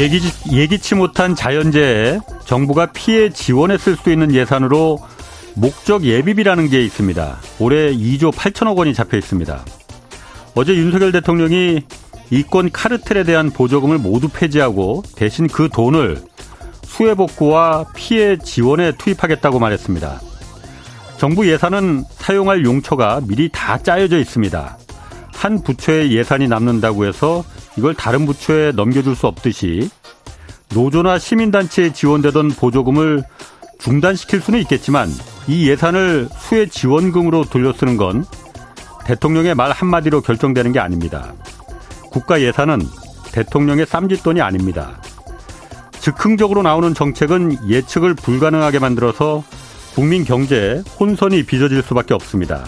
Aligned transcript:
예기, 0.00 0.18
예기치 0.50 0.94
못한 0.94 1.34
자연재해에 1.34 2.20
정부가 2.46 2.86
피해 2.86 3.28
지원에 3.28 3.76
쓸 3.76 3.96
수 3.96 4.10
있는 4.10 4.32
예산으로 4.32 4.98
목적 5.54 6.04
예비비라는 6.04 6.70
게 6.70 6.82
있습니다. 6.82 7.38
올해 7.58 7.94
2조 7.94 8.32
8천억 8.32 8.78
원이 8.78 8.94
잡혀 8.94 9.18
있습니다. 9.18 9.62
어제 10.54 10.74
윤석열 10.74 11.12
대통령이 11.12 11.82
이권 12.30 12.70
카르텔에 12.70 13.24
대한 13.24 13.50
보조금을 13.50 13.98
모두 13.98 14.30
폐지하고 14.30 15.02
대신 15.16 15.46
그 15.48 15.68
돈을 15.68 16.22
수해 16.82 17.14
복구와 17.14 17.84
피해 17.94 18.38
지원에 18.38 18.92
투입하겠다고 18.92 19.58
말했습니다. 19.58 20.18
정부 21.18 21.46
예산은 21.46 22.04
사용할 22.08 22.64
용처가 22.64 23.20
미리 23.26 23.50
다 23.52 23.76
짜여져 23.76 24.18
있습니다. 24.18 24.78
한 25.34 25.62
부처의 25.62 26.12
예산이 26.12 26.48
남는다고 26.48 27.04
해서 27.04 27.44
이걸 27.76 27.94
다른 27.94 28.26
부처에 28.26 28.72
넘겨줄 28.72 29.14
수 29.14 29.26
없듯이 29.26 29.90
노조나 30.74 31.18
시민단체에 31.18 31.92
지원되던 31.92 32.50
보조금을 32.50 33.22
중단시킬 33.78 34.40
수는 34.40 34.60
있겠지만 34.60 35.08
이 35.48 35.68
예산을 35.68 36.28
수혜 36.36 36.66
지원금으로 36.66 37.44
돌려 37.44 37.72
쓰는 37.72 37.96
건 37.96 38.24
대통령의 39.04 39.54
말 39.54 39.72
한마디로 39.72 40.20
결정되는 40.20 40.72
게 40.72 40.78
아닙니다. 40.78 41.32
국가 42.10 42.40
예산은 42.40 42.80
대통령의 43.32 43.86
쌈짓돈이 43.86 44.40
아닙니다. 44.40 45.00
즉흥적으로 46.00 46.62
나오는 46.62 46.94
정책은 46.94 47.68
예측을 47.68 48.14
불가능하게 48.14 48.78
만들어서 48.78 49.42
국민 49.94 50.24
경제에 50.24 50.82
혼선이 50.98 51.44
빚어질 51.44 51.82
수밖에 51.82 52.14
없습니다. 52.14 52.64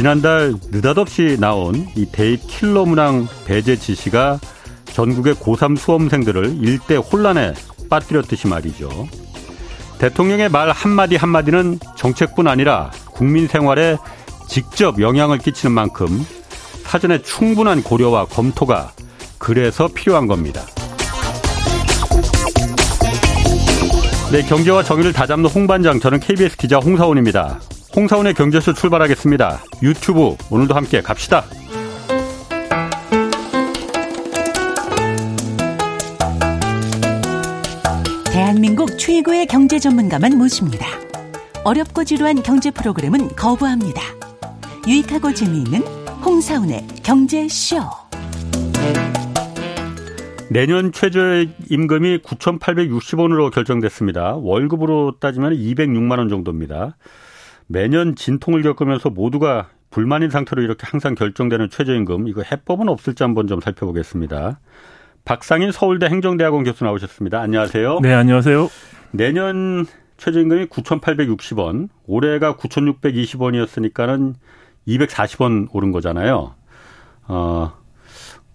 지난달 0.00 0.54
느닷없이 0.70 1.36
나온 1.38 1.86
이 1.94 2.06
대입 2.06 2.40
킬러 2.46 2.86
문항 2.86 3.28
배제 3.44 3.76
지시가 3.76 4.40
전국의 4.86 5.34
고3 5.34 5.76
수험생들을 5.76 6.56
일대 6.62 6.96
혼란에 6.96 7.52
빠뜨렸듯이 7.90 8.48
말이죠. 8.48 8.88
대통령의 9.98 10.48
말 10.48 10.70
한마디 10.70 11.16
한마디는 11.16 11.80
정책뿐 11.98 12.48
아니라 12.48 12.90
국민 13.12 13.46
생활에 13.46 13.98
직접 14.48 15.02
영향을 15.02 15.36
끼치는 15.36 15.74
만큼 15.74 16.24
사전에 16.84 17.20
충분한 17.20 17.82
고려와 17.82 18.24
검토가 18.24 18.92
그래서 19.36 19.86
필요한 19.86 20.26
겁니다. 20.26 20.62
네, 24.32 24.40
경제와 24.48 24.82
정의를 24.82 25.12
다잡는 25.12 25.50
홍반장, 25.50 26.00
저는 26.00 26.20
KBS 26.20 26.56
기자 26.56 26.78
홍사원입니다. 26.78 27.60
홍사원의 27.94 28.34
경제쇼 28.34 28.72
출발하겠습니다. 28.74 29.64
유튜브 29.82 30.36
오늘도 30.48 30.74
함께 30.74 31.00
갑시다. 31.00 31.44
대한민국 38.32 38.96
최고의 38.96 39.46
경제 39.46 39.80
전문가만 39.80 40.38
모십니다. 40.38 40.86
어렵고 41.64 42.04
지루한 42.04 42.42
경제 42.44 42.70
프로그램은 42.70 43.30
거부합니다. 43.30 44.00
유익하고 44.86 45.34
재미있는 45.34 45.80
홍사운의 46.24 46.86
경제쇼. 47.02 47.80
내년 50.48 50.92
최저임금이 50.92 52.18
9,860원으로 52.18 53.52
결정됐습니다. 53.52 54.36
월급으로 54.36 55.16
따지면 55.20 55.54
206만 55.54 56.18
원 56.18 56.28
정도입니다. 56.28 56.96
매년 57.72 58.16
진통을 58.16 58.62
겪으면서 58.62 59.10
모두가 59.10 59.68
불만인 59.90 60.28
상태로 60.28 60.60
이렇게 60.60 60.88
항상 60.88 61.14
결정되는 61.14 61.70
최저임금 61.70 62.26
이거 62.26 62.42
해법은 62.42 62.88
없을지 62.88 63.22
한번 63.22 63.46
좀 63.46 63.60
살펴보겠습니다. 63.60 64.58
박상인 65.24 65.70
서울대 65.70 66.06
행정대학원 66.06 66.64
교수 66.64 66.82
나오셨습니다. 66.82 67.40
안녕하세요. 67.40 68.00
네, 68.00 68.12
안녕하세요. 68.12 68.68
내년 69.12 69.86
최저임금이 70.16 70.66
9,860원, 70.66 71.90
올해가 72.06 72.56
9,620원이었으니까는 72.56 74.34
240원 74.88 75.68
오른 75.72 75.92
거잖아요. 75.92 76.54
어, 77.28 77.72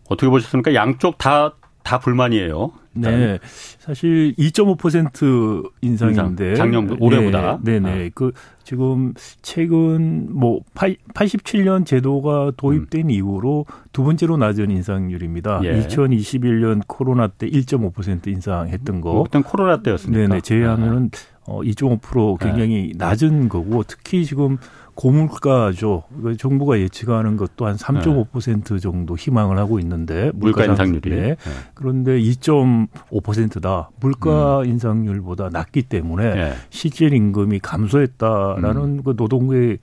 어떻게 0.10 0.28
보셨습니까? 0.30 0.74
양쪽 0.74 1.18
다, 1.18 1.54
다 1.84 2.00
불만이에요. 2.00 2.74
네. 2.96 3.40
사실 3.80 4.34
2.5% 4.38 5.70
인상인데. 5.82 6.50
인상, 6.50 6.72
작년, 6.72 6.98
올해보다. 7.00 7.60
네, 7.62 7.80
네. 7.80 8.08
아. 8.08 8.10
그, 8.14 8.32
지금 8.64 9.14
최근 9.42 10.28
뭐 10.34 10.62
87년 10.74 11.86
제도가 11.86 12.54
도입된 12.58 13.06
음. 13.06 13.10
이후로 13.12 13.66
두 13.92 14.04
번째로 14.04 14.38
낮은 14.38 14.72
인상률입니다. 14.72 15.62
예. 15.64 15.82
2021년 15.82 16.82
코로나 16.88 17.28
때 17.28 17.48
1.5% 17.48 18.28
인상했던 18.28 19.02
거. 19.02 19.24
그때 19.24 19.42
코로나 19.42 19.82
때였습니까? 19.84 20.28
네네. 20.28 20.42
제외하면은 20.42 21.12
아. 21.14 21.36
어, 21.48 21.62
2.5% 21.62 22.40
굉장히 22.40 22.94
네. 22.94 22.98
낮은 22.98 23.50
거고 23.50 23.84
특히 23.84 24.26
지금 24.26 24.58
고물가죠. 24.96 26.04
정부가 26.40 26.80
예측하는 26.80 27.36
것도 27.36 27.66
한 27.66 27.76
3.5% 27.76 28.82
정도 28.82 29.16
희망을 29.16 29.58
하고 29.58 29.80
있는데 29.80 30.32
물가, 30.34 30.62
물가 30.62 30.66
인상률이 30.66 31.10
네. 31.10 31.22
네. 31.22 31.36
그런데 31.74 32.18
2.5%다. 32.20 33.90
물가 34.00 34.60
음. 34.60 34.66
인상률보다 34.66 35.50
낮기 35.52 35.84
때문에 35.84 36.34
네. 36.34 36.54
실질 36.70 37.14
임금이 37.14 37.60
감소했다라는 37.60 38.82
음. 38.82 39.04
그 39.04 39.14
노동계의 39.18 39.78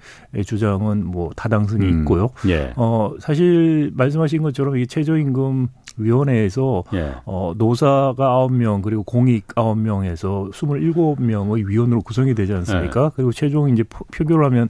주장은 0.44 1.06
뭐 1.06 1.30
타당성이 1.36 1.86
음. 1.86 2.00
있고요. 2.00 2.30
예. 2.48 2.72
어 2.76 3.12
사실 3.20 3.92
말씀하신 3.94 4.42
것처럼 4.42 4.78
이 4.78 4.86
최저임금 4.86 5.68
위원회에서 5.98 6.84
예. 6.94 7.14
어 7.26 7.52
노사가 7.56 8.14
9명 8.16 8.80
그리고 8.82 9.02
공익 9.02 9.48
9명에서 9.48 10.50
27명의 10.52 11.66
위원으로 11.66 12.00
구성이 12.00 12.34
되지 12.34 12.54
않습니까? 12.54 13.04
예. 13.04 13.10
그리고 13.14 13.30
최종 13.30 13.68
이제 13.68 13.84
표결을 13.84 14.44
하면 14.46 14.68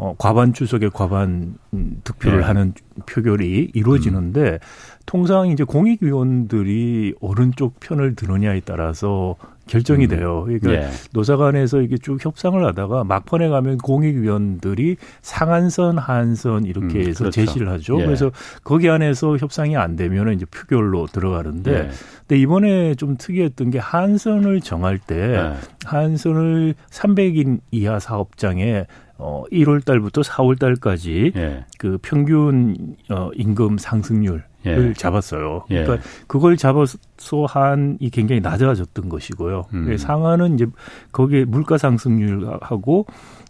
어, 0.00 0.14
과반 0.16 0.52
주석의 0.52 0.90
과반 0.90 1.56
득표를 2.04 2.38
네. 2.38 2.44
하는 2.44 2.72
표결이 3.06 3.72
이루어지는데 3.74 4.40
음. 4.40 4.58
통상 5.06 5.48
이제 5.48 5.64
공익위원들이 5.64 7.14
오른쪽 7.20 7.80
편을 7.80 8.14
드느냐에 8.14 8.60
따라서 8.64 9.36
결정이 9.66 10.04
음. 10.04 10.08
돼요. 10.08 10.44
그러니까 10.44 10.70
네. 10.70 10.90
노사간에서 11.12 11.80
이게 11.80 11.96
쭉 11.98 12.24
협상을 12.24 12.64
하다가 12.64 13.04
막판에 13.04 13.48
가면 13.48 13.78
공익위원들이 13.78 14.96
상한선, 15.22 15.98
하한선 15.98 16.64
이렇게 16.64 17.00
음, 17.00 17.08
해서 17.08 17.18
그렇죠. 17.18 17.30
제시를 17.30 17.68
하죠. 17.70 18.00
예. 18.00 18.04
그래서 18.04 18.30
거기 18.62 18.88
안에서 18.88 19.36
협상이 19.36 19.76
안 19.76 19.96
되면 19.96 20.32
이제 20.32 20.46
표결로 20.46 21.06
들어가는데, 21.06 21.72
예. 21.72 21.90
근데 22.20 22.40
이번에 22.40 22.94
좀 22.94 23.16
특이했던 23.16 23.70
게 23.70 23.78
한선을 23.78 24.60
정할 24.60 24.98
때 24.98 25.16
예. 25.16 25.54
한선을 25.84 26.74
300인 26.90 27.60
이하 27.72 27.98
사업장에 27.98 28.86
어 29.18 29.42
1월 29.50 29.84
달부터 29.84 30.22
4월 30.22 30.58
달까지 30.58 31.32
예. 31.36 31.64
그 31.76 31.98
평균 32.00 32.96
어 33.10 33.30
임금 33.34 33.78
상승률 33.78 34.44
을 34.66 34.88
예. 34.88 34.92
잡았어요. 34.92 35.64
예. 35.70 35.84
그러니까 35.84 36.06
그걸 36.26 36.56
잡아서 36.56 36.98
한이 37.46 38.10
굉장히 38.10 38.40
낮아졌던 38.40 39.08
것이고요. 39.08 39.66
음. 39.72 39.96
상한은 39.96 40.54
이제 40.54 40.66
거기에 41.12 41.44
물가 41.44 41.78
상승률하고 41.78 43.06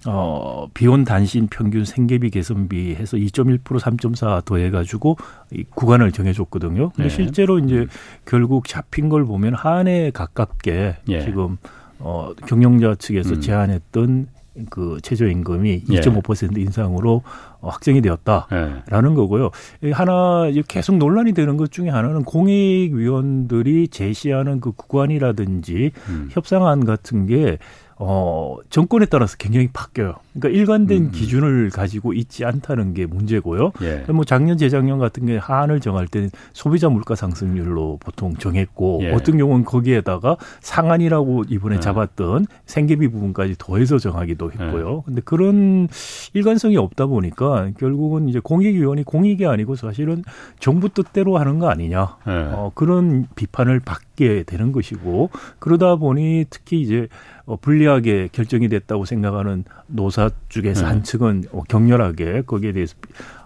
어 0.06 0.66
비온 0.74 1.04
단신 1.04 1.48
평균 1.48 1.86
생계비 1.86 2.28
개선비 2.30 2.94
해서 2.94 3.16
2.1% 3.16 3.62
3.4 3.62 4.44
더해 4.44 4.70
가지고 4.70 5.16
이 5.50 5.64
구간을 5.74 6.12
정해 6.12 6.34
줬거든요. 6.34 6.90
근데 6.90 7.08
네. 7.08 7.08
실제로 7.08 7.58
이제 7.58 7.76
음. 7.76 7.88
결국 8.26 8.68
잡힌 8.68 9.09
걸 9.09 9.24
보면 9.24 9.54
한해 9.54 10.10
가깝게 10.10 10.97
예. 11.09 11.21
지금 11.22 11.56
어 11.98 12.32
경영자 12.47 12.97
측에서 12.97 13.36
음. 13.36 13.41
제안했던 13.41 14.28
그 14.71 14.99
최저임금이 15.03 15.84
예. 15.91 16.01
2.5% 16.01 16.59
인상으로 16.59 17.22
확정이 17.60 18.01
되었다라는 18.01 19.10
예. 19.10 19.15
거고요. 19.15 19.51
하나 19.93 20.51
계속 20.66 20.97
논란이 20.97 21.33
되는 21.33 21.57
것 21.57 21.71
중에 21.71 21.89
하나는 21.89 22.25
공익위원들이 22.25 23.89
제시하는 23.89 24.60
그 24.60 24.72
구간이라든지 24.72 25.93
음. 26.09 26.28
협상안 26.33 26.84
같은 26.84 27.27
게 27.27 27.59
어, 28.00 28.56
정권에 28.71 29.06
따라서 29.06 29.36
굉장히 29.39 29.68
바뀌어요. 29.72 30.15
그러니까 30.33 30.56
일관된 30.56 31.06
음. 31.06 31.10
기준을 31.10 31.71
가지고 31.71 32.12
있지 32.12 32.45
않다는 32.45 32.95
게 32.95 33.06
문제고요. 33.06 33.72
예. 33.83 34.04
뭐 34.12 34.24
작년, 34.24 34.56
재작년 34.56 34.98
같은 34.98 35.27
게 35.27 35.36
한을 35.36 35.80
정할 35.80 36.06
때는 36.06 36.30
소비자 36.53 36.89
물가 36.89 37.16
상승률로 37.16 37.98
보통 38.00 38.34
정했고 38.36 39.00
예. 39.03 39.12
어떤 39.12 39.36
경우는 39.36 39.65
거기에다가 39.65 40.36
상한이라고 40.60 41.45
이번에 41.48 41.77
예. 41.77 41.80
잡았던 41.80 42.47
생계비 42.66 43.09
부분까지 43.09 43.56
더해서 43.59 43.98
정하기도 43.98 44.53
했고요. 44.53 44.98
예. 44.98 45.03
근데 45.04 45.21
그런 45.24 45.89
일관성이 46.34 46.77
없다 46.77 47.06
보니까 47.06 47.71
결국은 47.78 48.28
이제 48.28 48.39
공익위원이 48.39 49.03
공익이 49.03 49.45
아니고 49.45 49.74
사실은 49.74 50.22
정부 50.60 50.89
뜻대로 50.89 51.36
하는 51.39 51.59
거 51.59 51.68
아니냐. 51.68 52.16
예. 52.28 52.30
어, 52.30 52.71
그런 52.74 53.27
비판을 53.34 53.80
받 53.80 54.08
게 54.18 54.42
되는 54.42 54.72
것이고 54.72 55.30
그러다 55.60 55.94
보니 55.94 56.47
특히 56.50 56.80
이제 56.80 57.06
어, 57.47 57.54
불리하게 57.56 58.30
결정이 58.32 58.68
됐다고 58.68 59.04
생각하는 59.04 59.62
노사 59.86 60.30
쪽에서 60.48 60.82
네. 60.82 60.88
한 60.88 61.03
측은 61.04 61.44
어, 61.53 61.62
격렬하게 61.68 62.42
거기에 62.42 62.72
대해서 62.72 62.97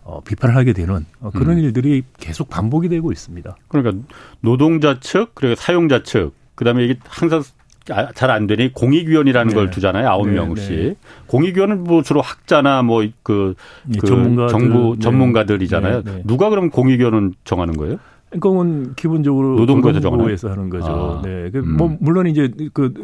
어, 0.02 0.22
비판을 0.22 0.56
하게 0.56 0.72
되는 0.72 1.04
어, 1.20 1.30
그런 1.30 1.58
음. 1.58 1.62
일들이 1.62 2.02
계속 2.18 2.48
반복이 2.48 2.88
되고 2.88 3.12
있습니다. 3.12 3.54
그러니까 3.68 4.02
노동자 4.40 4.98
측 4.98 5.34
그리고 5.34 5.54
사용자 5.56 6.02
측 6.02 6.32
그다음에 6.54 6.84
이게 6.84 6.98
항상 7.06 7.42
아, 7.90 8.12
잘안 8.12 8.46
되니 8.46 8.72
공익위원이라는 8.72 9.48
네. 9.48 9.54
걸 9.54 9.70
두잖아요. 9.70 10.08
아홉 10.08 10.28
네, 10.28 10.34
명씩. 10.34 10.70
네. 10.70 10.94
공익위원은 11.26 11.84
뭐 11.84 12.02
주로 12.02 12.22
학자나 12.22 12.82
뭐그 12.82 13.54
그 14.00 14.06
전문가들, 14.06 14.48
정부 14.48 14.94
네. 14.94 15.02
전문가들이잖아요. 15.02 16.02
네, 16.02 16.12
네. 16.12 16.22
누가 16.24 16.48
그럼 16.48 16.70
공익위원은 16.70 17.34
정하는 17.44 17.76
거예요? 17.76 17.98
그건 18.40 18.94
기본적으로 18.94 19.56
노동부에서, 19.56 20.50
하는 20.50 20.70
거죠. 20.70 21.20
아. 21.20 21.22
네. 21.22 21.50
그 21.50 21.58
음. 21.58 21.76
뭐 21.76 21.96
물론 22.00 22.26
이제 22.26 22.50
그, 22.72 22.94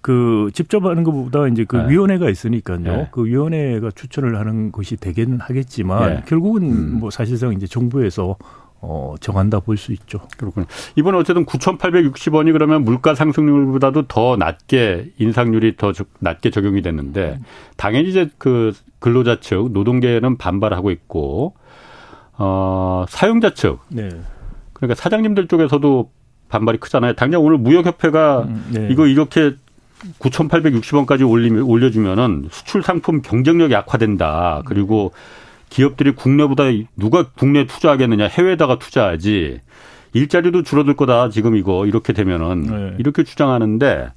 그 0.00 0.50
직접 0.52 0.84
하는 0.84 1.04
것보다 1.04 1.46
이제 1.48 1.64
그 1.64 1.76
네. 1.76 1.90
위원회가 1.90 2.30
있으니까요. 2.30 2.78
네. 2.78 3.08
그 3.10 3.24
위원회가 3.24 3.90
추천을 3.94 4.38
하는 4.38 4.72
것이 4.72 4.96
되기는 4.96 5.40
하겠지만 5.40 6.08
네. 6.08 6.22
결국은 6.26 6.62
음. 6.62 6.98
뭐 7.00 7.10
사실상 7.10 7.52
이제 7.52 7.66
정부에서 7.66 8.36
어, 8.80 9.14
정한다 9.20 9.60
볼 9.60 9.76
수 9.76 9.92
있죠. 9.92 10.20
그렇군요. 10.36 10.66
이번에 10.96 11.18
어쨌든 11.18 11.44
9,860원이 11.44 12.52
그러면 12.52 12.84
물가 12.84 13.14
상승률보다도 13.14 14.06
더 14.06 14.36
낮게 14.36 15.12
인상률이 15.18 15.76
더 15.76 15.92
낮게 16.20 16.50
적용이 16.50 16.82
됐는데 16.82 17.40
당연히 17.76 18.08
이제 18.08 18.28
그 18.38 18.72
근로자 19.00 19.40
측 19.40 19.70
노동계는 19.72 20.38
반발하고 20.38 20.90
있고 20.90 21.54
어, 22.38 23.04
사용자 23.08 23.54
측 23.54 23.78
네. 23.88 24.08
그러니까 24.78 24.94
사장님들 24.94 25.48
쪽에서도 25.48 26.10
반발이 26.48 26.78
크잖아요. 26.78 27.14
당장 27.14 27.42
오늘 27.42 27.58
무역협회가 27.58 28.42
음, 28.42 28.66
네. 28.72 28.88
이거 28.90 29.06
이렇게 29.06 29.54
9,860원까지 30.20 31.28
올리면 31.28 31.62
올려주면은 31.62 32.48
수출 32.50 32.82
상품 32.82 33.20
경쟁력이 33.20 33.74
약화된다. 33.74 34.62
그리고 34.64 35.12
기업들이 35.68 36.12
국내보다 36.14 36.64
누가 36.96 37.28
국내 37.36 37.66
투자하겠느냐 37.66 38.26
해외에다가 38.26 38.78
투자하지 38.78 39.60
일자리도 40.14 40.62
줄어들 40.62 40.96
거다 40.96 41.28
지금 41.28 41.56
이거 41.56 41.86
이렇게 41.86 42.12
되면은 42.12 42.62
네. 42.62 42.94
이렇게 42.98 43.24
주장하는데 43.24 44.12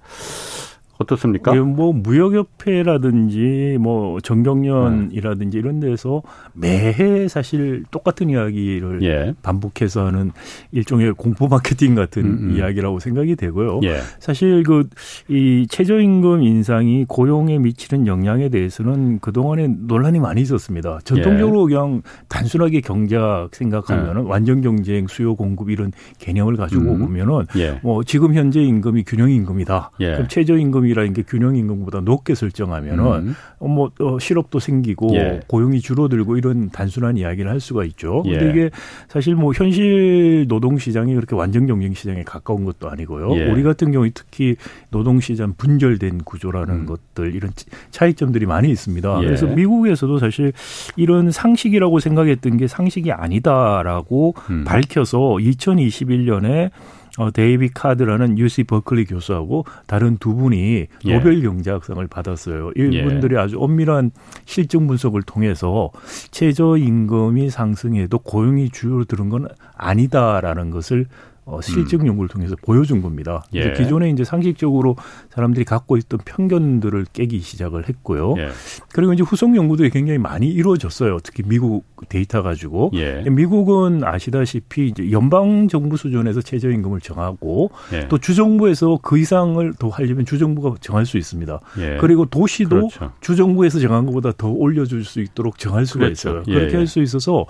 어떻습니까? 1.02 1.56
예, 1.56 1.60
뭐 1.60 1.94
무역협회라든지 1.94 3.78
뭐 3.80 4.20
정경련이라든지 4.20 5.58
이런 5.58 5.80
데서 5.80 6.22
매해 6.54 7.28
사실 7.28 7.84
똑같은 7.92 8.30
이야기를 8.30 9.04
예. 9.04 9.34
반복해서 9.42 10.06
하는 10.06 10.32
일종의 10.72 11.14
공포 11.14 11.48
마케팅 11.48 11.96
같은 11.96 12.24
음음. 12.24 12.50
음. 12.52 12.58
이야기라고 12.58 13.00
생각이 13.00 13.36
되고요. 13.36 13.82
예. 13.84 14.00
사실 14.20 14.64
그 14.64 14.84
이 15.28 15.68
최저임금 15.70 16.44
인상이 16.44 17.06
고용에 17.08 17.58
미치는 17.58 18.08
영향에 18.08 18.50
대해서는 18.50 19.20
그동안에 19.20 19.68
논란이 19.68 20.20
많이 20.20 20.42
있었습니다. 20.42 21.00
전통적으로 21.04 21.70
예. 21.70 21.76
그냥 21.76 22.02
단순하게 22.28 22.82
경제학 22.82 23.56
생각하면은 23.56 24.26
예. 24.26 24.30
완전 24.30 24.62
경쟁, 24.62 25.08
수요 25.08 25.36
공급 25.36 25.70
이런 25.70 25.92
개념을 26.20 26.58
가지고 26.58 26.94
음. 26.94 27.00
보면은 27.00 27.46
예. 27.58 27.80
뭐 27.82 28.04
지금 28.04 28.34
현재 28.34 28.62
임금이 28.62 29.04
균형 29.06 29.32
임금이다. 29.32 29.92
그럼 29.98 30.28
최저임금이 30.28 30.90
임금이라는 30.92 31.14
게 31.14 31.24
균형 31.24 31.56
임금보다 31.56 32.02
높게 32.02 32.36
설정하면은 32.36 33.06
음. 33.06 33.36
뭐 33.60 33.92
어, 34.00 34.20
실업도 34.20 34.60
생기고 34.60 35.16
예. 35.16 35.40
고용이 35.48 35.80
줄어들고 35.80 36.38
이런 36.38 36.70
단순한 36.70 37.18
이야기를 37.18 37.50
할 37.50 37.60
수가 37.60 37.84
있죠. 37.86 38.24
예. 38.26 38.38
근데 38.38 38.50
이게 38.50 38.70
사실 39.08 39.36
뭐 39.36 39.54
현실 39.54 40.46
노동 40.48 40.78
시장이 40.78 41.16
그렇게 41.16 41.36
완전 41.36 41.66
경쟁 41.66 41.94
시장에 41.94 42.24
가까운 42.24 42.66
것도 42.66 42.90
아니고요. 42.90 43.36
예. 43.38 43.46
우리 43.50 43.64
같은 43.64 43.92
경우에 43.92 44.12
특히 44.14 44.56
노동 44.90 45.20
시장 45.20 45.54
분절된 45.58 46.20
구조라는 46.20 46.74
음. 46.74 46.86
것들 46.86 47.34
이런 47.34 47.52
차이점들이 47.92 48.46
많이 48.46 48.70
있습니다. 48.70 49.20
예. 49.22 49.26
그래서 49.26 49.48
미국에서도 49.48 50.20
사실 50.20 50.54
이런 50.96 51.32
상식이라고 51.32 52.00
생각했던 52.00 52.58
게 52.58 52.68
상식이 52.68 53.12
아니다라고 53.12 54.36
음. 54.50 54.64
밝혀서 54.66 55.18
2021년에 55.40 56.72
어, 57.18 57.32
데이비 57.32 57.70
카드라는 57.70 58.38
UC 58.38 58.64
버클리 58.64 59.06
교수하고 59.06 59.66
다른 59.86 60.18
두 60.18 60.34
분이 60.36 60.88
예. 61.06 61.14
노벨 61.14 61.42
경제학상을 61.42 62.06
받았어요. 62.08 62.72
이분들이 62.76 63.36
예. 63.36 63.40
아주 63.40 63.58
엄밀한 63.60 64.12
실증 64.46 64.88
분석을 64.88 65.24
통해서 65.24 65.92
최저 66.32 66.78
임금이 66.78 67.50
상승해도 67.50 68.20
고용이 68.20 68.70
줄어드는 68.70 69.30
건 69.30 69.48
아니다라는 69.76 70.72
것을 70.72 71.06
어, 71.46 71.60
실증 71.62 72.02
음. 72.02 72.08
연구를 72.08 72.30
통해서 72.30 72.56
보여준 72.62 73.02
겁니다. 73.02 73.44
예. 73.54 73.74
기존에 73.74 74.10
이제 74.10 74.24
상식적으로 74.24 74.96
사람들이 75.30 75.66
갖고 75.66 75.98
있던 75.98 76.20
편견들을 76.24 77.08
깨기 77.14 77.40
시작을 77.40 77.90
했고요. 77.90 78.36
예. 78.38 78.50
그리고 78.94 79.14
이제 79.14 79.24
후속 79.24 79.56
연구도 79.56 79.88
굉장히 79.90 80.20
많이 80.20 80.48
이루어졌어요. 80.48 81.18
특히 81.24 81.44
미국 81.44 81.84
데이터 82.10 82.44
가지고 82.44 82.92
예. 82.94 83.24
미국은 83.30 84.04
아시다시피 84.04 84.88
이제 84.88 85.12
연방 85.12 85.68
정부 85.68 85.98
수준에서 85.98 86.42
최저 86.42 86.70
임금을 86.70 87.02
정하고 87.02 87.72
예. 87.94 88.08
또 88.08 88.20
주정부에서 88.20 89.00
그 89.02 89.18
이상을 89.18 89.74
더 89.80 89.90
하려면 89.90 90.26
주정부가 90.26 90.76
정할 90.80 91.08
수 91.08 91.18
있습니다. 91.18 91.60
예. 91.80 91.98
그리고 92.00 92.26
도시도 92.26 92.70
그렇죠. 92.70 93.12
주정부에서 93.22 93.80
정한 93.80 94.06
것보다 94.06 94.32
더 94.38 94.48
올려줄 94.50 95.04
수 95.04 95.20
있도록 95.20 95.58
정할 95.58 95.88
수가 95.88 96.06
그렇죠. 96.06 96.30
있어요. 96.30 96.44
그렇게 96.44 96.74
예, 96.74 96.78
할수 96.78 97.02
있어서 97.02 97.46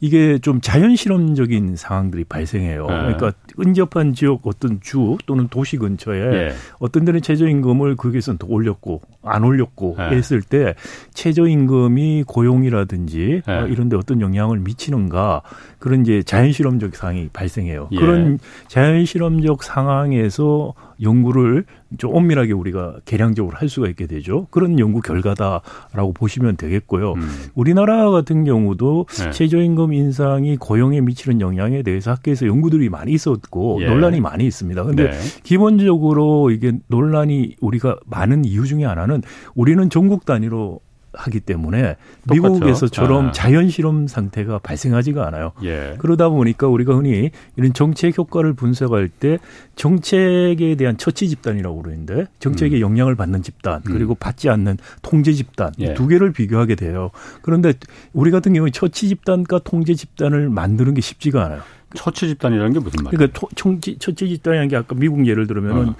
이게 0.00 0.38
좀 0.38 0.60
자연 0.60 0.96
실험적인 0.96 1.76
상황들이 1.76 2.24
발생해요. 2.24 2.86
그러니까 2.86 3.32
근접한 3.56 4.12
지역 4.12 4.46
어떤 4.46 4.80
주 4.80 5.16
또는 5.26 5.48
도시 5.48 5.76
근처에 5.76 6.20
예. 6.20 6.52
어떤 6.78 7.04
데는 7.04 7.22
최저임금을 7.22 7.96
거기에서는 7.96 8.38
더 8.38 8.46
올렸고 8.48 9.00
안 9.22 9.44
올렸고 9.44 9.96
예. 9.98 10.14
했을 10.14 10.42
때 10.42 10.74
최저임금이 11.14 12.24
고용이라든지 12.26 13.42
예. 13.48 13.52
어, 13.52 13.66
이런 13.66 13.88
데 13.88 13.96
어떤 13.96 14.20
영향을 14.20 14.58
미치는가 14.58 15.42
그런 15.78 16.02
이제 16.02 16.22
자연실험적 16.22 16.96
상황이 16.96 17.28
발생해요. 17.32 17.88
예. 17.92 17.96
그런 17.96 18.38
자연실험적 18.68 19.62
상황에서 19.62 20.74
연구를 21.00 21.64
좀 21.98 22.14
엄밀하게 22.14 22.52
우리가 22.52 22.96
개량적으로 23.04 23.56
할 23.56 23.68
수가 23.68 23.88
있게 23.88 24.06
되죠. 24.06 24.46
그런 24.50 24.78
연구 24.78 25.00
결과다라고 25.00 26.12
보시면 26.14 26.56
되겠고요. 26.56 27.12
음. 27.12 27.28
우리나라 27.54 28.10
같은 28.10 28.44
경우도 28.44 29.06
네. 29.08 29.30
최저임금 29.30 29.92
인상이 29.92 30.56
고용에 30.56 31.00
미치는 31.00 31.40
영향에 31.40 31.82
대해서 31.82 32.12
학계에서 32.12 32.46
연구들이 32.46 32.88
많이 32.88 33.12
있었고 33.12 33.82
예. 33.82 33.86
논란이 33.86 34.20
많이 34.20 34.46
있습니다. 34.46 34.84
근데 34.84 35.10
네. 35.10 35.18
기본적으로 35.42 36.50
이게 36.50 36.72
논란이 36.88 37.56
우리가 37.60 37.96
많은 38.06 38.44
이유 38.44 38.66
중에 38.66 38.84
하나는 38.84 39.22
우리는 39.54 39.88
전국 39.90 40.24
단위로 40.24 40.80
하기 41.16 41.40
때문에 41.40 41.96
똑같죠. 42.28 42.34
미국에서처럼 42.34 43.28
아. 43.28 43.32
자연 43.32 43.68
실험 43.70 44.06
상태가 44.06 44.58
발생하지가 44.58 45.26
않아요. 45.26 45.52
예. 45.64 45.96
그러다 45.98 46.28
보니까 46.28 46.68
우리가 46.68 46.94
흔히 46.94 47.30
이런 47.56 47.72
정책 47.72 48.16
효과를 48.18 48.52
분석할 48.52 49.08
때 49.08 49.38
정책에 49.74 50.74
대한 50.76 50.96
처치 50.96 51.28
집단이라고 51.28 51.82
그러는데 51.82 52.26
정책에 52.38 52.76
음. 52.76 52.80
영향을 52.80 53.14
받는 53.16 53.42
집단 53.42 53.82
음. 53.86 53.92
그리고 53.92 54.14
받지 54.14 54.48
않는 54.48 54.76
통제 55.02 55.32
집단 55.32 55.72
예. 55.78 55.94
두 55.94 56.06
개를 56.06 56.32
비교하게 56.32 56.74
돼요. 56.74 57.10
그런데 57.42 57.72
우리 58.12 58.30
같은 58.30 58.52
경우에 58.52 58.70
처치 58.70 59.08
집단과 59.08 59.60
통제 59.60 59.94
집단을 59.94 60.50
만드는 60.50 60.94
게 60.94 61.00
쉽지가 61.00 61.44
않아요. 61.46 61.62
처치 61.94 62.28
집단이라는 62.28 62.72
게 62.72 62.78
무슨 62.80 63.04
말이에요? 63.04 63.30
그러니까 63.30 63.40
처치 63.54 64.28
집단이라는 64.28 64.68
게 64.68 64.76
아까 64.76 64.94
미국 64.94 65.26
예를 65.26 65.46
들면은 65.46 65.94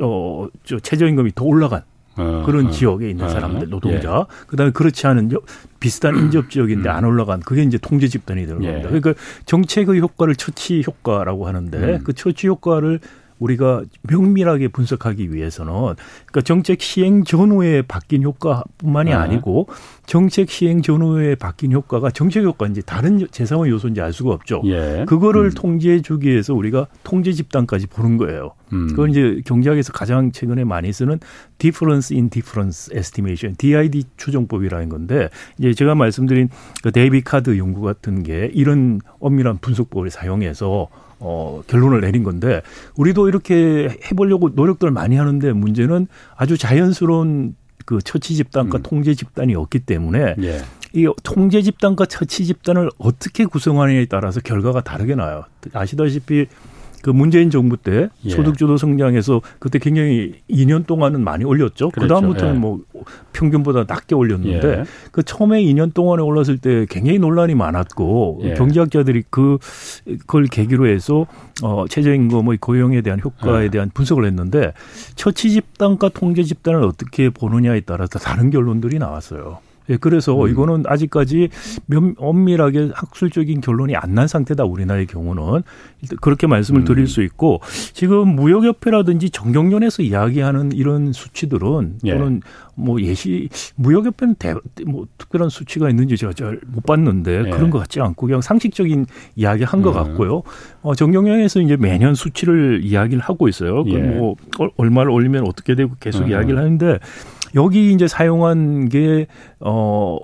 어, 0.00 0.06
어 0.46 0.48
저 0.64 0.78
최저임금이 0.78 1.32
더 1.34 1.44
올라간 1.44 1.82
어, 2.16 2.42
그런 2.44 2.66
어, 2.66 2.70
지역에 2.70 3.10
있는 3.10 3.24
어, 3.24 3.28
사람들 3.28 3.68
노동자 3.70 4.26
예. 4.28 4.46
그다음에 4.46 4.72
그렇지 4.72 5.06
않은 5.06 5.30
비슷한 5.80 6.16
인접 6.18 6.50
지역인데 6.50 6.88
음. 6.88 6.94
안 6.94 7.04
올라간 7.04 7.40
그게 7.40 7.62
이제 7.62 7.78
통제 7.78 8.08
집단이 8.08 8.46
되는 8.46 8.60
겁니다. 8.60 8.78
예. 8.78 8.82
그러니까 8.82 9.14
정책의 9.46 10.00
효과를 10.00 10.36
처치 10.36 10.82
효과라고 10.86 11.46
하는데 11.46 11.78
음. 11.78 12.00
그 12.04 12.12
처치 12.12 12.48
효과를 12.48 13.00
우리가 13.42 13.82
면밀하게 14.02 14.68
분석하기 14.68 15.34
위해서는 15.34 15.72
그러니까 15.72 16.40
정책 16.44 16.80
시행 16.80 17.24
전후에 17.24 17.82
바뀐 17.82 18.22
효과뿐만이 18.22 19.12
아. 19.12 19.22
아니고 19.22 19.68
정책 20.06 20.50
시행 20.50 20.82
전후에 20.82 21.34
바뀐 21.34 21.72
효과가 21.72 22.10
정책 22.10 22.44
효과인지 22.44 22.82
다른 22.82 23.26
제3의 23.30 23.70
요소인지 23.70 24.00
알 24.00 24.12
수가 24.12 24.32
없죠. 24.32 24.62
예. 24.66 25.04
그거를 25.06 25.46
음. 25.46 25.50
통제해 25.54 26.00
주기 26.00 26.30
위해서 26.30 26.54
우리가 26.54 26.86
통제 27.02 27.32
집단까지 27.32 27.88
보는 27.88 28.16
거예요. 28.16 28.52
음. 28.72 28.88
그건 28.88 29.10
이제 29.10 29.40
경제학에서 29.44 29.92
가장 29.92 30.32
최근에 30.32 30.64
많이 30.64 30.92
쓰는 30.92 31.18
difference 31.58 32.14
in 32.14 32.30
difference 32.30 32.94
estimation, 32.96 33.56
DID 33.56 34.04
추정법이라는 34.16 34.88
건데 34.88 35.28
이제 35.58 35.74
제가 35.74 35.94
말씀드린 35.94 36.48
그 36.82 36.92
데이비 36.92 37.22
카드 37.22 37.58
연구 37.58 37.82
같은 37.82 38.22
게 38.22 38.50
이런 38.54 39.00
엄밀한 39.20 39.58
분석법을 39.58 40.10
사용해서 40.10 40.88
어, 41.24 41.62
결론을 41.68 42.00
내린 42.00 42.24
건데 42.24 42.62
우리도 42.96 43.28
이렇게 43.28 43.96
해보려고 44.10 44.50
노력들을 44.50 44.92
많이 44.92 45.16
하는데 45.16 45.52
문제는 45.52 46.08
아주 46.36 46.58
자연스러운 46.58 47.54
그 47.86 47.98
처치 48.02 48.34
집단과 48.34 48.78
음. 48.78 48.82
통제 48.82 49.14
집단이 49.14 49.54
없기 49.54 49.80
때문에 49.80 50.34
예. 50.42 50.62
이 50.94 51.08
통제 51.22 51.62
집단과 51.62 52.06
처치 52.06 52.44
집단을 52.44 52.90
어떻게 52.98 53.44
구성하느냐에 53.44 54.06
따라서 54.06 54.40
결과가 54.40 54.82
다르게 54.82 55.14
나요. 55.14 55.44
아시다시피 55.72 56.46
그 57.02 57.10
문재인 57.10 57.50
정부 57.50 57.76
때 57.76 58.08
예. 58.24 58.30
소득주도 58.30 58.76
성장해서 58.76 59.42
그때 59.58 59.78
굉장히 59.78 60.34
2년 60.48 60.86
동안은 60.86 61.22
많이 61.22 61.44
올렸죠. 61.44 61.90
그 61.90 62.06
다음부터는 62.06 62.54
예. 62.54 62.58
뭐 62.58 62.80
평균보다 63.32 63.84
낮게 63.88 64.14
올렸는데 64.14 64.68
예. 64.68 64.84
그 65.10 65.22
처음에 65.22 65.62
2년 65.62 65.92
동안에 65.92 66.22
올랐을 66.22 66.58
때 66.58 66.86
굉장히 66.88 67.18
논란이 67.18 67.54
많았고 67.56 68.40
예. 68.44 68.54
경제학자들이 68.54 69.24
그 69.30 69.58
그걸 70.04 70.46
계기로 70.46 70.86
해서 70.86 71.26
어 71.62 71.84
최저임금의 71.88 72.58
고용에 72.58 73.02
대한 73.02 73.20
효과에 73.20 73.64
예. 73.64 73.68
대한 73.68 73.90
분석을 73.92 74.24
했는데 74.24 74.72
처치 75.16 75.50
집단과 75.50 76.10
통제 76.10 76.44
집단을 76.44 76.84
어떻게 76.84 77.30
보느냐에 77.30 77.80
따라서 77.80 78.18
다른 78.20 78.50
결론들이 78.50 78.98
나왔어요. 78.98 79.58
예, 79.88 79.96
그래서 79.96 80.40
음. 80.40 80.48
이거는 80.48 80.84
아직까지 80.86 81.48
면, 81.86 82.14
엄밀하게 82.18 82.90
학술적인 82.94 83.60
결론이 83.60 83.96
안 83.96 84.12
난 84.12 84.28
상태다 84.28 84.64
우리나라의 84.64 85.06
경우는 85.06 85.62
그렇게 86.20 86.46
말씀을 86.46 86.84
드릴 86.84 87.04
음. 87.04 87.06
수 87.06 87.22
있고 87.22 87.62
지금 87.94 88.36
무역협회라든지 88.36 89.30
정경련에서 89.30 90.02
이야기하는 90.02 90.72
이런 90.72 91.14
수치들은 91.14 91.98
예. 92.04 92.12
또는 92.12 92.42
뭐 92.74 93.00
예시 93.00 93.48
무역협회는 93.76 94.34
대, 94.38 94.54
뭐 94.86 95.06
특별한 95.16 95.48
수치가 95.48 95.88
있는지 95.88 96.16
제가 96.18 96.34
잘 96.34 96.60
못 96.66 96.84
봤는데 96.84 97.44
예. 97.46 97.50
그런 97.50 97.70
것 97.70 97.78
같지 97.78 98.00
않고 98.00 98.26
그냥 98.26 98.42
상식적인 98.42 99.06
이야기 99.36 99.64
한것 99.64 99.96
음. 99.96 100.02
같고요. 100.02 100.42
어, 100.82 100.94
정경련에서 100.94 101.60
이제 101.62 101.76
매년 101.76 102.14
수치를 102.14 102.80
이야기를 102.84 103.22
하고 103.22 103.48
있어요. 103.48 103.84
예. 103.86 103.98
그뭐 103.98 104.36
얼마를 104.76 105.10
올리면 105.10 105.46
어떻게 105.46 105.74
되고 105.74 105.94
계속 106.00 106.24
음. 106.24 106.30
이야기를 106.30 106.58
하는데 106.58 106.98
여기 107.54 107.92
이제 107.92 108.08
사용한 108.08 108.88
게, 108.88 109.26
어, 109.60 110.18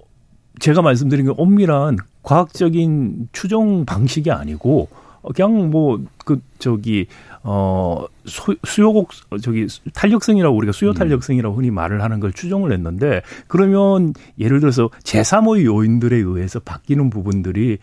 제가 0.61 0.83
말씀드린 0.83 1.27
게 1.27 1.33
엄밀한 1.37 1.99
과학적인 2.23 3.29
추정 3.33 3.85
방식이 3.85 4.31
아니고, 4.31 4.89
그냥 5.35 5.71
뭐, 5.71 6.01
그, 6.25 6.41
저기, 6.59 7.07
어, 7.43 8.05
수, 8.25 8.57
수요곡, 8.65 9.11
저기, 9.43 9.67
탄력성이라고 9.95 10.57
우리가 10.57 10.73
수요 10.73 10.91
음. 10.91 10.95
탄력성이라고 10.95 11.57
흔히 11.57 11.71
말을 11.71 12.03
하는 12.03 12.21
걸 12.21 12.33
추정을 12.33 12.73
했는데, 12.73 13.23
그러면 13.47 14.15
예를 14.39 14.61
들어서 14.61 14.89
제3의 15.03 15.65
요인들에 15.65 16.17
의해서 16.17 16.61
바뀌는 16.61 17.11
부분들이 17.11 17.79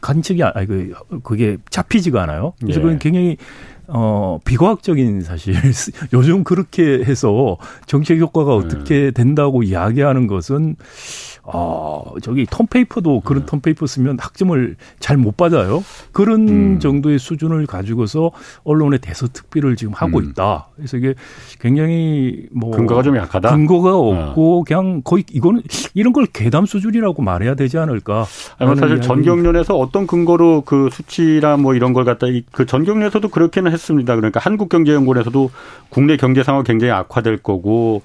관측이, 0.00 0.42
아니, 0.42 0.66
그, 0.66 0.92
그게 1.22 1.56
잡히지가 1.70 2.22
않아요. 2.24 2.52
그래서 2.60 2.80
예. 2.80 2.82
그건 2.82 2.98
굉장히 2.98 3.38
어, 3.88 4.38
비과학적인 4.44 5.22
사실, 5.22 5.54
요즘 6.12 6.44
그렇게 6.44 7.04
해서 7.04 7.58
정책 7.86 8.18
효과가 8.18 8.54
어떻게 8.54 9.10
된다고 9.10 9.62
이야기하는 9.62 10.26
것은 10.26 10.76
어, 11.46 12.14
저기 12.22 12.46
턴페이퍼도 12.48 13.20
그런 13.20 13.42
네. 13.42 13.46
턴페이퍼 13.46 13.86
쓰면 13.86 14.18
학점을 14.20 14.76
잘 14.98 15.14
못 15.24 15.36
받아요. 15.36 15.82
그런 16.12 16.48
음. 16.48 16.78
정도의 16.80 17.18
수준을 17.18 17.66
가지고서 17.66 18.30
언론의 18.64 18.98
대서특비를 18.98 19.76
지금 19.76 19.92
하고 19.94 20.18
음. 20.18 20.24
있다. 20.24 20.66
그래서 20.76 20.96
이게 20.96 21.14
굉장히 21.60 22.46
뭐 22.52 22.72
근거가 22.72 23.02
좀 23.02 23.16
약하다. 23.16 23.50
근거가 23.50 23.96
없고 23.96 24.60
어. 24.60 24.64
그냥 24.64 25.02
거의 25.02 25.24
이거는 25.32 25.62
이런 25.94 26.12
걸 26.12 26.26
괴담 26.26 26.66
수준이라고 26.66 27.22
말해야 27.22 27.54
되지 27.54 27.78
않을까? 27.78 28.26
아니, 28.58 28.66
뭐 28.66 28.76
사실 28.76 29.00
전경련에서 29.00 29.78
어떤 29.78 30.06
근거로 30.06 30.62
그 30.62 30.88
수치나 30.92 31.56
뭐 31.56 31.74
이런 31.74 31.92
걸 31.92 32.04
갖다 32.04 32.26
그 32.52 32.66
전경련에서도 32.66 33.28
그렇게는 33.28 33.72
했습니다. 33.72 34.16
그러니까 34.16 34.40
한국경제연구원에서도 34.40 35.50
국내 35.88 36.16
경제 36.16 36.42
상황 36.42 36.64
굉장히 36.64 36.92
악화될 36.92 37.38
거고 37.38 38.02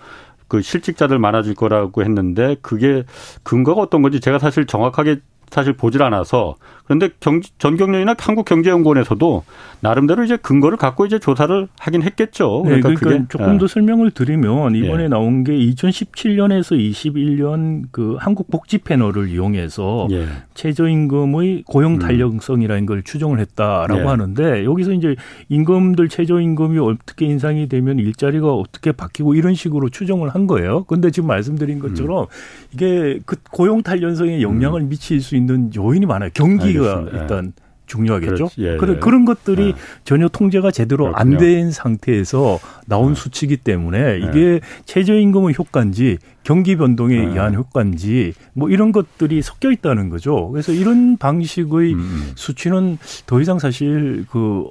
그 0.49 0.61
실직자들 0.61 1.19
많아질 1.19 1.55
거라고 1.55 2.03
했는데 2.03 2.57
그게 2.61 3.05
근거가 3.43 3.81
어떤 3.81 4.01
건지 4.01 4.19
제가 4.19 4.39
사실 4.39 4.65
정확하게 4.65 5.21
사실 5.49 5.73
보질 5.73 6.03
않아서 6.03 6.55
그런데 6.89 7.09
경, 7.19 7.39
전경련이나 7.59 8.15
한국경제연구원에서도 8.17 9.43
나름대로 9.81 10.23
이제 10.23 10.37
근거를 10.37 10.75
갖고 10.75 11.05
이제 11.05 11.19
조사를 11.19 11.67
하긴 11.79 12.01
했겠죠. 12.01 12.63
네, 12.65 12.79
그러니까, 12.81 12.89
네, 12.89 12.95
그러니까 12.95 13.27
조금 13.29 13.57
더 13.59 13.65
예. 13.65 13.67
설명을 13.67 14.11
드리면 14.11 14.75
이번에 14.75 15.03
예. 15.03 15.07
나온 15.07 15.43
게 15.43 15.53
2017년에서 15.53 16.77
21년 16.77 17.83
그 17.91 18.17
한국 18.19 18.49
복지 18.49 18.79
패널을 18.79 19.29
이용해서 19.29 20.07
예. 20.09 20.25
최저임금의 20.55 21.65
고용 21.67 21.93
음. 21.93 21.99
탄력성이라는 21.99 22.87
걸 22.87 23.03
추정을 23.03 23.39
했다라고 23.39 24.01
예. 24.01 24.05
하는데 24.05 24.65
여기서 24.65 24.93
이제 24.93 25.15
임금들 25.49 26.09
최저임금이 26.09 26.79
어떻게 26.79 27.27
인상이 27.27 27.69
되면 27.69 27.99
일자리가 27.99 28.51
어떻게 28.51 28.91
바뀌고 28.91 29.35
이런 29.35 29.53
식으로 29.53 29.89
추정을 29.89 30.29
한 30.29 30.47
거예요. 30.47 30.85
근데 30.85 31.11
지금 31.11 31.27
말씀드린 31.27 31.77
것처럼 31.77 32.23
음. 32.23 32.27
이게 32.73 33.19
그 33.27 33.35
고용 33.51 33.83
탄력성에 33.83 34.41
영향을 34.41 34.81
음. 34.81 34.89
미칠 34.89 35.21
수 35.21 35.35
있는 35.39 35.71
요인이 35.75 36.05
많아요. 36.05 36.29
경기가 36.33 36.97
알겠습니다. 36.97 37.21
일단 37.21 37.53
중요하겠죠. 37.89 38.49
예, 38.59 38.77
그런 38.77 38.95
예. 38.97 38.99
그런 38.99 39.25
것들이 39.25 39.69
예. 39.69 39.73
전혀 40.03 40.27
통제가 40.27 40.69
제대로 40.69 41.11
안 41.15 41.37
된 41.39 41.71
상태에서 41.71 42.59
나온 42.85 43.11
예. 43.11 43.15
수치기 43.15 43.57
때문에 43.57 43.99
예. 43.99 44.17
이게 44.19 44.59
최저임금의 44.85 45.55
효과인지 45.57 46.19
경기 46.43 46.75
변동에 46.75 47.15
예. 47.15 47.19
의한 47.19 47.55
효과인지 47.55 48.33
뭐 48.53 48.69
이런 48.69 48.91
것들이 48.91 49.41
섞여 49.41 49.71
있다는 49.71 50.09
거죠. 50.09 50.49
그래서 50.51 50.71
이런 50.71 51.17
방식의 51.17 51.93
음. 51.93 51.99
음. 51.99 52.31
수치는 52.35 52.99
더 53.25 53.41
이상 53.41 53.57
사실 53.57 54.25
그 54.29 54.65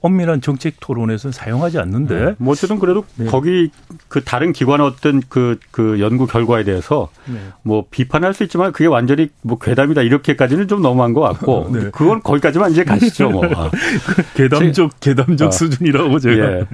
엄밀한 0.00 0.40
정책 0.40 0.80
토론에서는 0.80 1.32
사용하지 1.32 1.78
않는데. 1.78 2.24
네. 2.24 2.34
뭐 2.38 2.52
어쨌든 2.52 2.78
그래도 2.78 3.04
네. 3.16 3.26
거기 3.26 3.70
그 4.08 4.24
다른 4.24 4.52
기관 4.52 4.80
어떤 4.80 5.22
그, 5.28 5.58
그 5.70 6.00
연구 6.00 6.26
결과에 6.26 6.64
대해서 6.64 7.08
네. 7.26 7.38
뭐 7.62 7.84
비판할 7.90 8.34
수 8.34 8.42
있지만 8.44 8.72
그게 8.72 8.86
완전히 8.86 9.28
뭐 9.42 9.58
괴담이다 9.58 10.02
이렇게까지는 10.02 10.68
좀 10.68 10.82
너무한 10.82 11.12
것 11.12 11.20
같고. 11.20 11.70
네. 11.72 11.90
그건 11.92 12.22
거기까지만 12.22 12.72
이제 12.72 12.84
가시죠 12.84 13.30
뭐. 13.30 13.42
괴담적, 14.34 15.00
괴담적 15.00 15.48
아. 15.48 15.50
수준이라고 15.50 16.18
제가. 16.18 16.52
예. 16.52 16.66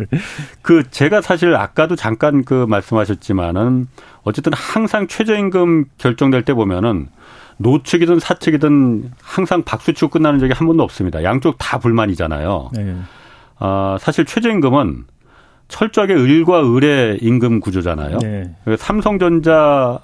그 0.63 0.83
제가 0.91 1.21
사실 1.21 1.55
아까도 1.55 1.97
잠깐 1.97 2.45
그 2.45 2.67
말씀하셨지만은 2.69 3.89
어쨌든 4.23 4.53
항상 4.55 5.07
최저임금 5.07 5.85
결정될 5.99 6.45
때 6.45 6.55
보면은 6.55 7.09
노측이든 7.59 8.19
사측이든 8.19 9.13
항상 9.23 9.63
박수치고 9.63 10.09
끝나는 10.11 10.39
적이 10.39 10.53
한 10.55 10.67
번도 10.67 10.83
없습니다. 10.83 11.23
양쪽 11.23 11.57
다 11.59 11.79
불만이잖아요. 11.79 12.71
네. 12.75 12.97
어, 13.61 13.97
사실 14.01 14.25
최저임금은 14.25 15.05
철저하게 15.69 16.15
을과 16.15 16.75
을의 16.75 17.19
임금 17.23 17.61
구조잖아요. 17.61 18.19
네. 18.19 18.55
삼성전자 18.77 19.99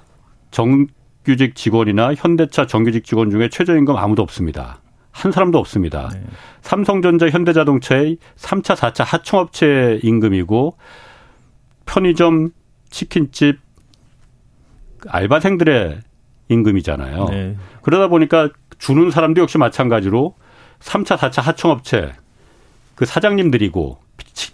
정규직 0.49 1.55
직원이나 1.55 2.13
현대차 2.15 2.67
정규직 2.67 3.05
직원 3.05 3.29
중에 3.29 3.49
최저임금 3.49 3.95
아무도 3.95 4.21
없습니다. 4.23 4.79
한 5.11 5.31
사람도 5.31 5.57
없습니다. 5.59 6.09
네. 6.13 6.23
삼성전자 6.61 7.29
현대자동차의 7.29 8.17
3차, 8.37 8.75
4차 8.75 9.03
하청업체 9.05 9.99
임금이고 10.03 10.77
편의점, 11.85 12.51
치킨집, 12.89 13.59
알바생들의 15.07 15.99
임금이잖아요. 16.51 17.25
네. 17.29 17.57
그러다 17.81 18.07
보니까 18.07 18.49
주는 18.77 19.09
사람도 19.11 19.41
역시 19.41 19.57
마찬가지로 19.57 20.35
3차, 20.79 21.17
4차 21.17 21.41
하청업체 21.41 22.13
그 22.95 23.05
사장님들이고 23.05 23.97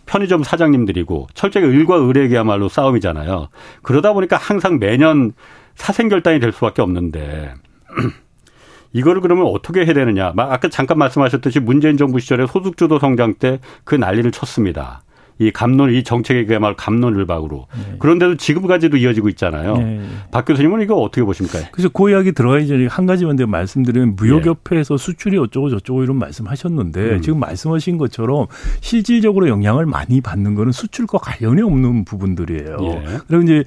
편의점 0.05 0.43
사장님들이고 0.43 1.27
철저히 1.33 1.65
을과 1.65 2.07
을에게야말로 2.09 2.69
싸움이잖아요. 2.69 3.49
그러다 3.81 4.13
보니까 4.13 4.37
항상 4.37 4.79
매년 4.79 5.33
사생 5.75 6.07
결단이 6.09 6.39
될 6.39 6.51
수밖에 6.51 6.81
없는데 6.81 7.53
이거를 8.93 9.21
그러면 9.21 9.45
어떻게 9.47 9.85
해야 9.85 9.93
되느냐. 9.93 10.33
아까 10.37 10.69
잠깐 10.69 10.97
말씀하셨듯이 10.97 11.59
문재인 11.59 11.97
정부 11.97 12.19
시절에 12.19 12.47
소득주도 12.47 12.99
성장 12.99 13.33
때 13.35 13.59
그 13.83 13.95
난리를 13.95 14.31
쳤습니다. 14.31 15.01
이 15.39 15.51
감론 15.51 15.93
이 15.93 16.03
정책의 16.03 16.47
그야말로 16.47 16.75
감론을박으로 16.75 17.67
네. 17.75 17.95
그런데도 17.99 18.37
지금까지도 18.37 18.97
이어지고 18.97 19.29
있잖아요. 19.29 19.77
네. 19.77 20.01
박 20.31 20.45
교수님은 20.45 20.81
이거 20.81 20.95
어떻게 20.95 21.23
보십니까? 21.23 21.59
그래서 21.71 21.89
그 21.89 22.09
이야기 22.09 22.31
들어가기 22.31 22.67
전에 22.67 22.87
한 22.87 23.05
가지만 23.05 23.35
내가 23.35 23.49
말씀드리면 23.49 24.15
무역협회에서 24.15 24.97
네. 24.97 25.03
수출이 25.03 25.37
어쩌고 25.37 25.69
저쩌고 25.69 26.03
이런 26.03 26.17
말씀하셨는데 26.17 27.01
음. 27.01 27.21
지금 27.21 27.39
말씀하신 27.39 27.97
것처럼 27.97 28.47
실질적으로 28.81 29.47
영향을 29.47 29.85
많이 29.85 30.21
받는 30.21 30.55
거는 30.55 30.71
수출과 30.71 31.19
관련이 31.19 31.61
없는 31.61 32.05
부분들이에요. 32.05 32.77
예. 32.81 33.03
그리고 33.27 33.43
이제 33.43 33.63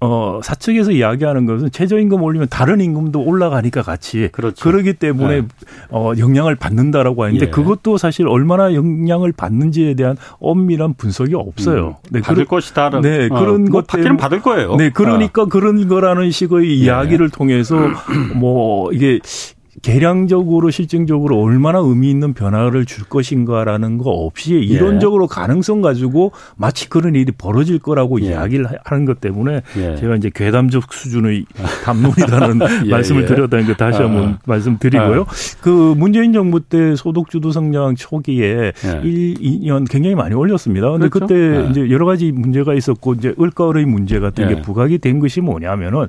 어 0.00 0.40
사측에서 0.42 0.92
이야기하는 0.92 1.46
것은 1.46 1.70
최저임금 1.70 2.22
올리면 2.22 2.48
다른 2.50 2.80
임금도 2.80 3.22
올라가니까 3.22 3.82
같이 3.82 4.28
그렇죠. 4.32 4.62
그러기 4.62 4.94
때문에 4.94 5.42
네. 5.42 5.48
어 5.90 6.12
영향을 6.18 6.54
받는다라고 6.54 7.24
하는데 7.24 7.46
예. 7.46 7.50
그것도 7.50 7.96
사실 7.96 8.28
얼마나 8.28 8.74
영향을 8.74 9.32
받는지에 9.32 9.94
대한 9.94 10.16
엄밀한 10.38 10.94
분석 10.94 11.13
분석이 11.14 11.34
없어요. 11.34 11.86
음, 11.88 12.10
네, 12.10 12.20
받을 12.20 12.44
그런, 12.44 12.48
것이다. 12.48 13.00
네, 13.00 13.28
어, 13.30 13.38
그런 13.38 13.64
뭐것 13.64 13.86
받기는 13.86 14.16
받을 14.16 14.42
거예요. 14.42 14.74
네, 14.76 14.90
그러니까 14.90 15.42
어. 15.42 15.46
그런 15.46 15.86
거라는 15.86 16.30
식의 16.30 16.60
네. 16.60 16.66
이야기를 16.66 17.30
통해서 17.30 17.76
뭐 18.34 18.92
이게 18.92 19.20
계량적으로 19.82 20.70
실증적으로 20.70 21.40
얼마나 21.40 21.78
의미 21.78 22.10
있는 22.10 22.32
변화를 22.32 22.84
줄 22.86 23.04
것인가라는 23.04 23.98
거 23.98 24.10
없이 24.10 24.54
예. 24.54 24.58
이론적으로 24.58 25.26
가능성 25.26 25.82
가지고 25.82 26.32
마치 26.56 26.88
그런 26.88 27.14
일이 27.14 27.32
벌어질 27.32 27.78
거라고 27.78 28.20
예. 28.20 28.26
이야기를 28.26 28.66
하는 28.84 29.04
것 29.04 29.20
때문에 29.20 29.62
예. 29.76 29.96
제가 29.96 30.16
이제 30.16 30.30
괴담적 30.32 30.92
수준의 30.92 31.44
담론이라는 31.84 32.86
예, 32.86 32.90
말씀을 32.90 33.22
예. 33.22 33.26
드렸다는 33.26 33.66
거 33.66 33.74
다시 33.74 34.00
한번 34.00 34.24
아. 34.24 34.38
말씀드리고요. 34.46 35.22
아. 35.22 35.26
그 35.60 35.94
문재인 35.96 36.32
정부 36.32 36.60
때 36.60 36.94
소득주도 36.94 37.50
성장 37.50 37.94
초기에 37.96 38.72
예. 38.84 39.00
1, 39.02 39.34
2년 39.34 39.90
굉장히 39.90 40.14
많이 40.14 40.34
올렸습니다. 40.34 40.90
근데 40.92 41.08
그렇죠? 41.08 41.26
그때 41.26 41.70
이제 41.70 41.90
여러 41.90 42.06
가지 42.06 42.32
문제가 42.32 42.74
있었고 42.74 43.14
이제 43.14 43.34
을가을의 43.40 43.86
문제 43.86 44.20
같은 44.20 44.48
게 44.48 44.62
부각이 44.62 44.98
된 44.98 45.18
것이 45.18 45.40
뭐냐면은 45.40 46.06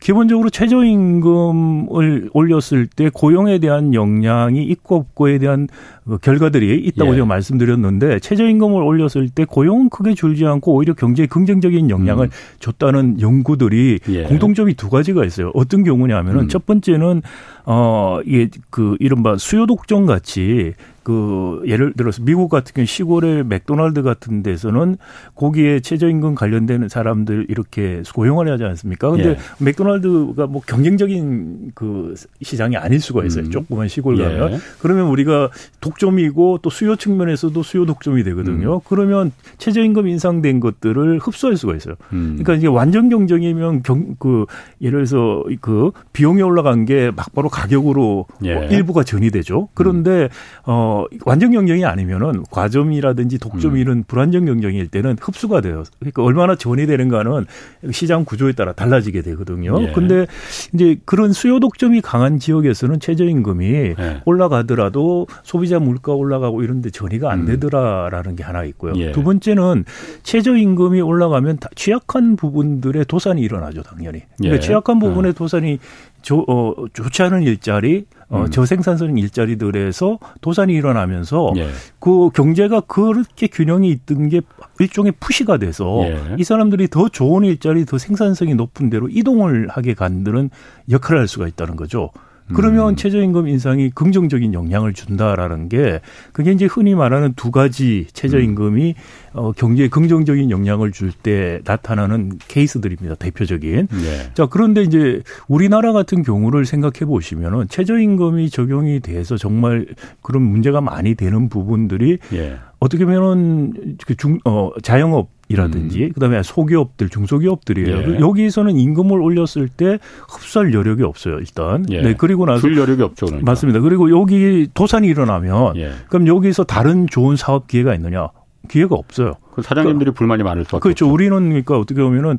기본적으로 0.00 0.50
최저임금을 0.50 2.30
올렸을 2.32 2.86
때 2.94 3.05
고용에 3.10 3.58
대한 3.58 3.94
영향이 3.94 4.62
있고 4.64 4.96
없고에 4.96 5.38
대한 5.38 5.68
그 6.04 6.18
결과들이 6.18 6.76
있다고 6.86 7.10
예. 7.10 7.14
제가 7.16 7.26
말씀드렸는데 7.26 8.20
최저임금을 8.20 8.82
올렸을 8.82 9.28
때 9.34 9.44
고용은 9.44 9.88
크게 9.88 10.14
줄지 10.14 10.46
않고 10.46 10.74
오히려 10.74 10.94
경제에 10.94 11.26
긍정적인 11.26 11.90
영향을 11.90 12.26
음. 12.26 12.30
줬다는 12.60 13.20
연구들이 13.20 13.98
예. 14.08 14.22
공통점이 14.24 14.74
두 14.74 14.88
가지가 14.90 15.24
있어요. 15.24 15.50
어떤 15.54 15.84
경우냐면은 15.84 16.42
음. 16.42 16.48
첫 16.48 16.66
번째는 16.66 17.22
어 17.64 18.20
이게 18.24 18.48
그 18.70 18.96
이른바 19.00 19.36
수요 19.36 19.66
독점 19.66 20.06
같이 20.06 20.74
그 21.06 21.62
예를 21.68 21.92
들어서 21.92 22.20
미국 22.24 22.48
같은 22.48 22.74
경우 22.74 22.84
시골의 22.84 23.44
맥도날드 23.44 24.02
같은 24.02 24.42
데서는 24.42 24.96
거기에 25.36 25.78
최저임금 25.78 26.34
관련되는 26.34 26.88
사람들 26.88 27.46
이렇게 27.48 28.02
고용을 28.12 28.50
하지 28.50 28.64
않습니까? 28.64 29.10
근데 29.10 29.28
예. 29.28 29.36
맥도날드가 29.60 30.48
뭐 30.48 30.62
경쟁적인 30.66 31.70
그 31.76 32.16
시장이 32.42 32.76
아닐 32.76 32.98
수가 32.98 33.24
있어요. 33.24 33.44
음. 33.44 33.50
조그만 33.52 33.86
시골 33.86 34.16
가면. 34.16 34.54
예. 34.54 34.58
그러면 34.80 35.06
우리가 35.06 35.50
독점이고 35.80 36.58
또 36.62 36.70
수요 36.70 36.96
측면에서도 36.96 37.62
수요 37.62 37.86
독점이 37.86 38.24
되거든요. 38.24 38.74
음. 38.74 38.80
그러면 38.88 39.30
최저임금 39.58 40.08
인상된 40.08 40.58
것들을 40.58 41.20
흡수할 41.20 41.56
수가 41.56 41.76
있어요. 41.76 41.94
음. 42.12 42.30
그러니까 42.32 42.54
이게 42.54 42.66
완전 42.66 43.08
경쟁이면 43.08 43.84
경, 43.84 44.16
그 44.18 44.46
예를 44.82 45.06
들어서 45.06 45.44
그 45.60 45.92
비용이 46.12 46.42
올라간 46.42 46.84
게 46.84 47.12
막바로 47.14 47.48
가격으로 47.48 48.26
예. 48.42 48.54
뭐 48.54 48.64
일부가 48.64 49.04
전이 49.04 49.30
되죠. 49.30 49.68
그런데 49.74 50.24
음. 50.64 50.95
어 50.96 51.06
완전 51.24 51.50
경쟁이 51.50 51.84
아니면은 51.84 52.44
과점이라든지 52.50 53.38
독점이 53.38 53.82
음. 53.82 53.86
런 53.86 54.04
불안정 54.06 54.46
경쟁일 54.46 54.88
때는 54.88 55.16
흡수가 55.20 55.60
돼요. 55.60 55.84
그러니까 55.98 56.22
얼마나 56.22 56.56
전이 56.56 56.86
되는가는 56.86 57.46
시장 57.92 58.24
구조에 58.24 58.52
따라 58.52 58.72
달라지게 58.72 59.22
되거든요. 59.22 59.82
예. 59.82 59.92
근데 59.92 60.26
이제 60.74 60.96
그런 61.04 61.32
수요 61.32 61.60
독점이 61.60 62.00
강한 62.00 62.38
지역에서는 62.38 63.00
최저임금이 63.00 63.66
예. 63.66 64.22
올라가더라도 64.24 65.26
소비자 65.42 65.78
물가 65.78 66.12
올라가고 66.12 66.62
이런데 66.62 66.90
전이가 66.90 67.30
안 67.30 67.40
음. 67.40 67.46
되더라라는 67.46 68.30
음. 68.32 68.36
게 68.36 68.42
하나 68.42 68.64
있고요. 68.64 68.94
예. 68.96 69.12
두 69.12 69.22
번째는 69.22 69.84
최저임금이 70.22 71.00
올라가면 71.00 71.58
취약한 71.74 72.36
부분들의 72.36 73.04
도산이 73.06 73.42
일어나죠, 73.42 73.82
당연히. 73.82 74.22
그러니까 74.38 74.56
예. 74.56 74.60
취약한 74.60 74.98
부분의 74.98 75.30
어. 75.30 75.34
도산이 75.34 75.78
조, 76.22 76.44
어, 76.48 76.74
좋지 76.92 77.22
않은 77.22 77.42
일자리, 77.42 78.06
어, 78.28 78.42
음. 78.42 78.50
저생산성 78.50 79.18
일자리들에서 79.18 80.18
도산이 80.40 80.74
일어나면서 80.74 81.52
예. 81.56 81.68
그 82.00 82.30
경제가 82.30 82.80
그렇게 82.80 83.46
균형이 83.46 83.88
있던 83.90 84.28
게 84.28 84.40
일종의 84.80 85.12
푸시가 85.20 85.58
돼서 85.58 86.00
예. 86.02 86.18
이 86.38 86.42
사람들이 86.44 86.88
더 86.88 87.08
좋은 87.08 87.44
일자리, 87.44 87.84
더 87.84 87.98
생산성이 87.98 88.54
높은 88.54 88.90
데로 88.90 89.08
이동을 89.08 89.68
하게 89.68 89.94
간드는 89.94 90.50
역할을 90.90 91.20
할 91.20 91.28
수가 91.28 91.46
있다는 91.46 91.76
거죠. 91.76 92.10
그러면 92.54 92.90
음. 92.90 92.96
최저임금 92.96 93.48
인상이 93.48 93.90
긍정적인 93.90 94.54
영향을 94.54 94.92
준다라는 94.92 95.68
게 95.68 96.00
그게 96.32 96.52
이제 96.52 96.66
흔히 96.66 96.94
말하는 96.94 97.32
두 97.34 97.50
가지 97.50 98.06
최저임금이 98.12 98.94
음. 98.96 99.38
어, 99.38 99.52
경제에 99.52 99.88
긍정적인 99.88 100.50
영향을 100.50 100.92
줄 100.92 101.12
때 101.22 101.60
나타나는 101.64 102.38
케이스들입니다. 102.46 103.14
대표적인. 103.14 103.88
네. 103.88 104.32
자, 104.34 104.46
그런데 104.46 104.82
이제 104.82 105.22
우리나라 105.48 105.92
같은 105.92 106.22
경우를 106.22 106.66
생각해 106.66 107.06
보시면은 107.06 107.68
최저임금이 107.68 108.50
적용이 108.50 109.00
돼서 109.00 109.36
정말 109.36 109.86
그런 110.22 110.42
문제가 110.42 110.80
많이 110.80 111.14
되는 111.14 111.48
부분들이 111.48 112.18
예. 112.34 112.58
어떻게 112.78 113.04
보면은 113.04 113.96
그 114.06 114.14
중, 114.14 114.38
어, 114.44 114.70
자영업 114.82 115.30
이라든지 115.48 116.04
음. 116.04 116.12
그다음에 116.12 116.42
소기업들 116.42 117.08
중소기업들이에요. 117.08 118.14
예. 118.14 118.20
여기서는 118.20 118.76
임금을 118.76 119.20
올렸을 119.20 119.68
때 119.68 119.98
흡수할 120.28 120.74
여력이 120.74 121.02
없어요 121.02 121.38
일단. 121.38 121.84
예. 121.90 122.02
네 122.02 122.14
그리고 122.16 122.46
나서 122.46 122.60
줄 122.62 122.76
여력이 122.76 123.02
없죠. 123.02 123.26
그러니까. 123.26 123.50
맞습니다. 123.50 123.80
그리고 123.80 124.10
여기 124.10 124.68
도산이 124.74 125.06
일어나면 125.06 125.76
예. 125.76 125.92
그럼 126.08 126.26
여기서 126.26 126.64
다른 126.64 127.06
좋은 127.06 127.36
사업 127.36 127.68
기회가 127.68 127.94
있느냐? 127.94 128.28
기회가 128.68 128.96
없어요. 128.96 129.34
그 129.54 129.62
사장님들이 129.62 130.06
그러니까, 130.06 130.18
불만이 130.18 130.42
많을 130.42 130.64
수밖에 130.64 130.82
그렇죠. 130.82 131.06
없죠. 131.06 131.14
우리는 131.14 131.48
그러니까 131.48 131.78
어떻게 131.78 132.02
보면은 132.02 132.38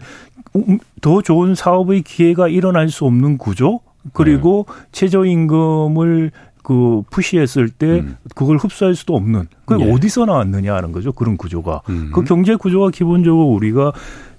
음, 0.55 0.79
더 1.01 1.21
좋은 1.21 1.55
사업의 1.55 2.01
기회가 2.01 2.49
일어날 2.49 2.89
수 2.89 3.05
없는 3.05 3.37
구조 3.37 3.79
그리고 4.13 4.65
네. 4.67 4.73
최저임금을 4.91 6.31
그 6.67 7.01
푸시했을 7.11 7.69
때 7.69 8.01
음. 8.01 8.17
그걸 8.35 8.57
흡수할 8.57 8.93
수도 8.93 9.15
없는 9.15 9.47
그 9.63 9.79
예. 9.79 9.89
어디서 9.89 10.25
나왔느냐 10.25 10.75
하는 10.75 10.91
거죠 10.91 11.13
그런 11.13 11.37
구조가 11.37 11.83
음. 11.87 12.11
그 12.13 12.25
경제 12.25 12.57
구조가 12.57 12.89
기본적으로 12.89 13.45
우리가 13.45 13.93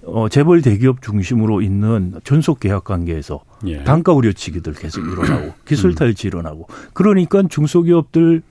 어 0.04 0.28
재벌 0.28 0.60
대기업 0.60 1.00
중심으로 1.00 1.62
있는 1.62 2.20
전속 2.24 2.60
계약 2.60 2.84
관계에서 2.84 3.40
예. 3.64 3.82
단가 3.84 4.12
우려치기들 4.12 4.74
계속 4.74 5.00
일어나고 5.10 5.54
기술 5.64 5.94
탈취 5.94 6.28
일어나고 6.28 6.66
그러니까 6.92 7.44
중소기업들 7.48 8.42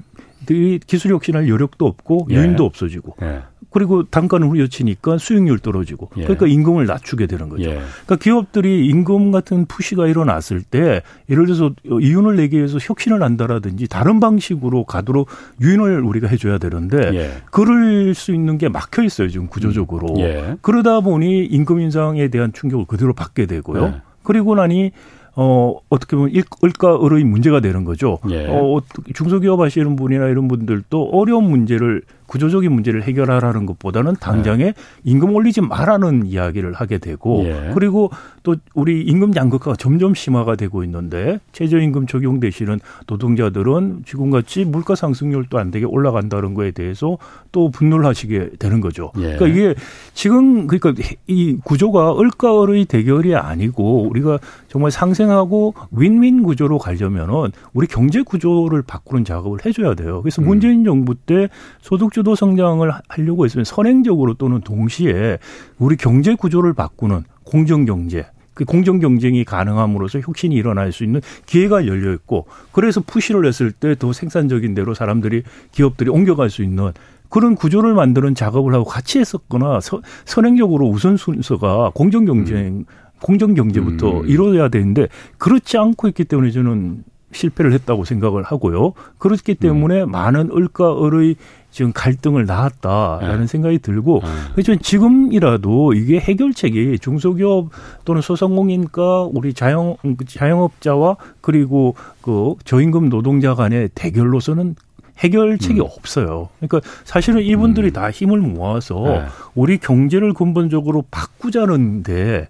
이 0.50 0.80
기술 0.88 1.12
혁신할 1.12 1.48
여력도 1.48 1.86
없고 1.86 2.30
예. 2.32 2.36
유인도 2.36 2.66
없어지고 2.66 3.18
예. 3.22 3.44
그리고 3.70 4.04
단가는 4.04 4.48
후려치니까 4.48 5.18
수익률 5.18 5.60
떨어지고 5.60 6.10
예. 6.18 6.24
그러니까 6.24 6.48
임금을 6.48 6.86
낮추게 6.86 7.28
되는 7.28 7.50
거죠. 7.50 7.64
예. 7.64 7.80
그러니까 8.06 8.16
기업들이 8.16 8.88
임금 8.88 9.32
같은 9.32 9.66
푸시가 9.66 10.08
일어났을 10.08 10.62
때 10.62 11.02
예를 11.30 11.46
들어서 11.46 11.72
이윤을 11.86 12.38
내기 12.38 12.58
위해서 12.58 12.78
혁신을 12.82 13.22
한다라든지 13.22 13.88
다른 13.88 14.20
방식으로 14.20 14.86
가도록 14.86 15.28
유인을 15.62 16.02
우리가 16.02 16.28
해줘야 16.28 16.58
되는데 16.58 16.98
예. 17.14 17.32
그럴 17.52 18.14
수 18.14 18.34
있는 18.34 18.58
게 18.58 18.70
막혀 18.70 19.04
있어요 19.04 19.28
지금 19.28 19.48
구조적으로. 19.48 20.14
음. 20.16 20.20
예. 20.20 20.56
그러다 20.62 21.02
보니 21.02 21.46
임금 21.46 21.82
인상에 21.82 22.30
대한 22.30 22.54
충격을 22.54 22.86
그대로 22.86 23.14
받게 23.14 23.46
되고요. 23.48 23.84
예. 23.84 24.02
그리고 24.24 24.56
나니 24.56 24.92
어, 25.40 25.76
어떻게 25.90 26.16
보면 26.16 26.32
일가을의 26.32 27.24
문제가 27.24 27.60
되는 27.60 27.84
거죠. 27.84 28.18
예. 28.32 28.48
어, 28.50 28.82
중소기업 29.14 29.60
하시는 29.60 29.96
분이나 29.96 30.30
이런 30.30 30.48
분들도 30.48 31.10
어려운 31.12 31.44
문제를 31.44 32.02
구조적인 32.28 32.72
문제를 32.72 33.04
해결하라는 33.04 33.66
것보다는 33.66 34.16
당장에 34.20 34.64
네. 34.66 34.74
임금 35.04 35.34
올리지 35.34 35.62
말라는 35.62 36.28
이야기를 36.28 36.74
하게 36.74 36.98
되고 36.98 37.44
예. 37.46 37.72
그리고 37.74 38.12
또 38.44 38.56
우리 38.74 39.02
임금 39.02 39.36
양극화가 39.36 39.76
점점 39.78 40.14
심화가 40.14 40.56
되고 40.56 40.84
있는데 40.84 41.40
최저임금 41.54 42.08
적용 42.08 42.40
대신은 42.40 42.80
노동자들은 43.08 44.04
지금같이 44.06 44.66
물가 44.66 44.96
상승률도 44.96 45.58
안 45.58 45.72
되게 45.72 45.86
올라간다는 45.86 46.54
거에 46.54 46.72
대해서 46.72 47.18
또 47.52 47.72
분노를 47.72 48.06
하시게 48.06 48.52
되는 48.60 48.82
거죠. 48.82 49.12
예. 49.18 49.36
그러니까 49.36 49.48
이게 49.48 49.76
지금 50.14 50.68
그러니까 50.68 50.94
이 51.28 51.58
구조가 51.64 52.20
을가을의 52.20 52.86
대결이 52.86 53.36
아니고 53.36 54.08
우리가 54.10 54.40
정말 54.68 54.92
상생하고 54.92 55.74
윈윈 55.92 56.44
구조로 56.44 56.78
가려면은 56.78 57.52
우리 57.74 57.88
경제 57.88 58.22
구조를 58.22 58.82
바꾸는 58.82 59.26
작업을 59.26 59.66
해줘야 59.66 59.94
돼요. 59.96 60.22
그래서 60.22 60.42
음. 60.42 60.48
문재인 60.48 60.84
정부 60.84 61.16
때 61.16 61.50
소득 61.82 62.12
주도 62.12 62.36
성장을 62.36 62.90
하려고 63.08 63.46
했으면 63.46 63.64
선행적으로 63.64 64.34
또는 64.34 64.62
동시에 64.62 65.38
우리 65.80 65.96
경제 65.96 66.36
구조를 66.36 66.74
바꾸는 66.74 67.24
공정 67.44 67.86
경제 67.86 68.26
그 68.54 68.66
공정 68.66 69.00
경쟁이 69.00 69.46
가능함으로써 69.46 70.20
혁신이 70.20 70.56
일어날 70.56 70.92
수 70.92 71.04
있는 71.04 71.22
기회가 71.46 71.86
열려 71.86 72.12
있고 72.14 72.48
그래서 72.72 73.02
푸시를 73.02 73.46
했을 73.46 73.72
때 73.72 73.94
더 73.94 74.12
생산적인 74.14 74.74
대로 74.74 74.94
사람들이 74.94 75.44
기업들이 75.72 76.10
옮겨갈 76.10 76.50
수 76.50 76.64
있는 76.64 76.92
그런 77.30 77.56
구조를 77.56 77.94
만드는 77.94 78.36
작업을 78.36 78.74
하고 78.74 78.86
같이 78.86 79.20
했었거나 79.20 79.80
서, 79.80 80.02
선행적으로 80.26 80.88
우선 80.88 81.18
순서가 81.18 81.92
공정 81.94 82.26
경쟁 82.26 82.58
음. 82.58 82.86
공정 83.22 83.54
경제부터 83.54 84.22
음. 84.22 84.28
이루어야 84.28 84.70
되는데 84.70 85.08
그렇지 85.38 85.78
않고 85.78 86.08
있기 86.10 86.26
때문에 86.26 86.52
저는 86.52 87.04
실패를 87.32 87.74
했다고 87.74 88.06
생각을 88.06 88.44
하고요. 88.44 88.94
그렇기 89.18 89.56
때문에 89.56 90.04
음. 90.04 90.12
많은 90.12 90.50
을과 90.56 91.06
을의 91.06 91.36
지금 91.72 91.92
갈등을 91.94 92.46
낳았다라는 92.46 93.42
네. 93.42 93.48
생각이 93.48 93.80
들고 93.80 94.22
그래서 94.54 94.72
네. 94.72 94.80
지금이라도 94.82 95.94
이게 95.94 96.20
해결책이 96.20 96.98
중소기업 97.00 97.70
또는 98.06 98.22
소상공인과 98.22 99.30
우리 99.34 99.54
자영 99.54 99.98
자영업자와 100.26 101.18
그리고 101.42 101.96
그 102.22 102.56
저임금 102.64 103.10
노동자 103.10 103.54
간의 103.54 103.90
대결로서는 103.94 104.76
해결책이 105.20 105.80
음. 105.80 105.86
없어요. 105.86 106.50
그러니까 106.60 106.82
사실은 107.04 107.42
이분들이 107.42 107.90
음. 107.90 107.94
다 107.94 108.10
힘을 108.10 108.40
모아서 108.40 109.04
네. 109.04 109.26
우리 109.54 109.78
경제를 109.78 110.34
근본적으로 110.34 111.04
바꾸자는데 111.12 112.48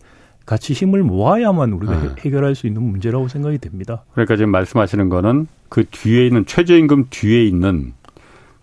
같이 0.48 0.74
힘을 0.74 1.04
모아야만 1.04 1.74
우리가 1.74 2.02
네. 2.02 2.10
해결할 2.20 2.56
수 2.56 2.68
있는 2.68 2.82
문제라고 2.82 3.28
생각이 3.28 3.60
됩니다. 3.60 4.06
그러니까 4.14 4.38
지금 4.38 4.50
말씀하시는 4.52 5.10
거는 5.10 5.48
그 5.70 5.86
뒤에 5.86 6.26
있는 6.26 6.46
최저임금 6.46 7.08
뒤에 7.10 7.44
있는 7.46 7.94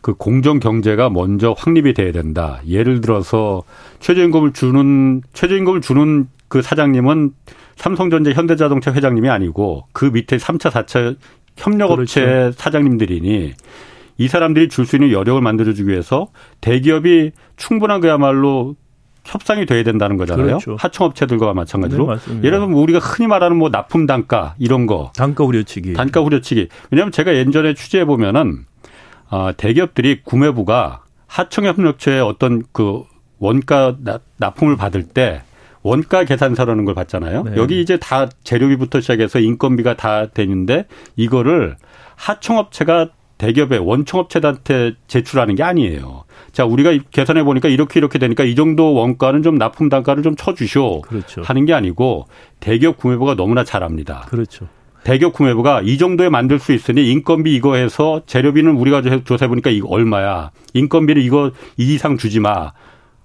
그 0.01 0.14
공정 0.14 0.59
경제가 0.59 1.11
먼저 1.11 1.55
확립이 1.57 1.92
돼야 1.92 2.11
된다. 2.11 2.61
예를 2.66 3.03
들어서 3.03 3.62
최저임금을 4.01 4.55
주는 4.55 5.23
최저임금을 5.35 5.83
주는 5.83 6.27
그 6.49 6.62
사장님은 6.62 7.33
삼성전자 7.77 8.33
현대자동차 8.33 8.92
회장님이 8.94 9.29
아니고 9.29 9.87
그 9.92 10.07
밑에 10.07 10.38
3차 10.38 10.70
4차 10.70 11.16
협력업체 11.57 12.20
그렇죠. 12.25 12.53
사장님들이니 12.59 13.53
이 14.16 14.29
사람들이 14.29 14.68
줄 14.68 14.87
수 14.87 14.97
있는 14.97 15.11
여력을 15.11 15.40
만들어주기 15.42 15.90
위해서 15.90 16.29
대기업이 16.62 17.33
충분한 17.57 18.01
그야말로 18.01 18.75
협상이 19.25 19.67
돼야 19.67 19.83
된다는 19.83 20.17
거잖아요. 20.17 20.47
그렇죠. 20.47 20.77
하청업체들과 20.79 21.55
마찬가지로. 21.55 22.15
네, 22.15 22.21
예를 22.45 22.61
들면 22.61 22.73
우리가 22.75 22.99
흔히 22.99 23.27
말하는 23.27 23.57
뭐 23.57 23.71
납품 23.71 24.07
단가 24.07 24.55
이런 24.59 24.87
거. 24.87 25.13
단가 25.17 25.45
후려치기. 25.45 25.95
단가 25.95 26.21
후려치기. 26.21 26.69
왜냐하면 26.91 27.13
제가 27.13 27.35
예전에 27.35 27.75
취재해 27.75 28.05
보면은 28.05 28.65
아, 29.31 29.53
대기업들이 29.57 30.23
구매부가 30.23 31.03
하청협력체의 31.27 32.21
어떤 32.21 32.63
그 32.73 33.03
원가 33.39 33.97
납품을 34.37 34.77
받을 34.77 35.03
때 35.03 35.43
원가 35.83 36.25
계산서라는 36.25 36.85
걸 36.85 36.95
받잖아요. 36.95 37.43
네. 37.43 37.53
여기 37.57 37.81
이제 37.81 37.99
다 37.99 38.29
재료비부터 38.45 39.01
시작해서 39.01 39.39
인건비가 39.39 39.97
다 39.97 40.27
되는데 40.27 40.87
이거를 41.17 41.77
하청업체가 42.17 43.09
대기업의 43.38 43.81
원청업체한테 43.81 44.94
제출하는 45.09 45.55
게 45.57 45.62
아니에요. 45.62 46.25
자, 46.53 46.64
우리가 46.64 46.97
계산해 47.11 47.42
보니까 47.42 47.68
이렇게 47.68 47.99
이렇게 47.99 48.18
되니까 48.18 48.44
이 48.44 48.55
정도 48.55 48.94
원가는 48.94 49.42
좀 49.42 49.57
납품 49.57 49.88
단가를 49.88 50.23
좀 50.23 50.37
쳐주쇼. 50.37 51.03
그렇죠. 51.03 51.42
하는 51.42 51.64
게 51.64 51.73
아니고 51.75 52.27
대기업 52.61 52.97
구매부가 52.97 53.35
너무나 53.35 53.64
잘합니다. 53.64 54.27
그렇죠. 54.29 54.68
대기업 55.03 55.33
구매부가 55.35 55.83
이 55.83 55.99
정도에 55.99 56.29
만들 56.31 56.59
수 56.59 56.73
있으니 56.73 57.11
인건비 57.11 57.55
이거 57.55 57.75
해서 57.75 58.23
재료비는 58.27 58.77
우리가 58.77 59.03
조사해 59.25 59.49
보니까 59.49 59.68
이거 59.70 59.88
얼마야. 59.88 60.51
인건비를 60.73 61.20
이거 61.23 61.51
이 61.77 61.94
이상 61.94 62.16
주지 62.16 62.40
마. 62.40 62.73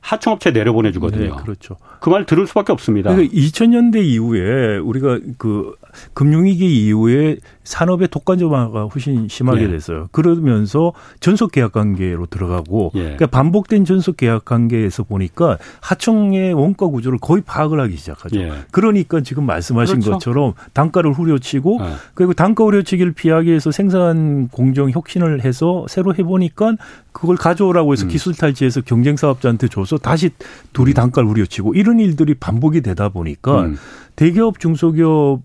하청업체 0.02 0.52
내려보내 0.52 0.91
주거든요. 0.93 1.36
네, 1.36 1.41
그렇죠. 1.43 1.76
그 2.00 2.10
말 2.10 2.26
들을 2.26 2.48
수밖에 2.48 2.72
없습니다. 2.72 3.12
그러니까 3.13 3.36
2000년대 3.36 4.02
이후에 4.04 4.78
우리가 4.78 5.19
그 5.38 5.76
금융위기 6.13 6.86
이후에 6.88 7.36
산업의 7.70 8.08
독과점화가 8.08 8.86
훨씬 8.86 9.28
심하게 9.28 9.64
예. 9.64 9.68
됐어요. 9.68 10.10
그러면서 10.12 10.92
전속 11.20 11.52
계약 11.52 11.72
관계로 11.74 12.26
들어가고 12.26 12.92
예. 12.96 13.02
그러니까 13.02 13.28
반복된 13.28 13.86
전속 13.86 14.18
계약 14.18 14.44
관계에서 14.44 15.04
보니까 15.04 15.60
하청의 15.82 16.54
원가 16.54 16.88
구조를 16.88 17.20
거의 17.22 17.44
파악을 17.46 17.80
하기 17.82 17.96
시작하죠. 17.96 18.40
예. 18.40 18.52
그러니까 18.72 19.22
지금 19.22 19.46
말씀하신 19.46 20.00
그렇죠. 20.00 20.12
것처럼 20.14 20.54
단가를 20.74 21.14
후려치고 21.14 21.78
예. 21.82 21.86
그리고 22.16 22.34
단가 22.34 22.64
후려치기를 22.64 23.14
피하기 23.14 23.50
위해서 23.50 23.70
생산 23.72 24.48
공정 24.48 24.90
혁신을 24.90 25.46
해서 25.46 25.86
새로 25.88 26.16
해보니까 26.16 26.74
그걸 27.12 27.36
가져오라고 27.36 27.94
해서 27.94 28.06
음. 28.06 28.10
기술 28.10 28.34
탈취해서 28.34 28.82
경쟁 28.82 29.16
사업자한테 29.16 29.68
줘서 29.68 29.98
다시 29.98 30.32
둘이 30.74 30.92
음. 30.92 30.94
단가를 30.94 31.30
후려치고 31.30 31.76
이런 31.76 32.00
일들이 32.00 32.34
반복이 32.34 32.82
되다 32.82 33.10
보니까 33.10 33.62
음. 33.62 33.78
대기업 34.16 34.60
중소기업 34.60 35.42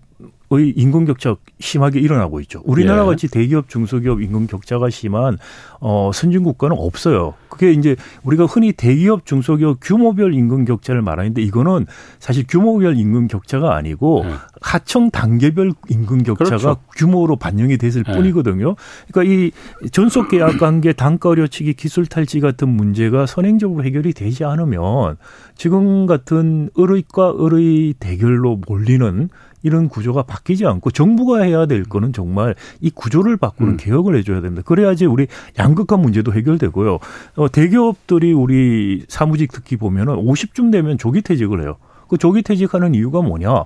의 0.51 0.69
임금 0.69 1.05
격차 1.05 1.35
심하게 1.59 1.99
일어나고 1.99 2.39
있죠. 2.41 2.61
우리나라 2.65 3.01
예. 3.03 3.05
같이 3.07 3.27
대기업 3.27 3.67
중소기업 3.67 4.21
임금 4.21 4.45
격차가 4.47 4.91
심한 4.91 5.37
어 5.79 6.11
선진 6.13 6.43
국가는 6.43 6.75
없어요. 6.77 7.33
그게 7.49 7.71
이제 7.71 7.95
우리가 8.23 8.45
흔히 8.45 8.71
대기업 8.71 9.25
중소기업 9.25 9.79
규모별 9.81 10.33
임금 10.33 10.65
격차를 10.65 11.01
말하는데 11.01 11.41
이거는 11.41 11.87
사실 12.19 12.45
규모별 12.47 12.97
임금 12.97 13.27
격차가 13.27 13.75
아니고 13.75 14.23
예. 14.25 14.33
하청 14.65 15.11
단계별 15.11 15.73
임금 15.89 16.23
격차가 16.23 16.57
그렇죠. 16.57 16.77
규모로 16.95 17.35
반영이 17.35 17.77
됐을 17.77 18.03
예. 18.07 18.11
뿐이거든요. 18.11 18.75
그러니까 19.11 19.31
이 19.31 19.51
전속 19.91 20.29
계약 20.29 20.57
관계 20.57 20.91
단가 20.91 21.29
어려치기 21.29 21.75
기술 21.75 22.07
탈취 22.07 22.39
같은 22.39 22.67
문제가 22.69 23.27
선행적으로 23.27 23.83
해결이 23.83 24.13
되지 24.13 24.43
않으면 24.43 25.17
지금 25.55 26.07
같은 26.07 26.69
을의과 26.79 27.35
을의 27.39 27.93
대결로 27.99 28.59
몰리는 28.67 29.29
이런 29.61 29.87
구조가 29.87 30.23
바뀌지 30.23 30.65
않고 30.65 30.89
정부가 30.91 31.41
해야 31.41 31.67
될 31.67 31.83
거는 31.83 32.11
정말 32.11 32.55
이 32.81 32.89
구조를 32.89 33.37
바꾸는 33.37 33.73
음. 33.73 33.77
개혁을 33.77 34.15
해줘야 34.17 34.41
됩니다. 34.41 34.63
그래야지 34.65 35.05
우리 35.05 35.27
양극화 35.59 35.97
문제도 35.97 36.33
해결되고요. 36.33 36.99
어, 37.35 37.51
대기업들이 37.51 38.33
우리 38.33 39.05
사무직 39.07 39.51
특히 39.51 39.75
보면은 39.77 40.15
50쯤 40.15 40.71
되면 40.71 40.97
조기 40.97 41.21
퇴직을 41.21 41.61
해요. 41.61 41.77
그 42.07 42.17
조기 42.17 42.41
퇴직하는 42.41 42.93
이유가 42.95 43.21
뭐냐? 43.21 43.65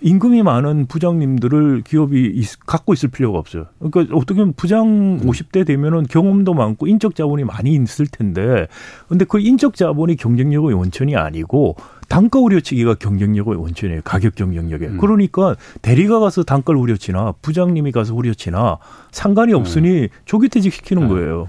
임금이 0.00 0.42
많은 0.42 0.86
부장님들을 0.86 1.82
기업이 1.82 2.44
갖고 2.66 2.92
있을 2.92 3.08
필요가 3.08 3.38
없어요. 3.38 3.66
그러니까 3.78 4.14
어떻게 4.14 4.40
보면 4.40 4.54
부장 4.54 5.20
50대 5.20 5.66
되면은 5.66 6.06
경험도 6.06 6.54
많고 6.54 6.86
인적 6.86 7.14
자본이 7.14 7.44
많이 7.44 7.74
있을 7.74 8.06
텐데 8.06 8.66
근데 9.08 9.24
그 9.24 9.40
인적 9.40 9.74
자본이 9.74 10.16
경쟁력의 10.16 10.74
원천이 10.74 11.16
아니고 11.16 11.76
단가 12.08 12.38
우려치기가 12.38 12.94
경쟁력의 12.94 13.56
원천이에요. 13.56 14.02
가격 14.04 14.34
경쟁력에. 14.34 14.86
음. 14.86 14.98
그러니까 14.98 15.56
대리가 15.82 16.20
가서 16.20 16.44
단가를 16.44 16.80
우려치나 16.80 17.34
부장님이 17.42 17.92
가서 17.92 18.14
우려치나 18.14 18.78
상관이 19.10 19.52
음. 19.52 19.58
없으니 19.58 20.02
음. 20.02 20.08
조기퇴직 20.24 20.72
시키는 20.72 21.04
음. 21.04 21.08
거예요. 21.08 21.48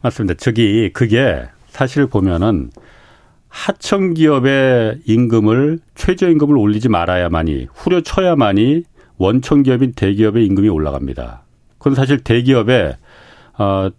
맞습니다. 0.00 0.34
저기 0.38 0.90
그게 0.92 1.44
사실 1.68 2.06
보면은 2.06 2.70
하청 3.54 4.14
기업의 4.14 5.02
임금을 5.06 5.78
최저 5.94 6.28
임금을 6.28 6.58
올리지 6.58 6.88
말아야만이 6.88 7.68
후려쳐야만이 7.72 8.82
원청 9.16 9.62
기업인 9.62 9.92
대기업의 9.92 10.44
임금이 10.44 10.68
올라갑니다. 10.68 11.44
그건 11.78 11.94
사실 11.94 12.18
대기업의 12.18 12.96
어 13.58 13.90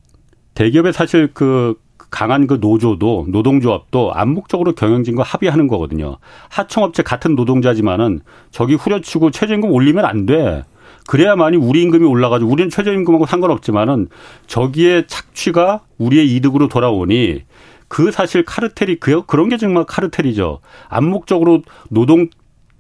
대기업의 0.56 0.92
사실 0.92 1.30
그 1.34 1.76
강한 2.12 2.48
그 2.48 2.58
노조도 2.60 3.28
노동조합도 3.30 4.14
암묵적으로 4.14 4.76
경영진과 4.76 5.24
합의하는 5.24 5.68
거거든요. 5.70 6.18
하청업체 6.50 7.04
같은 7.04 7.36
노동자지만은 7.36 8.20
저기 8.52 8.76
후려치고 8.76 9.32
최저임금 9.32 9.72
올리면 9.72 10.04
안 10.04 10.26
돼. 10.26 10.64
그래야만이 11.08 11.56
우리 11.56 11.82
임금이 11.84 12.06
올라가지고 12.06 12.52
우리는 12.52 12.70
최저임금하고 12.70 13.26
상관없지만은 13.26 14.10
저기에 14.48 15.08
착취가 15.08 15.82
우리의 15.98 16.36
이득으로 16.36 16.68
돌아오니 16.68 17.44
그 17.88 18.12
사실 18.12 18.44
카르텔이 18.44 19.00
그 19.00 19.26
그런 19.26 19.50
게 19.50 19.58
정말 19.58 19.86
카르텔이죠. 19.86 20.60
암묵적으로 20.90 21.64
노동 21.90 22.28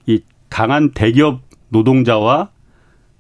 이 0.05 0.21
강한 0.49 0.91
대기업 0.91 1.41
노동자와 1.69 2.49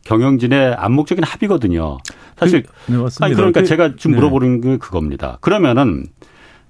경영진의 0.05 0.75
암묵적인 0.75 1.23
합의거든요. 1.23 1.97
사실 2.37 2.63
그, 2.63 2.91
네. 2.91 2.97
아니 3.21 3.33
그러니까 3.33 3.61
그, 3.61 3.65
제가 3.65 3.95
지금 3.95 4.11
네. 4.11 4.17
물어보는 4.17 4.61
게 4.61 4.77
그겁니다. 4.77 5.37
그러면은 5.41 6.05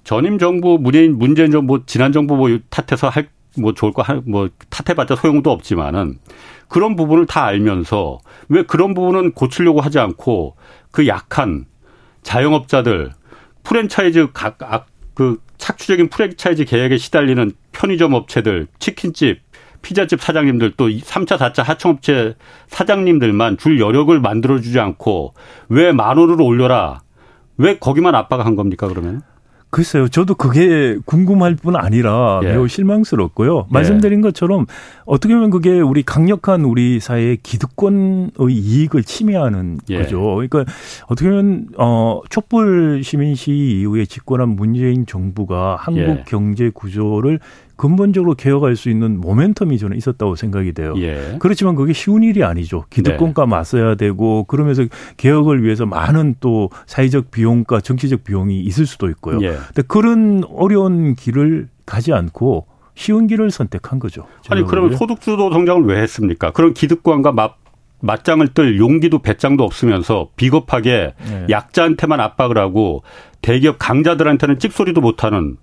전임 0.04 0.38
정부 0.38 0.78
문재인 0.80 1.18
문재인 1.18 1.50
정부 1.50 1.84
지난 1.86 2.12
정부 2.12 2.36
뭐 2.36 2.58
탓해서 2.70 3.08
할 3.08 3.28
뭐 3.58 3.72
좋을 3.74 3.92
거 3.92 4.02
뭐 4.24 4.48
탓해봤자 4.70 5.16
소용도 5.16 5.50
없지만은 5.50 6.18
그런 6.68 6.96
부분을 6.96 7.26
다 7.26 7.44
알면서 7.44 8.18
왜 8.48 8.62
그런 8.62 8.94
부분은 8.94 9.32
고치려고 9.32 9.80
하지 9.80 9.98
않고 9.98 10.56
그 10.90 11.06
약한 11.06 11.66
자영업자들 12.22 13.12
프랜차이즈 13.62 14.28
각 14.32 14.58
그 15.16 15.40
착취적인 15.56 16.10
프랜차이즈 16.10 16.66
계획에 16.66 16.98
시달리는 16.98 17.50
편의점 17.72 18.12
업체들 18.12 18.68
치킨집 18.78 19.40
피자집 19.80 20.20
사장님들 20.20 20.74
또 20.76 20.88
3차, 20.88 21.38
4차 21.38 21.62
하청업체 21.64 22.34
사장님들만 22.68 23.56
줄 23.56 23.80
여력을 23.80 24.18
만들어주지 24.20 24.78
않고 24.78 25.34
왜 25.68 25.92
만 25.92 26.18
원으로 26.18 26.44
올려라. 26.44 27.00
왜 27.56 27.78
거기만 27.78 28.14
압박한 28.14 28.56
겁니까, 28.56 28.88
그러면? 28.88 29.22
글쎄요. 29.76 30.08
저도 30.08 30.36
그게 30.36 30.96
궁금할 31.04 31.54
뿐 31.54 31.76
아니라 31.76 32.40
예. 32.44 32.46
매우 32.48 32.66
실망스럽고요. 32.66 33.58
예. 33.58 33.62
말씀드린 33.68 34.22
것처럼 34.22 34.64
어떻게 35.04 35.34
보면 35.34 35.50
그게 35.50 35.80
우리 35.80 36.02
강력한 36.02 36.64
우리 36.64 36.98
사회의 36.98 37.36
기득권의 37.42 38.30
이익을 38.48 39.02
침해하는 39.02 39.76
예. 39.90 39.98
거죠. 39.98 40.22
그러니까 40.36 40.64
어떻게 41.08 41.28
보면 41.28 41.66
어 41.76 42.22
촛불 42.30 43.02
시민 43.04 43.34
시위 43.34 43.82
이후에 43.82 44.06
집권한 44.06 44.48
문재인 44.48 45.04
정부가 45.04 45.76
한국 45.78 46.00
예. 46.00 46.24
경제 46.26 46.70
구조를 46.70 47.38
근본적으로 47.76 48.34
개혁할 48.34 48.74
수 48.76 48.88
있는 48.90 49.20
모멘텀이 49.20 49.78
저는 49.78 49.96
있었다고 49.96 50.34
생각이 50.34 50.72
돼요. 50.72 50.94
예. 50.98 51.36
그렇지만 51.38 51.74
그게 51.74 51.92
쉬운 51.92 52.22
일이 52.22 52.42
아니죠. 52.42 52.84
기득권과 52.90 53.44
네. 53.44 53.50
맞서야 53.50 53.94
되고 53.94 54.44
그러면서 54.44 54.84
개혁을 55.16 55.62
위해서 55.62 55.86
많은 55.86 56.36
또 56.40 56.70
사회적 56.86 57.30
비용과 57.30 57.80
정치적 57.80 58.24
비용이 58.24 58.60
있을 58.60 58.86
수도 58.86 59.08
있고요. 59.10 59.38
예. 59.42 59.56
근데 59.66 59.82
그런 59.86 60.42
어려운 60.48 61.14
길을 61.14 61.68
가지 61.84 62.12
않고 62.12 62.66
쉬운 62.94 63.26
길을 63.26 63.50
선택한 63.50 63.98
거죠. 63.98 64.26
아니 64.48 64.64
그러면 64.64 64.96
소득주도 64.96 65.52
성장을 65.52 65.84
왜 65.84 66.00
했습니까? 66.00 66.50
그런 66.50 66.72
기득권과 66.74 67.32
맞 67.32 67.56
맞짱을 68.00 68.48
뜰 68.48 68.78
용기도 68.78 69.20
배짱도 69.20 69.64
없으면서 69.64 70.28
비겁하게 70.36 71.14
네. 71.28 71.46
약자한테만 71.48 72.20
압박을 72.20 72.58
하고 72.58 73.02
대기업 73.40 73.76
강자들한테는 73.78 74.58
찍소리도 74.58 75.00
못하는 75.00 75.56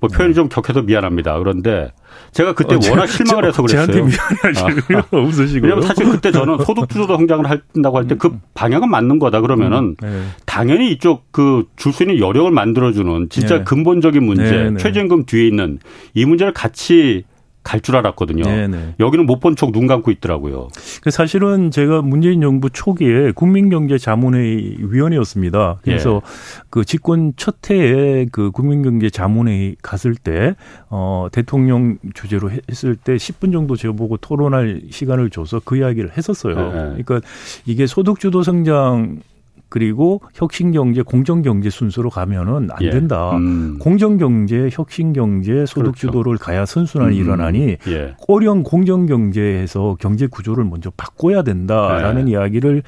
뭐 0.00 0.08
표현이 0.08 0.32
네. 0.32 0.34
좀 0.34 0.48
격해서 0.48 0.82
미안합니다. 0.82 1.38
그런데 1.38 1.92
제가 2.32 2.54
그때 2.54 2.74
어, 2.74 2.78
워낙 2.90 3.06
실망을 3.06 3.42
저, 3.44 3.46
해서 3.48 3.62
그랬어요. 3.62 3.86
저한테 3.86 4.16
미안하실 4.16 4.96
아. 4.96 5.02
없으시고. 5.10 5.66
왜냐면 5.66 5.86
사실 5.86 6.08
그때 6.08 6.30
저는 6.30 6.58
소득 6.64 6.88
주도 6.88 7.06
성장을 7.06 7.44
한다고 7.48 7.96
할 7.98 8.06
때그 8.06 8.28
음. 8.28 8.40
방향은 8.54 8.90
맞는 8.90 9.18
거다 9.18 9.40
그러면은 9.40 9.78
음. 9.78 9.96
네. 10.00 10.22
당연히 10.44 10.90
이쪽 10.92 11.30
그 11.32 11.64
줄 11.76 11.92
수 11.92 12.02
있는 12.02 12.18
여력을 12.18 12.50
만들어주는 12.50 13.28
진짜 13.30 13.58
네. 13.58 13.64
근본적인 13.64 14.22
문제, 14.22 14.42
네, 14.50 14.70
네. 14.70 14.76
최저임금 14.76 15.24
뒤에 15.24 15.46
있는 15.46 15.78
이 16.14 16.24
문제를 16.24 16.52
같이 16.52 17.24
갈 17.66 17.80
줄 17.80 17.96
알았거든요. 17.96 18.44
네네. 18.44 18.94
여기는 19.00 19.26
못 19.26 19.40
본 19.40 19.56
척 19.56 19.72
눈 19.72 19.86
감고 19.88 20.10
있더라고요. 20.12 20.68
그 21.02 21.10
사실은 21.10 21.70
제가 21.72 22.00
문재인 22.02 22.40
정부 22.40 22.70
초기에 22.70 23.32
국민경제자문회의 23.32 24.76
위원이었습니다. 24.78 25.80
그래서 25.82 26.22
예. 26.24 26.64
그 26.70 26.84
집권 26.84 27.32
첫 27.36 27.56
해에 27.70 28.26
그 28.30 28.50
국민경제자문회의 28.52 29.76
갔을 29.82 30.14
때, 30.14 30.54
어, 30.88 31.26
대통령 31.32 31.98
주제로 32.14 32.50
했을 32.50 32.96
때 32.96 33.16
10분 33.16 33.52
정도 33.52 33.76
제가 33.76 33.94
보고 33.94 34.16
토론할 34.16 34.82
시간을 34.90 35.30
줘서 35.30 35.60
그 35.64 35.76
이야기를 35.76 36.16
했었어요. 36.16 36.54
네. 36.54 37.02
그러니까 37.04 37.20
이게 37.66 37.86
소득주도 37.86 38.42
성장 38.42 39.20
그리고 39.68 40.20
혁신경제, 40.34 41.02
공정경제 41.02 41.70
순서로 41.70 42.10
가면은 42.10 42.68
안 42.70 42.82
예. 42.82 42.90
된다. 42.90 43.36
음. 43.36 43.78
공정경제, 43.80 44.68
혁신경제, 44.72 45.66
소득주도를 45.66 46.36
그렇죠. 46.36 46.44
가야 46.44 46.66
선순환이 46.66 47.16
음. 47.16 47.22
일어나니 47.22 47.76
예. 47.88 48.14
꼬령 48.18 48.62
공정경제에서 48.62 49.96
경제 50.00 50.26
구조를 50.26 50.64
먼저 50.64 50.90
바꿔야 50.96 51.42
된다라는 51.42 52.28
예. 52.28 52.32
이야기를 52.32 52.82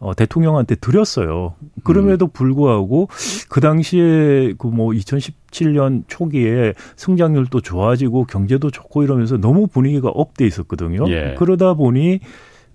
어, 0.00 0.12
대통령한테 0.12 0.74
드렸어요. 0.74 1.54
그럼에도 1.82 2.26
음. 2.26 2.30
불구하고 2.32 3.08
그 3.48 3.60
당시에 3.60 4.52
그 4.58 4.68
뭐 4.74 4.90
2017년 4.90 6.02
초기에 6.08 6.74
성장률도 6.96 7.60
좋아지고 7.60 8.24
경제도 8.24 8.70
좋고 8.70 9.04
이러면서 9.04 9.36
너무 9.38 9.66
분위기가 9.66 10.08
업돼 10.08 10.46
있었거든요. 10.46 11.08
예. 11.08 11.36
그러다 11.38 11.74
보니 11.74 12.20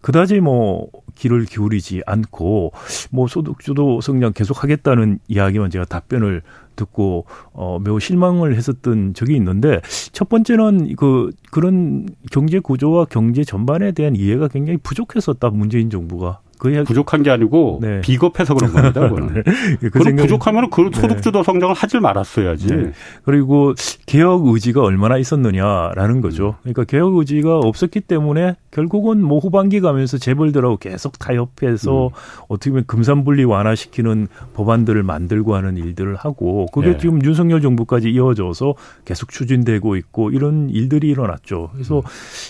그다지 0.02 0.40
뭐 0.40 0.88
귀를 1.16 1.46
기울이지 1.46 2.04
않고 2.06 2.72
뭐 3.12 3.28
소득주도 3.28 4.02
성장 4.02 4.34
계속하겠다는 4.34 5.20
이야기만 5.28 5.70
제가 5.70 5.86
답변을 5.86 6.42
듣고 6.76 7.26
어 7.52 7.80
매우 7.80 8.00
실망을 8.00 8.56
했었던 8.56 9.14
적이 9.14 9.36
있는데 9.36 9.82
첫 10.14 10.30
번째는 10.30 10.96
그 10.96 11.32
그런 11.52 12.08
경제 12.32 12.60
구조와 12.60 13.06
경제 13.06 13.44
전반에 13.44 13.92
대한 13.92 14.16
이해가 14.16 14.48
굉장히 14.48 14.78
부족했었다 14.78 15.50
문재인 15.50 15.90
정부가 15.90 16.40
그 16.60 16.84
부족한 16.84 17.24
게 17.24 17.32
아니고 17.32 17.80
네. 17.82 18.02
비겁해서 18.02 18.54
그런 18.54 18.74
겁니다. 18.74 19.00
그거는. 19.08 19.34
네. 19.80 19.90
그 19.90 19.90
부족하면 19.90 20.70
그 20.70 20.82
네. 20.82 21.02
소득주도 21.02 21.42
성장을 21.42 21.74
하질 21.74 22.02
말았어야지. 22.02 22.68
네. 22.68 22.92
그리고 23.24 23.74
개혁 24.06 24.46
의지가 24.46 24.84
얼마나 24.84 25.18
있었느냐라는 25.18 26.20
거죠. 26.20 26.50
음. 26.50 26.74
그러니까 26.74 26.84
개혁 26.84 27.16
의지가 27.16 27.60
없었기 27.60 28.02
때문에 28.02 28.56
결국은 28.72 29.24
뭐 29.24 29.40
후반기 29.40 29.80
가면서 29.80 30.18
재벌들하고 30.18 30.78
계속 30.78 31.18
타협해서 31.18 32.08
음. 32.08 32.12
어떻게 32.50 32.72
보면 32.72 32.84
금산분리 32.88 33.46
완화시키는 33.46 34.28
법안들을 34.54 35.02
만들고 35.02 35.56
하는 35.56 35.78
일들을 35.78 36.18
하고 36.18 36.66
그게 36.74 36.92
네. 36.92 36.98
지금 36.98 37.24
윤석열 37.24 37.62
정부까지 37.62 38.10
이어져서 38.10 38.76
계속 39.06 39.30
추진되고 39.30 39.96
있고 39.96 40.32
이런 40.32 40.70
일들이 40.70 41.08
일어났죠. 41.08 41.70
그래서 41.72 42.02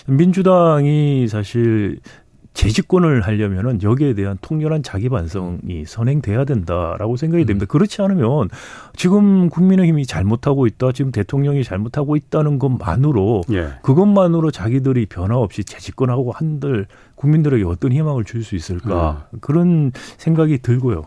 음. 0.08 0.16
민주당이 0.16 1.28
사실 1.28 2.00
재집권을 2.60 3.22
하려면은 3.22 3.82
여기에 3.82 4.12
대한 4.12 4.36
통렬한 4.42 4.82
자기 4.82 5.08
반성이 5.08 5.86
선행돼야 5.86 6.44
된다라고 6.44 7.16
생각이 7.16 7.46
됩니다. 7.46 7.64
음. 7.64 7.68
그렇지 7.68 8.02
않으면 8.02 8.50
지금 8.94 9.48
국민의힘이 9.48 10.04
잘못하고 10.04 10.66
있다, 10.66 10.92
지금 10.92 11.10
대통령이 11.10 11.64
잘못하고 11.64 12.16
있다는 12.16 12.58
것만으로 12.58 13.40
예. 13.52 13.70
그것만으로 13.80 14.50
자기들이 14.50 15.06
변화 15.06 15.36
없이 15.38 15.64
재집권하고 15.64 16.32
한들 16.32 16.86
국민들에게 17.14 17.64
어떤 17.64 17.92
희망을 17.92 18.24
줄 18.24 18.40
수 18.40 18.56
있을까 18.56 19.28
음. 19.32 19.38
그런 19.40 19.92
생각이 20.16 20.58
들고요. 20.58 21.04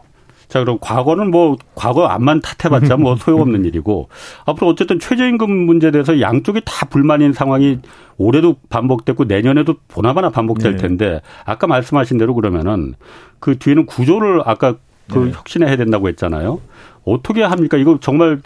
자, 0.54 0.60
그럼 0.60 0.78
과거는 0.80 1.32
뭐 1.32 1.58
과거 1.74 2.06
앞만 2.06 2.40
탓해봤자 2.40 2.98
뭐 2.98 3.16
소용없는 3.18 3.66
일이고 3.66 4.10
앞으로 4.46 4.68
어쨌든 4.68 5.00
최저임금 5.00 5.50
문제에 5.50 5.90
대해서 5.90 6.22
양쪽이 6.22 6.62
다 6.64 6.86
불만인 6.86 7.34
상황이 7.34 7.80
올해도 8.18 8.58
반복됐고 8.70 9.24
내년에도 9.24 9.74
보나마나 9.88 10.30
반복될 10.30 10.76
네. 10.76 10.78
텐데 10.78 11.22
아까 11.44 11.66
말씀하신 11.66 12.20
대로 12.20 12.36
그러면은 12.36 12.94
그 13.40 13.58
뒤에는 13.58 13.88
구조를 13.88 14.44
아까 14.46 14.76
그 15.12 15.18
네. 15.18 15.32
혁신해야 15.32 15.76
된다고 15.76 16.08
했잖아요. 16.10 16.62
어떻게 17.04 17.42
합니까? 17.42 17.78
이거 17.78 17.98
정말 18.00 18.40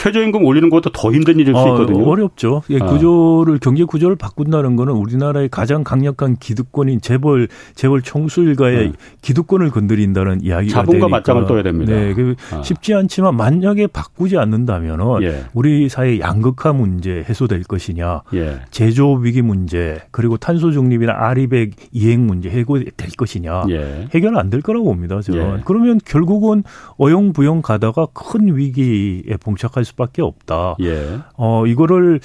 최저임금 0.00 0.44
올리는 0.46 0.70
것도 0.70 0.90
더 0.94 1.12
힘든 1.12 1.38
일일 1.38 1.52
수 1.54 1.60
어, 1.60 1.68
있거든요. 1.74 2.04
어, 2.04 2.08
어렵죠. 2.10 2.62
예, 2.70 2.78
아. 2.80 2.86
구조를 2.86 3.58
경제 3.58 3.84
구조를 3.84 4.16
바꾼다는 4.16 4.74
거는 4.76 4.94
우리나라의 4.94 5.50
가장 5.50 5.84
강력한 5.84 6.36
기득권인 6.36 7.02
재벌 7.02 7.48
재벌 7.74 8.00
총수 8.00 8.40
일가의 8.42 8.76
네. 8.88 8.92
기득권을 9.20 9.68
건드린다는 9.70 10.40
이야기가 10.42 10.72
자본과 10.72 10.92
되니까. 10.92 11.08
맞짱을 11.08 11.46
떠야 11.46 11.62
됩니다. 11.62 11.92
네, 11.92 12.14
그 12.14 12.34
아. 12.50 12.62
쉽지 12.62 12.94
않지만 12.94 13.36
만약에 13.36 13.88
바꾸지 13.88 14.38
않는다면은 14.38 15.22
예. 15.22 15.44
우리 15.52 15.90
사회 15.90 16.18
양극화 16.18 16.72
문제 16.72 17.22
해소될 17.28 17.64
것이냐, 17.64 18.22
예. 18.32 18.60
제조 18.70 19.12
위기 19.16 19.42
문제 19.42 20.00
그리고 20.12 20.38
탄소 20.38 20.70
중립이나 20.72 21.12
아리백 21.14 21.72
이행 21.92 22.26
문제 22.26 22.48
해결될 22.48 23.10
것이냐 23.18 23.64
예. 23.68 24.08
해결 24.14 24.38
안 24.38 24.48
될 24.50 24.62
거라고 24.62 24.86
봅니다. 24.86 25.20
저는 25.20 25.58
예. 25.58 25.62
그러면 25.66 26.00
결국은 26.06 26.64
어영부영 26.98 27.60
가다가 27.62 28.06
큰 28.14 28.56
위기에 28.56 29.36
봉착할 29.42 29.84
수 29.84 29.89
밖에 29.96 30.22
없다. 30.22 30.76
예. 30.80 31.18
어 31.36 31.66
이거를 31.66 32.20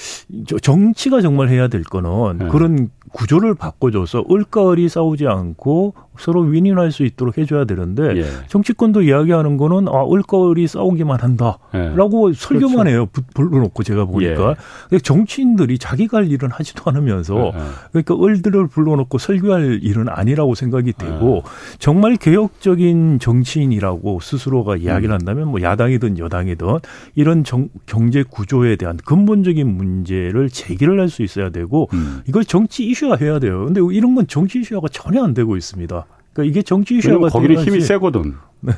정치가 0.61 1.21
정말 1.21 1.49
해야 1.49 1.67
될 1.67 1.83
거는 1.83 2.39
예. 2.43 2.47
그런 2.49 2.89
구조를 3.11 3.55
바꿔줘서 3.55 4.25
을까을이 4.29 4.89
싸우지 4.89 5.27
않고 5.27 5.93
서로 6.19 6.41
윈윈할 6.41 6.91
수 6.91 7.03
있도록 7.03 7.37
해줘야 7.37 7.65
되는데 7.65 8.17
예. 8.17 8.25
정치권도 8.47 9.01
이야기하는 9.01 9.57
거는 9.57 9.87
아 9.87 10.05
을거을이 10.11 10.67
싸우기만 10.67 11.19
한다라고 11.21 12.29
예. 12.29 12.33
설교만 12.35 12.85
그렇죠. 12.85 12.89
해요. 12.89 13.07
불러놓고 13.33 13.83
제가 13.83 14.05
보니까 14.05 14.55
예. 14.91 14.99
정치인들이 14.99 15.77
자기가 15.79 16.17
할 16.17 16.31
일은 16.31 16.51
하지도 16.51 16.83
않으면서 16.91 17.53
예. 17.55 17.59
그러니까 17.91 18.15
을들을 18.23 18.67
불러놓고 18.67 19.17
설교할 19.17 19.79
일은 19.81 20.09
아니라고 20.09 20.53
생각이 20.55 20.93
되고 20.93 21.37
예. 21.37 21.77
정말 21.79 22.17
개혁적인 22.17 23.19
정치인이라고 23.19 24.19
스스로가 24.21 24.75
이야기를 24.77 25.09
음. 25.09 25.13
한다면 25.13 25.47
뭐 25.47 25.61
야당이든 25.61 26.19
여당이든 26.19 26.67
이런 27.15 27.43
정, 27.43 27.69
경제 27.85 28.23
구조에 28.23 28.75
대한 28.75 28.97
근본적인 28.97 29.67
문제를 29.67 30.49
제기를 30.49 30.99
할 30.99 31.05
수 31.15 31.23
있어야 31.23 31.49
되고 31.49 31.87
음. 31.93 32.21
이걸 32.27 32.43
정치 32.45 32.85
이슈화 32.85 33.17
해야 33.21 33.39
돼요. 33.39 33.65
근데 33.65 33.81
이런 33.95 34.15
건 34.15 34.27
정치 34.27 34.59
이슈화가 34.59 34.87
전혀 34.91 35.23
안 35.23 35.33
되고 35.33 35.55
있습니다. 35.55 36.04
그러니까 36.35 36.43
이게 36.43 36.61
정치 36.61 36.97
이슈가 36.97 37.29
거기는 37.29 37.55
힘이 37.63 37.81
세거든. 37.81 38.35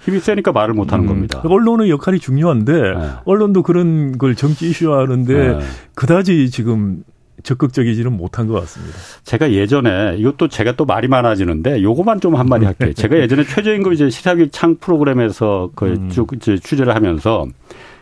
힘이 0.00 0.18
세니까 0.18 0.52
말을 0.52 0.72
못 0.72 0.94
하는 0.94 1.04
음, 1.04 1.08
겁니다. 1.08 1.42
언론의 1.44 1.90
역할이 1.90 2.20
중요한데 2.20 2.72
네. 2.72 3.10
언론도 3.26 3.62
그런 3.62 4.16
걸 4.16 4.34
정치 4.34 4.70
이슈화하는데 4.70 5.34
네. 5.34 5.58
그다지 5.94 6.50
지금 6.50 7.04
적극적이지는 7.42 8.10
못한 8.10 8.46
것 8.46 8.54
같습니다. 8.60 8.96
제가 9.24 9.52
예전에 9.52 10.16
이것도 10.16 10.48
제가 10.48 10.72
또 10.76 10.86
말이 10.86 11.06
많아지는데 11.06 11.82
요거만 11.82 12.20
좀 12.20 12.36
한마디 12.36 12.64
할게요. 12.64 12.94
제가 12.94 13.18
예전에 13.18 13.44
최저임금 13.44 13.92
이제 13.92 14.08
시사기 14.08 14.48
창 14.50 14.76
프로그램에서 14.76 15.70
그쭉 15.74 16.32
음. 16.32 16.38
취재를 16.38 16.94
하면서 16.94 17.46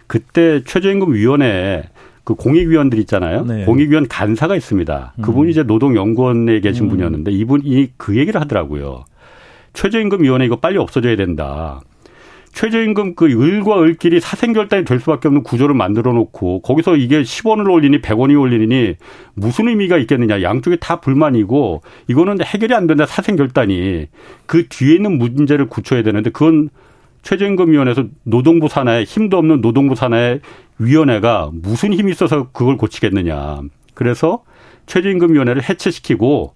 그때 0.07 0.63
최저임금 0.65 1.15
위원회 1.15 1.83
그 2.29 2.35
공익위원들 2.35 2.99
있잖아요. 2.99 3.43
네. 3.47 3.65
공익위원 3.65 4.07
간사가 4.07 4.55
있습니다. 4.55 5.15
음. 5.17 5.23
그분이 5.23 5.51
이제 5.51 5.63
노동연구원에 5.63 6.61
계신 6.61 6.85
음. 6.85 6.89
분이었는데 6.91 7.31
이분이 7.31 7.93
그 7.97 8.19
얘기를 8.19 8.39
하더라고요. 8.39 9.07
최저임금위원회 9.73 10.45
이거 10.45 10.57
빨리 10.57 10.77
없어져야 10.77 11.17
된다. 11.17 11.81
최저임금 12.53 13.15
그 13.15 13.25
을과 13.25 13.81
을끼리 13.81 14.21
사생결단이 14.21 14.85
될 14.85 15.01
수밖에 15.01 15.29
없는 15.29 15.43
구조를 15.43 15.75
만들어 15.75 16.13
놓고 16.13 16.61
거기서 16.61 16.97
이게 16.97 17.23
10원을 17.23 17.73
올리니 17.73 18.03
100원이 18.03 18.39
올리니 18.39 18.97
무슨 19.33 19.69
의미가 19.69 19.97
있겠느냐. 19.97 20.43
양쪽이 20.43 20.77
다 20.81 21.01
불만이고 21.01 21.81
이거는 22.09 22.43
해결이 22.45 22.75
안 22.75 22.87
된다. 22.87 23.07
사생결단이. 23.07 24.09
그 24.45 24.69
뒤에 24.69 24.97
있는 24.97 25.17
문제를 25.17 25.69
굳혀야 25.69 26.03
되는데 26.03 26.29
그건 26.29 26.69
최저임금위원회에서 27.29 28.07
노동부 28.23 28.69
산하에 28.69 29.05
힘도 29.05 29.37
없는 29.37 29.61
노동부 29.61 29.95
산하에 29.95 30.41
위원회가 30.79 31.51
무슨 31.53 31.93
힘이 31.93 32.13
있어서 32.13 32.51
그걸 32.53 32.79
고치겠느냐. 32.79 33.61
그래서 33.93 34.45
최저임금위원회를 34.87 35.69
해체시키고 35.69 36.55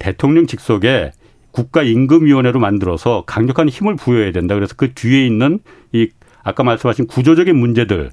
대통령 0.00 0.48
직속에 0.48 1.12
국가임금위원회로 1.52 2.58
만들어서 2.58 3.22
강력한 3.26 3.68
힘을 3.68 3.94
부여해야 3.94 4.32
된다. 4.32 4.56
그래서 4.56 4.74
그 4.76 4.92
뒤에 4.92 5.24
있는 5.24 5.60
이 5.92 6.08
아까 6.42 6.64
말씀하신 6.64 7.06
구조적인 7.06 7.56
문제들, 7.56 8.10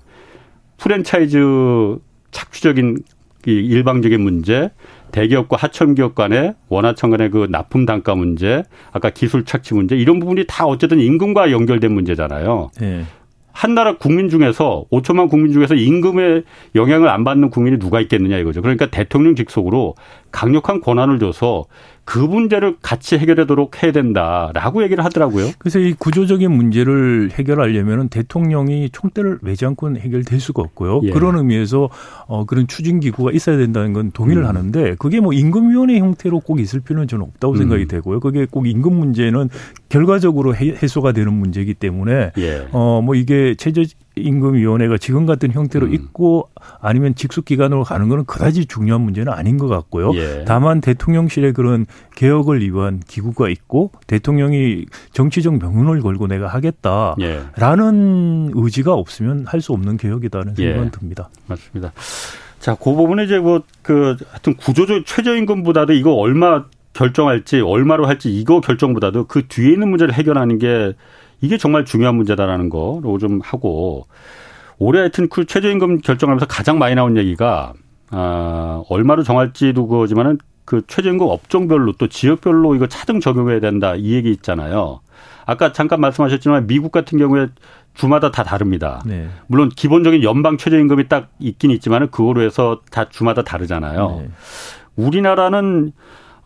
프랜차이즈 0.78 1.98
착취적인 2.30 3.00
이 3.48 3.52
일방적인 3.52 4.22
문제, 4.22 4.70
대기업과 5.16 5.56
하청기업 5.56 6.14
간의 6.14 6.56
원화청 6.68 7.12
간의 7.12 7.32
그 7.32 7.48
납품 7.50 7.86
단가 7.86 8.16
문제, 8.16 8.64
아까 8.92 9.10
기술 9.10 9.46
착취 9.46 9.74
문제 9.74 9.96
이런 9.96 10.20
부분이 10.20 10.44
다 10.46 10.66
어쨌든 10.66 11.00
임금과 11.00 11.52
연결된 11.52 11.94
문제잖아요. 11.94 12.72
네. 12.82 13.04
한 13.54 13.74
나라 13.74 13.98
국민 13.98 14.28
중에서 14.28 14.84
5천만 14.92 15.30
국민 15.30 15.54
중에서 15.54 15.76
임금의 15.76 16.44
영향을 16.76 17.08
안 17.08 17.24
받는 17.24 17.50
국민이 17.50 17.80
누가 17.80 18.02
있겠느냐 18.02 18.38
이거죠. 18.40 18.62
그러니까 18.62 18.88
대통령 18.88 19.36
직속으로 19.36 19.96
강력한 20.32 20.82
권한을 20.82 21.20
줘서 21.20 21.64
그 22.06 22.20
문제를 22.20 22.78
같이 22.84 23.18
해결하도록 23.18 23.82
해야 23.84 23.92
된다라고 23.92 24.84
얘기를 24.84 25.04
하더라고요. 25.04 25.50
그래서 25.58 25.80
이 25.80 25.94
구조적인 25.94 26.52
문제를 26.52 27.32
해결하려면 27.34 28.10
대통령이 28.10 28.92
총대를 28.92 29.40
매지 29.42 29.66
않고는 29.66 30.00
해결될 30.00 30.40
수가 30.40 30.62
없고요. 30.62 31.02
예. 31.04 31.10
그런 31.10 31.36
의미에서 31.36 31.90
어 32.28 32.46
그런 32.46 32.68
추진 32.68 33.00
기구가 33.00 33.32
있어야 33.32 33.58
된다는 33.58 33.94
건 33.94 34.12
동의를 34.12 34.44
음. 34.44 34.48
하는데 34.48 34.96
그게 35.00 35.20
뭐 35.20 35.34
임금위원회 35.34 35.98
형태로 35.98 36.42
꼭 36.42 36.60
있을 36.60 36.80
필요는 36.80 37.08
저는 37.08 37.26
없다고 37.26 37.58
생각이 37.58 37.84
음. 37.84 37.88
되고요. 37.88 38.20
그게 38.20 38.46
꼭 38.50 38.68
임금 38.68 38.94
문제는 38.94 39.50
결과적으로 39.90 40.56
해소가 40.56 41.12
되는 41.12 41.34
문제이기 41.34 41.74
때문에 41.74 42.32
예. 42.38 42.68
어뭐 42.72 43.16
이게 43.16 43.56
최저 43.58 43.84
임금위원회가 44.16 44.98
지금 44.98 45.26
같은 45.26 45.52
형태로 45.52 45.88
음. 45.88 45.94
있고 45.94 46.50
아니면 46.80 47.16
직속 47.16 47.46
기관으로 47.46 47.84
가는 47.84 48.08
거는 48.08 48.26
그다지 48.26 48.66
중요한 48.66 49.02
문제는 49.02 49.32
아닌 49.32 49.58
것 49.58 49.68
같고요. 49.68 50.16
예. 50.16 50.46
다만 50.48 50.80
대통령실에 50.82 51.52
그런 51.52 51.86
개혁을 52.16 52.62
위한 52.62 53.02
기구가 53.06 53.50
있고 53.50 53.92
대통령이 54.08 54.86
정치적 55.12 55.58
명운을 55.60 56.02
걸고 56.02 56.28
내가 56.28 56.48
하겠다라는 56.48 57.18
예. 57.22 58.52
의지가 58.56 58.94
없으면 58.94 59.46
할 59.48 59.66
수 59.66 59.74
없는 59.74 59.98
개혁이다는 59.98 60.54
예. 60.60 60.64
생각은 60.64 60.92
듭니다. 60.92 61.30
맞습니다. 61.48 61.92
자, 62.60 62.76
그 62.76 62.94
부분에 62.94 63.24
이제 63.24 63.40
뭐그 63.40 64.18
하여튼 64.30 64.56
구조적 64.56 65.06
최저임금보다도 65.06 65.94
이거 65.94 66.14
얼마 66.14 66.66
결정할지 66.94 67.62
얼마로 67.62 68.08
할지 68.08 68.30
이거 68.30 68.62
결정보다도 68.62 69.26
그 69.26 69.48
뒤에 69.48 69.74
있는 69.74 69.90
문제를 69.90 70.14
해결하는 70.14 70.60
게 70.60 70.94
이게 71.46 71.58
정말 71.58 71.86
중요한 71.86 72.16
문제다라는 72.16 72.70
거로 72.70 73.20
좀 73.20 73.40
하고 73.44 74.08
올해 74.80 75.00
하여튼 75.00 75.30
그 75.30 75.46
최저임금 75.46 76.00
결정하면서 76.00 76.48
가장 76.48 76.80
많이 76.80 76.96
나온 76.96 77.18
얘기가 77.18 77.74
아, 78.10 78.84
얼마로 78.90 79.22
정할지도 79.24 79.88
그거지만은 79.88 80.40
그 80.66 80.82
최저임금 80.88 81.28
업종별로 81.28 81.94
또 82.00 82.08
지역별로 82.08 82.74
이거 82.74 82.88
차등 82.88 83.20
적용해야 83.20 83.60
된다 83.60 83.94
이 83.96 84.14
얘기 84.14 84.32
있잖아요. 84.32 85.02
아까 85.46 85.72
잠깐 85.72 86.02
말씀하셨지만 86.02 86.66
미국 86.66 86.92
같은 86.92 87.20
경우에 87.20 87.48
주마다 87.94 88.32
다 88.32 88.44
다릅니다. 88.44 89.04
네. 89.06 89.30
물론 89.46 89.70
기본적인 89.70 90.24
연방 90.24 90.58
최저임금이 90.58 91.08
딱 91.08 91.30
있긴 91.38 91.70
있지만은 91.70 92.10
그거로 92.10 92.42
해서 92.42 92.82
다 92.90 93.08
주마다 93.10 93.44
다르잖아요. 93.44 94.22
네. 94.22 94.30
우리나라는 94.96 95.92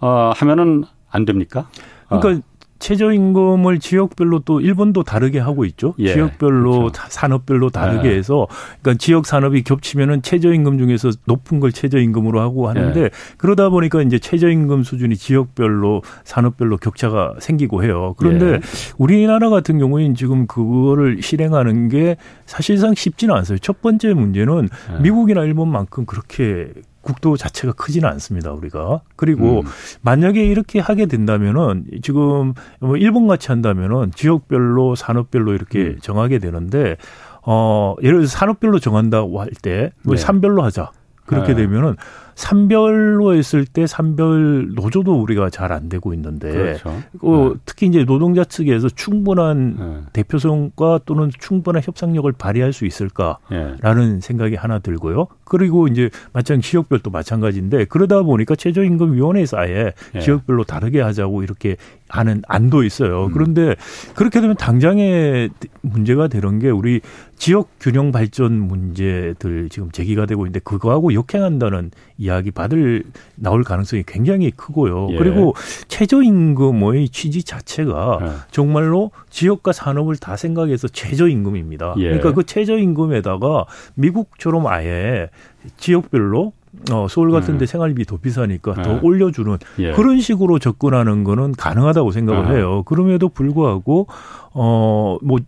어 0.02 0.32
하면은 0.36 0.84
안 1.10 1.24
됩니까? 1.24 1.70
그러니까 2.08 2.30
어. 2.30 2.49
최저임금을 2.80 3.80
지역별로 3.80 4.40
또 4.40 4.62
일본도 4.62 5.04
다르게 5.04 5.40
하고 5.40 5.66
있죠. 5.66 5.94
예, 6.00 6.14
지역별로 6.14 6.72
그렇죠. 6.72 7.02
산업별로 7.10 7.70
다르게 7.70 8.12
예. 8.12 8.16
해서 8.16 8.48
그러니까 8.82 8.98
지역 9.00 9.26
산업이 9.26 9.64
겹치면은 9.64 10.22
최저임금 10.22 10.78
중에서 10.78 11.12
높은 11.26 11.60
걸 11.60 11.72
최저임금으로 11.72 12.40
하고 12.40 12.70
하는데 12.70 13.02
예. 13.02 13.10
그러다 13.38 13.70
보니까 13.70 14.02
이제 14.02 14.18
최저임금 14.18 14.84
수준이 14.84 15.18
지역별로 15.18 16.02
산업별로 16.24 16.78
격차가 16.78 17.36
생기고 17.40 17.84
해요. 17.84 18.16
그런데 18.18 18.54
예. 18.54 18.60
우리나라 18.98 19.50
같은 19.50 19.78
경우에는 19.78 20.16
지금 20.16 20.48
그거를 20.48 21.22
실행하는 21.22 21.90
게 21.90 22.18
사실상 22.46 22.96
쉽지는 22.96 23.36
않아요. 23.36 23.58
첫 23.62 23.82
번째 23.82 24.14
문제는 24.14 24.70
예. 24.96 25.02
미국이나 25.02 25.44
일본만큼 25.44 26.06
그렇게 26.06 26.70
국도 27.10 27.38
자체가 27.38 27.74
크지는 27.74 28.08
않습니다, 28.10 28.52
우리가. 28.52 29.02
그리고 29.16 29.62
음. 29.62 29.66
만약에 30.02 30.46
이렇게 30.46 30.80
하게 30.80 31.08
된다면은 31.08 31.86
지금 32.04 32.54
뭐 32.80 32.98
일본 32.98 33.28
같이 33.28 33.48
한다면은 33.48 34.12
지역별로 34.14 34.96
산업별로 34.96 35.54
이렇게 35.54 35.80
음. 35.80 35.98
정하게 36.02 36.38
되는데 36.38 36.98
어 37.42 37.96
예를 38.04 38.20
들어서 38.20 38.38
산업별로 38.38 38.80
정한다고 38.80 39.42
할 39.42 39.50
때뭐 39.62 40.16
네. 40.16 40.18
산별로 40.18 40.64
하자. 40.64 40.92
그렇게 41.26 41.54
네. 41.54 41.64
되면은 41.64 41.96
산별로 42.40 43.34
했을 43.36 43.66
때 43.66 43.86
산별 43.86 44.70
노조도 44.74 45.22
우리가 45.22 45.50
잘 45.50 45.70
안 45.70 45.88
되고 45.88 46.14
있는데 46.16 46.52
그렇죠. 46.52 46.90
어, 47.22 47.52
네. 47.54 47.60
특히 47.66 47.86
이제 47.86 48.04
노동자 48.06 48.44
측에서 48.44 48.90
충분한 48.90 49.76
네. 49.78 49.98
대표성과 50.14 51.02
또는 51.06 51.30
충분한 51.38 51.84
협상력을 51.86 52.32
발휘할 52.32 52.74
수 52.74 52.88
있을까라는 52.88 54.16
네. 54.16 54.20
생각이 54.20 54.56
하나 54.56 54.80
들고요. 54.80 55.28
그리고 55.44 55.88
이제 55.88 56.10
마찬가지 56.34 56.70
지역별도 56.70 57.12
마찬가지인데 57.12 57.86
그러다 57.86 58.24
보니까 58.24 58.56
최저임금위원회에서 58.56 59.58
아예 59.58 59.94
네. 60.14 60.20
지역별로 60.22 60.64
다르게 60.64 61.02
하자고 61.02 61.44
이렇게 61.44 61.76
하는 62.08 62.42
안도 62.48 62.84
있어요. 62.84 63.26
음. 63.26 63.32
그런데 63.32 63.76
그렇게 64.16 64.42
되면 64.42 64.56
당장의 64.56 65.52
문제가 65.82 66.28
되는 66.28 66.58
게 66.58 66.70
우리 66.70 67.02
지역 67.38 67.70
균형 67.80 68.12
발전 68.12 68.54
문제들 68.54 69.70
지금 69.70 69.92
제기가 69.92 70.26
되고 70.26 70.46
있는데 70.46 70.60
그거하고 70.60 71.14
역행한다는 71.14 71.92
이야기 72.18 72.29
받을 72.52 73.04
나올 73.36 73.64
가능성이 73.64 74.04
굉장히 74.06 74.52
크고요. 74.52 75.10
예. 75.12 75.18
그리고 75.18 75.54
최저임금의 75.88 77.10
취지 77.10 77.44
자체가 77.44 78.20
예. 78.22 78.28
정말로 78.52 79.12
지역과 79.30 79.72
산업을 79.72 80.16
다 80.18 80.36
생각해서 80.36 80.88
최저임금입니다. 80.88 81.96
예. 81.98 82.04
그러니까 82.04 82.34
그 82.34 82.46
최저임금에다가 82.46 83.66
미국처럼 83.96 84.68
아예 84.68 85.30
지역별로 85.78 86.54
어, 86.92 87.08
서울 87.10 87.32
같은 87.32 87.56
데 87.56 87.66
네. 87.66 87.66
생활비 87.66 88.06
더 88.06 88.18
비싸니까 88.18 88.76
네. 88.76 88.84
더 88.84 89.00
올려주는 89.02 89.58
예. 89.80 89.92
그런 89.94 90.22
식으로 90.22 90.60
접근하는 90.60 91.24
거는 91.24 91.54
가능하다고 91.54 92.12
생각을 92.12 92.46
아. 92.46 92.52
해요. 92.52 92.84
그럼에도 92.86 93.28
불구하고, 93.28 94.08
어, 94.54 95.18
뭐 95.24 95.40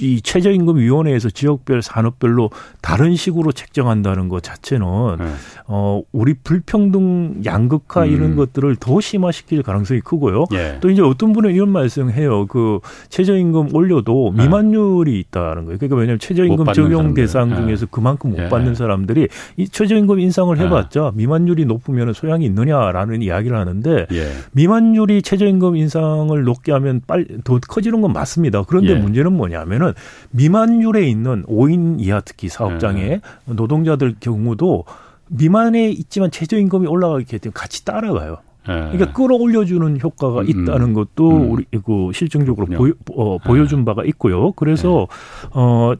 이 0.00 0.20
최저임금위원회에서 0.20 1.30
지역별 1.30 1.82
산업별로 1.82 2.50
다른 2.80 3.16
식으로 3.16 3.52
책정한다는 3.52 4.28
것 4.28 4.42
자체는 4.42 4.86
네. 5.18 5.26
어 5.66 6.02
우리 6.12 6.34
불평등 6.34 7.42
양극화 7.44 8.04
음. 8.04 8.10
이런 8.10 8.36
것들을 8.36 8.76
더 8.76 9.00
심화시킬 9.00 9.62
가능성이 9.62 10.00
크고요. 10.00 10.46
예. 10.52 10.78
또 10.80 10.90
이제 10.90 11.02
어떤 11.02 11.32
분은 11.32 11.54
이런 11.54 11.70
말씀해요. 11.70 12.46
그 12.46 12.80
최저임금 13.08 13.74
올려도 13.74 14.34
네. 14.36 14.44
미만율이 14.44 15.18
있다는 15.20 15.64
거예요. 15.64 15.78
그러니까 15.78 15.96
왜냐하면 15.96 16.18
최저임금 16.18 16.72
적용. 16.72 17.14
대상 17.14 17.50
네. 17.50 17.56
중에서 17.56 17.86
그만큼 17.86 18.30
못 18.30 18.38
예. 18.38 18.48
받는 18.48 18.74
사람들이 18.74 19.28
이 19.56 19.68
최저임금 19.68 20.20
인상을 20.20 20.56
해봤자 20.58 21.12
미만율이 21.14 21.64
높으면 21.64 22.12
소양이 22.12 22.44
있느냐라는 22.46 23.22
이야기를 23.22 23.56
하는데 23.56 24.06
예. 24.12 24.28
미만율이 24.52 25.22
최저임금 25.22 25.76
인상을 25.76 26.42
높게 26.44 26.72
하면 26.72 27.00
빨리 27.06 27.26
더 27.44 27.58
커지는 27.58 28.00
건 28.00 28.12
맞습니다. 28.12 28.62
그런데 28.64 28.90
예. 28.90 28.94
문제는 28.94 29.32
뭐냐면 29.32 29.75
뭐냐면은 29.76 29.92
미만율에 30.30 31.06
있는 31.06 31.44
5인 31.44 32.00
이하 32.00 32.20
특히 32.20 32.48
사업장의 32.48 33.08
네. 33.08 33.20
노동자들 33.46 34.16
경우도 34.18 34.84
미만에 35.28 35.90
있지만 35.90 36.30
최저임금이 36.30 36.86
올라가게 36.86 37.38
되면 37.38 37.52
같이 37.52 37.84
따라가요. 37.84 38.38
네. 38.68 38.74
그러니까 38.74 39.12
끌어올려주는 39.12 40.00
효과가 40.00 40.40
음, 40.40 40.46
음. 40.46 40.48
있다는 40.48 40.92
것도 40.92 41.30
음. 41.30 41.50
우리 41.50 41.64
그 41.84 42.10
실증적으로 42.12 42.66
보여, 42.66 42.92
어, 43.14 43.38
보여준 43.38 43.84
바가 43.84 44.04
있고요. 44.04 44.52
그래서 44.52 45.06
네. 45.42 45.48
어 45.52 45.94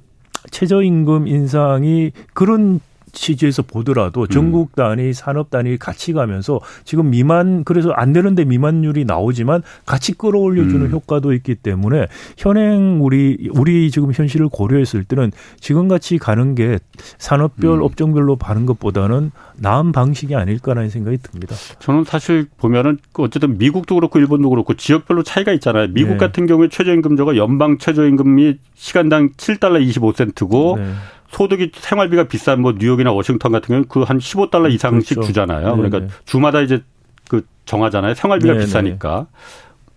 최저임금 0.51 1.29
인상이 1.29 2.13
그런 2.35 2.81
취지에서 3.17 3.63
보더라도 3.63 4.23
음. 4.23 4.27
전국 4.29 4.77
단위, 4.77 5.13
산업 5.13 5.51
단위 5.51 5.77
같이 5.77 6.13
가면서 6.13 6.61
지금 6.85 7.11
미만 7.11 7.65
그래서 7.65 7.91
안 7.91 8.13
되는데 8.13 8.45
미만율이 8.45 9.05
나오지만 9.05 9.63
같이 9.85 10.13
끌어올려주는 10.13 10.87
음. 10.87 10.91
효과도 10.91 11.33
있기 11.33 11.57
때문에 11.57 12.07
현행 12.37 12.99
우리 13.03 13.49
우리 13.53 13.91
지금 13.91 14.13
현실을 14.13 14.49
고려했을 14.49 15.05
때는 15.05 15.33
지금 15.59 15.89
같이 15.89 16.19
가는 16.19 16.55
게 16.55 16.79
산업별 17.19 17.79
음. 17.79 17.83
업종별로 17.83 18.37
바는 18.37 18.67
것보다는 18.67 19.33
나은 19.59 19.93
방식이 19.93 20.35
아닐까라는 20.35 20.91
생각이 20.91 21.19
듭니다. 21.19 21.57
저는 21.79 22.05
사실 22.05 22.47
보면은 22.59 22.99
그 23.13 23.23
어쨌든 23.23 23.59
미국도 23.59 23.95
그렇고 23.95 24.19
일본도 24.19 24.51
그렇고 24.51 24.75
지역별로 24.75 25.23
차이가 25.23 25.53
있잖아요. 25.53 25.89
미국 25.89 26.13
네. 26.13 26.17
같은 26.19 26.47
경우에 26.47 26.69
최저임금제가 26.69 27.37
연방 27.37 27.79
최저임금이 27.79 28.59
시간당 28.75 29.31
7달러 29.31 29.83
25센트고 29.89 30.79
네. 30.79 30.93
소득이 31.37 31.71
생활비가 31.75 32.25
비싼 32.25 32.63
뭐 32.63 32.73
뉴욕이나 32.79 33.13
워싱턴 33.13 33.53
같은 33.53 33.69
경우는 33.69 33.89
그 33.89 34.05
한 34.07 34.19
15달러 34.19 34.73
이상씩 34.73 35.17
그렇죠. 35.17 35.27
주잖아요. 35.27 35.77
네네. 35.77 35.77
그러니까 35.77 36.01
네. 36.01 36.09
주마다 36.25 36.61
이제 36.61 36.83
그 37.29 37.45
정하잖아요. 37.65 38.15
생활비가 38.15 38.53
네네. 38.55 38.61
네. 38.61 38.67
비싸니까. 38.67 39.27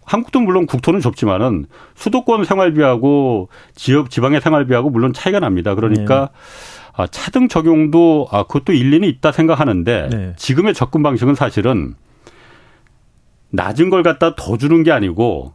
한국도 0.04 0.41
물론 0.41 0.65
국토는 0.65 0.99
좁지만은 1.02 1.67
수도권 1.95 2.43
생활비하고 2.43 3.49
지역 3.75 4.10
지방의 4.10 4.41
생활비하고 4.41 4.89
물론 4.89 5.13
차이가 5.13 5.39
납니다. 5.39 5.75
그러니까 5.75 6.32
네. 6.32 7.04
아, 7.04 7.08
차등 7.08 7.47
적용도 7.47 8.28
아 8.32 8.43
그것도 8.43 8.73
일리는 8.73 9.08
있다 9.08 9.32
생각하는데 9.32 10.10
네. 10.12 10.34
지금의 10.36 10.73
접근 10.73 11.04
방식은 11.04 11.36
사실은 11.36 11.93
낮은 13.52 13.89
걸 13.91 14.04
갖다 14.04 14.36
더 14.36 14.58
주는 14.58 14.84
게 14.84 14.91
아니고 14.91 15.53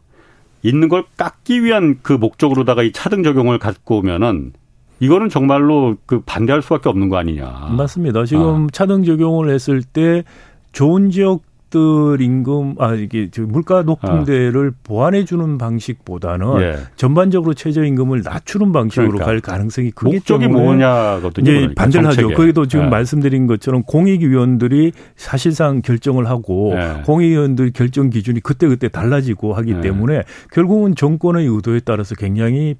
있는 0.63 0.87
걸 0.89 1.03
깎기 1.17 1.63
위한 1.63 1.99
그 2.01 2.13
목적으로다가 2.13 2.81
이 2.81 2.91
차등 2.93 3.23
적용을 3.23 3.59
갖고 3.59 3.97
오면은 3.97 4.53
이거는 4.99 5.29
정말로 5.29 5.97
그 6.05 6.21
반대할 6.21 6.61
수밖에 6.61 6.89
없는 6.89 7.09
거 7.09 7.17
아니냐. 7.17 7.73
맞습니다. 7.77 8.25
지금 8.25 8.65
아. 8.65 8.67
차등 8.71 9.03
적용을 9.03 9.49
했을 9.49 9.81
때 9.81 10.23
좋은 10.71 11.09
지역 11.09 11.41
기업들 11.75 12.21
임금 12.21 12.75
아 12.79 12.93
이게 12.93 13.29
물가 13.39 13.83
높은 13.83 14.09
아. 14.09 14.23
데를 14.23 14.71
보완해 14.83 15.25
주는 15.25 15.57
방식보다는 15.57 16.61
예. 16.61 16.77
전반적으로 16.95 17.53
최저 17.53 17.83
임금을 17.83 18.21
낮추는 18.23 18.71
방식으로 18.71 19.09
그러니까. 19.09 19.25
갈 19.25 19.41
가능성이 19.41 19.91
크기 19.91 20.15
목적이 20.15 20.47
뭐냐거든요. 20.47 21.51
이제 21.51 21.73
반대를 21.75 22.07
하죠. 22.09 22.29
거기도 22.29 22.65
지금 22.67 22.85
예. 22.85 22.89
말씀드린 22.89 23.47
것처럼 23.47 23.83
공익위원들이 23.83 24.93
사실상 25.17 25.81
결정을 25.81 26.27
하고 26.29 26.73
예. 26.75 27.01
공익위원들 27.05 27.71
결정 27.73 28.09
기준이 28.09 28.39
그때 28.39 28.67
그때 28.67 28.87
달라지고 28.87 29.53
하기 29.55 29.73
예. 29.77 29.81
때문에 29.81 30.23
결국은 30.51 30.95
정권의 30.95 31.45
의도에 31.47 31.81
따라서 31.83 32.15
굉장히 32.15 32.75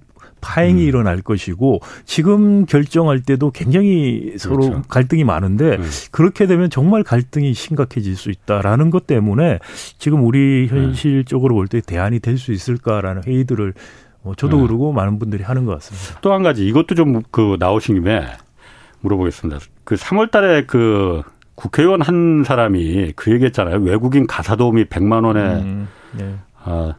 파행이 0.46 0.84
음. 0.84 0.88
일어날 0.88 1.22
것이고 1.22 1.80
지금 2.06 2.66
결정할 2.68 3.22
때도 3.22 3.50
굉장히 3.50 4.34
서로 4.38 4.58
그렇죠. 4.58 4.82
갈등이 4.88 5.24
많은데 5.24 5.78
네. 5.78 5.84
그렇게 6.12 6.46
되면 6.46 6.70
정말 6.70 7.02
갈등이 7.04 7.56
심각해질 7.56 8.16
수 8.16 8.30
있다라는 8.30 8.92
것 8.92 9.08
때문에 9.08 9.58
지금 9.98 10.24
우리 10.24 10.68
네. 10.70 10.76
현실적으로 10.78 11.56
볼 11.56 11.68
때 11.68 11.82
대안이 11.82 12.20
될 12.20 12.38
수 12.38 12.52
있을까라는 12.52 13.24
회의들을 13.26 13.74
뭐 14.22 14.36
저도 14.36 14.58
네. 14.58 14.68
그러고 14.68 14.92
많은 14.92 15.18
분들이 15.20 15.42
하는 15.44 15.66
것 15.66 15.74
같습니다. 15.74 16.20
또 16.22 16.32
한 16.34 16.44
가지 16.44 16.68
이것도 16.68 16.94
좀 16.96 17.24
그 17.32 17.58
나오신 17.60 17.96
김에 17.96 18.26
물어보겠습니다. 19.02 19.60
그 19.84 19.96
3월 19.96 20.30
달에 20.32 20.66
그 20.66 21.22
국회의원 21.56 22.02
한 22.02 22.44
사람이 22.46 23.14
그 23.16 23.32
얘기했잖아요. 23.32 23.78
외국인 23.78 24.28
가사 24.28 24.56
도우미 24.56 24.86
100만 24.86 25.26
원에 25.26 25.40
음, 25.62 25.88
네. 26.12 26.36
아, 26.64 26.94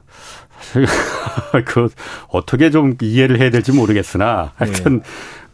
그 1.65 1.89
어떻게 2.29 2.71
좀 2.71 2.97
이해를 3.01 3.41
해야 3.41 3.51
될지 3.51 3.73
모르겠으나 3.73 4.53
하여튼 4.57 5.03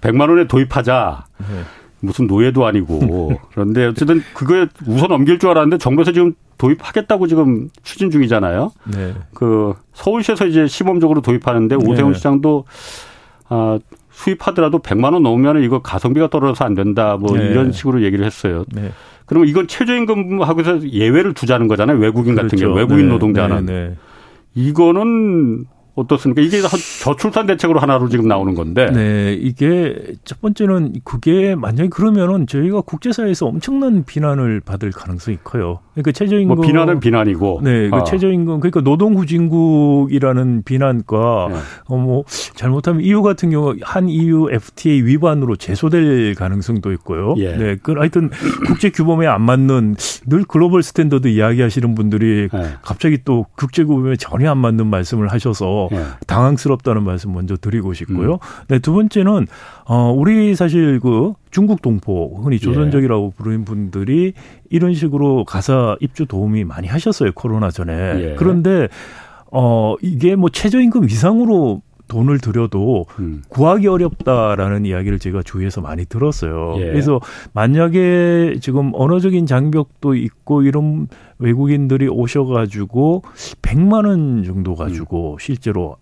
네. 0.00 0.10
100만 0.10 0.28
원에 0.28 0.46
도입하자. 0.46 1.24
네. 1.38 1.62
무슨 2.00 2.26
노예도 2.26 2.66
아니고 2.66 3.40
그런데 3.52 3.86
어쨌든 3.86 4.22
그거에 4.34 4.66
우선 4.86 5.08
넘길 5.08 5.38
줄 5.38 5.50
알았는데 5.50 5.78
정부에서 5.78 6.10
지금 6.10 6.34
도입하겠다고 6.58 7.28
지금 7.28 7.68
추진 7.84 8.10
중이잖아요. 8.10 8.72
네. 8.92 9.14
그 9.34 9.74
서울시에서 9.94 10.46
이제 10.46 10.66
시범적으로 10.66 11.20
도입하는데 11.20 11.76
네. 11.76 11.90
오세훈 11.90 12.14
시장도 12.14 12.64
아 13.48 13.78
수입하더라도 14.10 14.80
100만 14.80 15.12
원 15.14 15.22
넘으면 15.22 15.62
이거 15.62 15.80
가성비가 15.80 16.28
떨어져서 16.28 16.64
안 16.64 16.74
된다. 16.74 17.16
뭐 17.16 17.36
네. 17.36 17.46
이런 17.46 17.70
식으로 17.72 18.02
얘기를 18.02 18.24
했어요. 18.24 18.64
네. 18.72 18.92
그러면 19.26 19.48
이건 19.48 19.68
최저임금하고서 19.68 20.90
예외를 20.90 21.34
두자는 21.34 21.68
거잖아요. 21.68 21.98
외국인 21.98 22.34
그렇죠. 22.34 22.48
같은 22.48 22.58
경우 22.58 22.76
외국인 22.76 23.06
네. 23.06 23.12
노동자는. 23.12 23.96
네. 24.54 24.62
이거는 24.62 25.66
어떻습니까? 25.94 26.40
이게 26.40 26.60
저출산 27.02 27.46
대책으로 27.46 27.78
하나로 27.78 28.08
지금 28.08 28.26
나오는 28.26 28.54
건데. 28.54 28.90
네, 28.90 29.34
이게 29.34 29.94
첫 30.24 30.40
번째는 30.40 30.94
그게 31.04 31.54
만약에 31.54 31.88
그러면은 31.88 32.46
저희가 32.46 32.80
국제사회에서 32.80 33.46
엄청난 33.46 34.04
비난을 34.04 34.60
받을 34.60 34.90
가능성이 34.90 35.38
커요. 35.44 35.80
그러니까 35.92 36.12
최저임금 36.12 36.56
뭐 36.56 36.64
비난은 36.64 37.00
비난이고. 37.00 37.60
네, 37.62 37.90
그 37.90 37.96
아. 37.96 38.04
최저임금 38.04 38.60
그러니까 38.60 38.80
노동후진국이라는 38.80 40.62
비난과 40.64 41.48
네. 41.50 41.56
어뭐 41.88 42.24
잘못하면 42.54 43.02
EU 43.02 43.22
같은 43.22 43.50
경우 43.50 43.74
한 43.82 44.08
EU 44.08 44.48
FTA 44.50 45.04
위반으로 45.04 45.56
제소될 45.56 46.34
가능성도 46.34 46.92
있고요. 46.92 47.34
예. 47.36 47.56
네, 47.56 47.76
그 47.82 47.92
하여튼 47.92 48.30
국제 48.66 48.88
규범에 48.88 49.26
안 49.26 49.42
맞는 49.42 49.96
늘 50.26 50.44
글로벌 50.44 50.82
스탠더드 50.82 51.28
이야기하시는 51.28 51.94
분들이 51.94 52.48
네. 52.50 52.70
갑자기 52.80 53.18
또 53.24 53.44
국제 53.56 53.84
규범에 53.84 54.16
전혀 54.16 54.50
안 54.50 54.58
맞는 54.58 54.86
말씀을 54.86 55.28
하셔서 55.28 55.81
네. 55.90 56.04
당황스럽다는 56.26 57.02
말씀 57.02 57.32
먼저 57.32 57.56
드리고 57.56 57.94
싶고요. 57.94 58.34
음. 58.34 58.38
네, 58.68 58.78
두 58.78 58.92
번째는 58.92 59.46
어 59.84 60.12
우리 60.16 60.54
사실 60.54 61.00
그 61.00 61.34
중국 61.50 61.82
동포 61.82 62.40
흔히 62.42 62.56
예. 62.56 62.58
조선족이라고 62.58 63.32
예. 63.32 63.36
부르는 63.36 63.64
분들이 63.64 64.32
이런 64.70 64.94
식으로 64.94 65.44
가사 65.44 65.96
입주 66.00 66.26
도움이 66.26 66.64
많이 66.64 66.88
하셨어요 66.88 67.32
코로나 67.34 67.70
전에. 67.70 67.92
예. 67.92 68.34
그런데 68.38 68.88
어 69.50 69.94
이게 70.00 70.34
뭐 70.36 70.48
최저임금 70.48 71.04
이상으로 71.04 71.82
돈을 72.12 72.40
들여도 72.40 73.06
음. 73.20 73.42
구하기 73.48 73.88
어렵다라는 73.88 74.84
이야기를 74.84 75.18
제가 75.18 75.42
주위에서 75.42 75.80
많이 75.80 76.04
들었어요. 76.04 76.74
예. 76.76 76.84
그래서 76.84 77.20
만약에 77.54 78.58
지금 78.60 78.90
언어적인 78.92 79.46
장벽도 79.46 80.14
있고 80.16 80.62
이런 80.62 81.08
외국인들이 81.38 82.08
오셔가지고 82.08 83.22
100만 83.62 84.06
원 84.06 84.44
정도 84.44 84.74
가지고 84.74 85.32
음. 85.32 85.36
실제로 85.40 85.96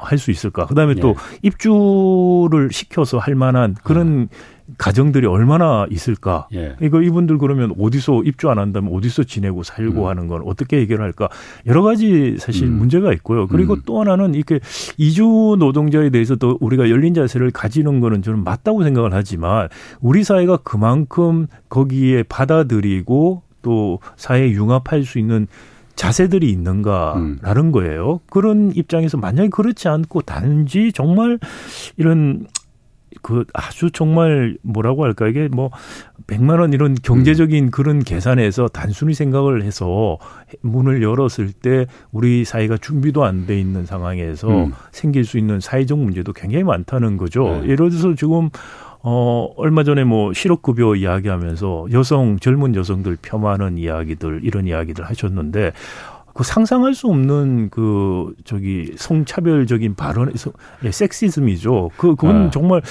할 0.00 0.18
수 0.18 0.30
있을까? 0.30 0.66
그다음에 0.66 0.94
예. 0.96 1.00
또 1.00 1.14
입주를 1.42 2.70
시켜서 2.72 3.18
할 3.18 3.34
만한 3.34 3.74
그런 3.82 4.28
아. 4.30 4.60
가정들이 4.78 5.26
얼마나 5.26 5.86
있을까? 5.90 6.46
예. 6.54 6.76
이거 6.80 7.02
이분들 7.02 7.38
그러면 7.38 7.74
어디서 7.78 8.22
입주 8.24 8.50
안 8.50 8.58
한다면 8.58 8.92
어디서 8.94 9.24
지내고 9.24 9.62
살고 9.62 10.02
음. 10.02 10.08
하는 10.08 10.28
건 10.28 10.42
어떻게 10.44 10.80
해결할까? 10.80 11.28
여러 11.66 11.82
가지 11.82 12.36
사실 12.38 12.66
음. 12.66 12.74
문제가 12.74 13.12
있고요. 13.14 13.46
그리고 13.48 13.74
음. 13.74 13.82
또 13.86 14.00
하나는 14.00 14.34
이렇게 14.34 14.60
이주 14.96 15.56
노동자에 15.58 16.10
대해서도 16.10 16.58
우리가 16.60 16.90
열린 16.90 17.14
자세를 17.14 17.50
가지는 17.50 18.00
거는 18.00 18.22
저는 18.22 18.44
맞다고 18.44 18.84
생각을 18.84 19.12
하지만 19.12 19.68
우리 20.00 20.22
사회가 20.22 20.58
그만큼 20.58 21.46
거기에 21.68 22.22
받아들이고 22.24 23.42
또 23.62 23.98
사회에 24.16 24.50
융합할 24.52 25.04
수 25.04 25.18
있는 25.18 25.46
자세들이 26.00 26.48
있는가라는 26.50 27.62
음. 27.62 27.72
거예요. 27.72 28.20
그런 28.30 28.72
입장에서 28.74 29.18
만약에 29.18 29.50
그렇지 29.50 29.86
않고 29.86 30.22
단지 30.22 30.92
정말 30.94 31.38
이런 31.98 32.46
그 33.20 33.44
아주 33.52 33.90
정말 33.90 34.56
뭐라고 34.62 35.04
할까 35.04 35.28
이게 35.28 35.48
뭐 35.48 35.70
100만 36.26 36.58
원 36.58 36.72
이런 36.72 36.94
경제적인 36.94 37.64
음. 37.64 37.70
그런 37.70 37.98
계산에서 37.98 38.68
단순히 38.68 39.12
생각을 39.12 39.62
해서 39.62 40.16
문을 40.62 41.02
열었을 41.02 41.52
때 41.52 41.84
우리 42.12 42.46
사회가 42.46 42.78
준비도 42.78 43.22
안 43.22 43.44
돼 43.44 43.60
있는 43.60 43.84
상황에서 43.84 44.48
음. 44.48 44.72
생길 44.92 45.26
수 45.26 45.36
있는 45.36 45.60
사회적 45.60 45.98
문제도 45.98 46.32
굉장히 46.32 46.64
많다는 46.64 47.18
거죠. 47.18 47.60
네. 47.60 47.64
예를 47.64 47.90
들어서 47.90 48.14
지금 48.14 48.48
어, 49.02 49.48
얼마 49.56 49.82
전에 49.82 50.04
뭐 50.04 50.32
실업급여 50.34 50.94
이야기하면서 50.94 51.86
여성, 51.92 52.38
젊은 52.38 52.74
여성들 52.74 53.16
폄하하는 53.22 53.78
이야기들, 53.78 54.40
이런 54.44 54.66
이야기들 54.66 55.04
하셨는데, 55.04 55.72
그 56.34 56.44
상상할 56.44 56.94
수 56.94 57.08
없는 57.08 57.70
그 57.70 58.34
저기 58.44 58.92
성차별적인 58.96 59.94
발언, 59.94 60.32
예, 60.84 60.90
섹시즘이죠. 60.90 61.90
그 61.96 62.14
그건 62.14 62.44
네. 62.44 62.50
정말 62.50 62.82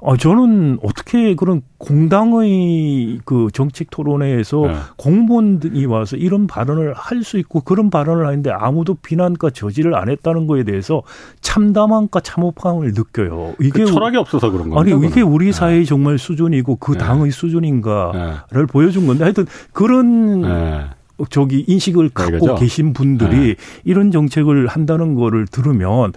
어 0.00 0.16
저는 0.16 0.78
어떻게 0.82 1.34
그런 1.34 1.62
공당의 1.78 3.20
그 3.24 3.48
정책 3.52 3.90
토론회에서 3.90 4.60
네. 4.66 4.74
공무원이 4.96 5.84
와서 5.86 6.16
이런 6.16 6.46
발언을 6.46 6.94
할 6.94 7.18
수 7.28 7.38
있고 7.38 7.60
그런 7.60 7.90
발언을 7.90 8.26
하는데 8.26 8.50
아무도 8.50 8.94
비난과 8.94 9.50
저지를 9.50 9.94
안 9.94 10.08
했다는 10.08 10.46
거에 10.46 10.64
대해서 10.64 11.02
참담함과 11.40 12.20
참혹함을 12.20 12.92
느껴요. 12.94 13.54
이게 13.60 13.84
그 13.84 13.86
철학이 13.86 14.16
없어서 14.16 14.50
그런 14.50 14.70
거예요. 14.70 14.96
아니 14.96 15.06
이게 15.06 15.20
우리 15.20 15.46
네. 15.46 15.52
사회의 15.52 15.84
정말 15.84 16.18
수준이고 16.18 16.76
그 16.76 16.92
네. 16.92 16.98
당의 16.98 17.30
수준인가를 17.30 18.40
네. 18.52 18.66
보여준 18.66 19.06
건데 19.06 19.24
하여튼 19.24 19.46
그런 19.72 20.44
저기 21.30 21.64
인식을 21.66 22.10
갖고 22.10 22.38
그죠 22.38 22.54
계신 22.54 22.92
분들이 22.92 23.36
네. 23.36 23.54
이런 23.84 24.10
정책을 24.10 24.68
한다는 24.68 25.14
거를 25.14 25.46
들으면 25.46 26.12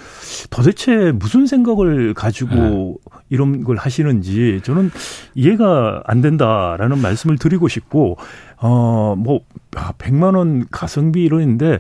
도대체 0.49 1.12
무슨 1.12 1.47
생각을 1.47 2.14
가지고 2.14 2.54
네. 2.56 3.20
이런 3.30 3.64
걸 3.64 3.78
하시는지 3.78 4.62
저는 4.64 4.91
이해가 5.36 6.04
안 6.06 6.22
된다라는 6.22 6.99
말씀을 6.99 7.38
드리고 7.38 7.68
싶고 7.68 8.18
어뭐 8.58 9.41
100만 9.72 10.36
아, 10.36 10.38
원 10.38 10.66
가성비 10.70 11.24
이런데 11.24 11.80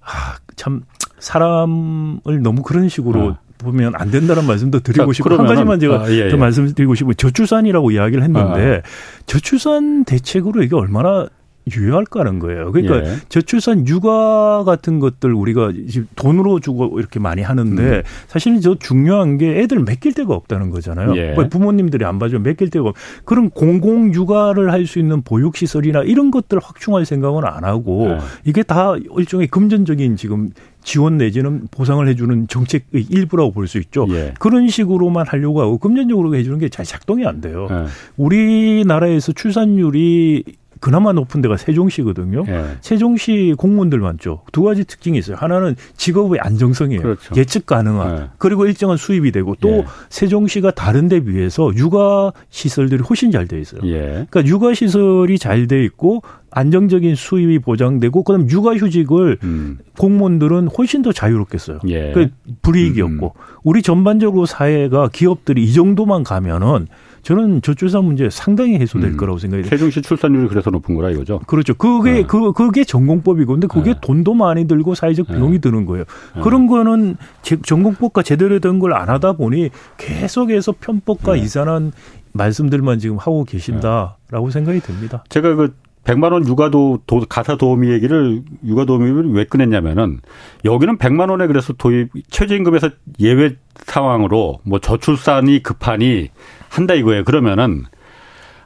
아, 0.00 0.36
참 0.56 0.82
사람을 1.18 2.42
너무 2.42 2.62
그런 2.62 2.88
식으로 2.88 3.20
어. 3.20 3.38
보면 3.58 3.94
안 3.94 4.10
된다는 4.10 4.46
말씀도 4.46 4.80
드리고 4.80 5.12
싶고 5.12 5.36
한 5.36 5.46
가지만 5.46 5.78
제가 5.78 6.02
아, 6.02 6.10
예, 6.10 6.26
예. 6.26 6.28
더 6.30 6.36
말씀드리고 6.36 6.94
싶고 6.94 7.14
저출산이라고 7.14 7.92
이야기를 7.92 8.22
했는데 8.22 8.82
아. 8.84 8.88
저출산 9.26 10.04
대책으로 10.04 10.62
이게 10.62 10.74
얼마나 10.74 11.28
유효할까는 11.74 12.38
거예요. 12.40 12.72
그러니까 12.72 13.08
예. 13.08 13.16
저출산 13.28 13.86
육아 13.86 14.64
같은 14.64 14.98
것들 14.98 15.32
우리가 15.32 15.72
지금 15.88 16.08
돈으로 16.16 16.58
주고 16.60 16.98
이렇게 16.98 17.20
많이 17.20 17.42
하는데 17.42 17.82
음. 17.82 18.02
사실은 18.26 18.60
저 18.60 18.74
중요한 18.74 19.38
게 19.38 19.60
애들 19.60 19.78
맡길 19.80 20.12
데가 20.14 20.34
없다는 20.34 20.70
거잖아요. 20.70 21.16
예. 21.16 21.34
부모님들이 21.48 22.04
안 22.04 22.18
봐주면 22.18 22.42
맡길 22.42 22.70
데가 22.70 22.88
없. 22.88 22.96
그런 23.24 23.50
공공 23.50 24.12
육아를 24.12 24.72
할 24.72 24.86
수 24.86 24.98
있는 24.98 25.22
보육 25.22 25.56
시설이나 25.56 26.02
이런 26.02 26.32
것들 26.32 26.58
확충할 26.60 27.04
생각은 27.06 27.44
안 27.44 27.62
하고 27.64 28.08
예. 28.10 28.18
이게 28.44 28.64
다 28.64 28.94
일종의 29.16 29.46
금전적인 29.46 30.16
지금 30.16 30.50
지원 30.82 31.16
내지는 31.16 31.68
보상을 31.70 32.06
해주는 32.08 32.48
정책의 32.48 33.06
일부라고 33.08 33.52
볼 33.52 33.68
수 33.68 33.78
있죠. 33.78 34.06
예. 34.10 34.34
그런 34.40 34.68
식으로만 34.68 35.26
하려고 35.28 35.60
하고 35.62 35.78
금전적으로 35.78 36.34
해주는 36.34 36.58
게 36.58 36.68
잘 36.68 36.84
작동이 36.84 37.24
안 37.24 37.40
돼요. 37.40 37.68
예. 37.70 37.84
우리나라에서 38.16 39.32
출산율이 39.32 40.44
그나마 40.82 41.12
높은 41.12 41.40
데가 41.42 41.56
세종시거든요. 41.56 42.44
예. 42.48 42.64
세종시 42.80 43.54
공무원들 43.56 44.00
많죠. 44.00 44.42
두 44.50 44.64
가지 44.64 44.84
특징이 44.84 45.16
있어요. 45.16 45.36
하나는 45.38 45.76
직업의 45.96 46.40
안정성이에요. 46.40 47.00
그렇죠. 47.00 47.34
예측 47.36 47.66
가능한. 47.66 48.18
예. 48.18 48.28
그리고 48.38 48.66
일정한 48.66 48.96
수입이 48.96 49.30
되고 49.30 49.54
또 49.60 49.68
예. 49.68 49.84
세종시가 50.10 50.72
다른 50.72 51.08
데 51.08 51.20
비해서 51.20 51.70
육아 51.76 52.32
시설들이 52.50 53.00
훨씬 53.02 53.30
잘 53.30 53.46
돼 53.46 53.60
있어요. 53.60 53.80
예. 53.84 54.26
그러니까 54.28 54.44
육아 54.44 54.74
시설이 54.74 55.38
잘 55.38 55.68
돼 55.68 55.84
있고 55.84 56.22
안정적인 56.50 57.14
수입이 57.14 57.60
보장되고 57.60 58.24
그다음 58.24 58.50
육아휴직을 58.50 59.38
음. 59.44 59.78
공무원들은 59.98 60.68
훨씬 60.76 61.02
더 61.02 61.12
자유롭게 61.12 61.58
써요. 61.58 61.78
예. 61.86 62.10
그 62.12 62.30
불이익이었고 62.62 63.26
음, 63.26 63.40
음. 63.40 63.56
우리 63.62 63.82
전반적으로 63.82 64.46
사회가 64.46 65.10
기업들이 65.12 65.62
이 65.62 65.72
정도만 65.72 66.24
가면은 66.24 66.88
저는 67.22 67.62
저출산 67.62 68.04
문제 68.04 68.28
상당히 68.30 68.74
해소될 68.78 69.12
음. 69.12 69.16
거라고 69.16 69.38
생각이 69.38 69.62
돼요. 69.62 69.70
세종시 69.70 70.02
출산율이 70.02 70.48
그래서 70.48 70.70
높은 70.70 70.94
거라 70.94 71.10
이거죠. 71.10 71.38
그렇죠. 71.46 71.74
그게 71.74 72.12
네. 72.12 72.22
그 72.24 72.52
그게 72.52 72.84
전공법이고 72.84 73.52
근데 73.52 73.66
그게 73.68 73.94
네. 73.94 73.98
돈도 74.02 74.34
많이 74.34 74.66
들고 74.66 74.94
사회적 74.94 75.28
네. 75.28 75.34
비용이 75.36 75.52
네. 75.54 75.58
드는 75.60 75.86
거예요. 75.86 76.04
네. 76.34 76.40
그런 76.42 76.66
거는 76.66 77.16
전공법과 77.64 78.22
제대로 78.22 78.58
된 78.58 78.78
걸 78.80 78.92
안 78.94 79.08
하다 79.08 79.34
보니 79.34 79.70
계속해서 79.98 80.74
편법과 80.80 81.34
네. 81.34 81.40
이상한 81.40 81.92
말씀들만 82.32 82.98
지금 82.98 83.18
하고 83.18 83.44
계신다라고 83.44 84.50
생각이 84.50 84.80
듭니다. 84.80 85.22
제가 85.28 85.54
그 85.54 85.74
100만 86.04 86.32
원 86.32 86.46
육아도 86.46 87.00
도, 87.06 87.20
가사 87.28 87.56
도우미 87.56 87.90
얘기를 87.90 88.42
육아 88.66 88.84
도우미를 88.84 89.32
왜 89.32 89.44
꺼냈냐면은 89.44 90.20
여기는 90.64 90.98
100만 90.98 91.30
원에 91.30 91.46
그래서 91.46 91.72
도입 91.74 92.10
최저임금에서 92.30 92.90
예외 93.20 93.56
상황으로 93.84 94.60
뭐 94.64 94.78
저출산이 94.80 95.62
급하니 95.62 96.28
한다 96.68 96.94
이거예요. 96.94 97.24
그러면은 97.24 97.84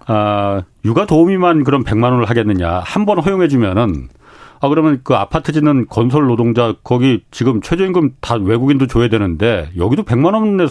아 0.06 0.62
육아 0.84 1.06
도우미만 1.06 1.64
그럼 1.64 1.84
100만 1.84 2.04
원을 2.12 2.24
하겠느냐 2.30 2.80
한 2.80 3.04
번 3.04 3.18
허용해 3.18 3.48
주면은 3.48 4.08
아 4.60 4.68
그러면 4.68 5.00
그 5.04 5.14
아파트 5.14 5.52
짓는 5.52 5.86
건설 5.88 6.26
노동자 6.26 6.74
거기 6.82 7.22
지금 7.30 7.60
최저임금 7.60 8.14
다 8.20 8.36
외국인도 8.36 8.86
줘야 8.86 9.08
되는데 9.08 9.68
여기도 9.76 10.04
100만 10.04 10.32
원에 10.32 10.66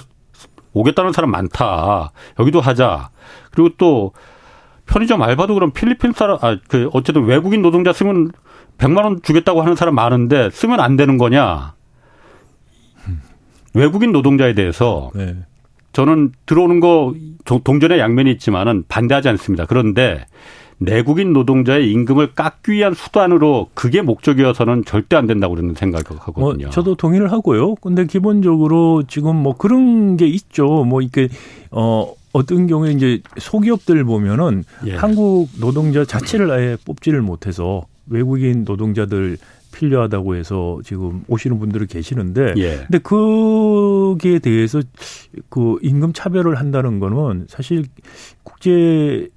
오겠다는 0.74 1.14
사람 1.14 1.32
많다. 1.32 2.12
여기도 2.40 2.60
하자. 2.60 3.10
그리고 3.52 3.70
또 3.78 4.12
편의점 4.86 5.22
알바도 5.22 5.54
그럼 5.54 5.72
필리핀 5.72 6.14
사람, 6.14 6.38
아, 6.42 6.58
그, 6.68 6.90
어쨌든 6.94 7.26
외국인 7.26 7.62
노동자 7.62 7.92
쓰면 7.94 8.32
100만 8.78 9.04
원 9.04 9.22
주겠다고 9.22 9.62
하는 9.62 9.76
사람 9.76 9.96
많은데 9.96 10.50
쓰면 10.52 10.80
안 10.80 10.96
되는 10.96 11.18
거냐. 11.18 11.74
외국인 13.74 14.12
노동자에 14.12 14.54
대해서 14.54 15.12
네. 15.16 15.36
저는 15.92 16.32
들어오는 16.46 16.80
거 16.80 17.14
동전의 17.46 18.00
양면이 18.00 18.32
있지만은 18.32 18.84
반대하지 18.88 19.30
않습니다. 19.30 19.66
그런데 19.66 20.26
내국인 20.78 21.32
노동자의 21.32 21.90
임금을 21.92 22.34
깎기 22.34 22.74
위한 22.74 22.94
수단으로 22.94 23.70
그게 23.74 24.02
목적이어서는 24.02 24.84
절대 24.86 25.16
안 25.16 25.26
된다고 25.26 25.56
그러는 25.56 25.74
생각을 25.74 26.20
하거든요. 26.20 26.66
뭐 26.66 26.70
저도 26.70 26.96
동의를 26.96 27.32
하고요. 27.32 27.76
근데 27.76 28.06
기본적으로 28.06 29.04
지금 29.08 29.38
뭐 29.38 29.56
그런 29.56 30.18
게 30.18 30.28
있죠. 30.28 30.84
뭐 30.84 31.02
이렇게 31.02 31.30
어 31.72 32.14
어떤 32.36 32.68
경우에 32.68 32.92
이제 32.92 33.22
소기업들 33.38 34.04
보면은 34.04 34.66
예. 34.86 34.96
한국 34.96 35.48
노동자 35.58 36.04
자체를 36.04 36.52
아예 36.52 36.78
뽑지를 36.84 37.22
못해서 37.22 37.86
외국인 38.08 38.66
노동자들 38.66 39.38
필요하다고 39.74 40.36
해서 40.36 40.80
지금 40.84 41.24
오시는 41.30 41.60
분들이 41.60 41.88
계시는데 41.88 42.56
예. 42.58 42.76
근데 42.88 42.98
그게 43.00 44.40
대해서 44.40 44.82
그 45.48 45.78
임금 45.82 46.12
차별을 46.12 46.56
한다는 46.56 47.00
거는 47.00 47.46
사실 47.48 47.86
국제 48.44 49.30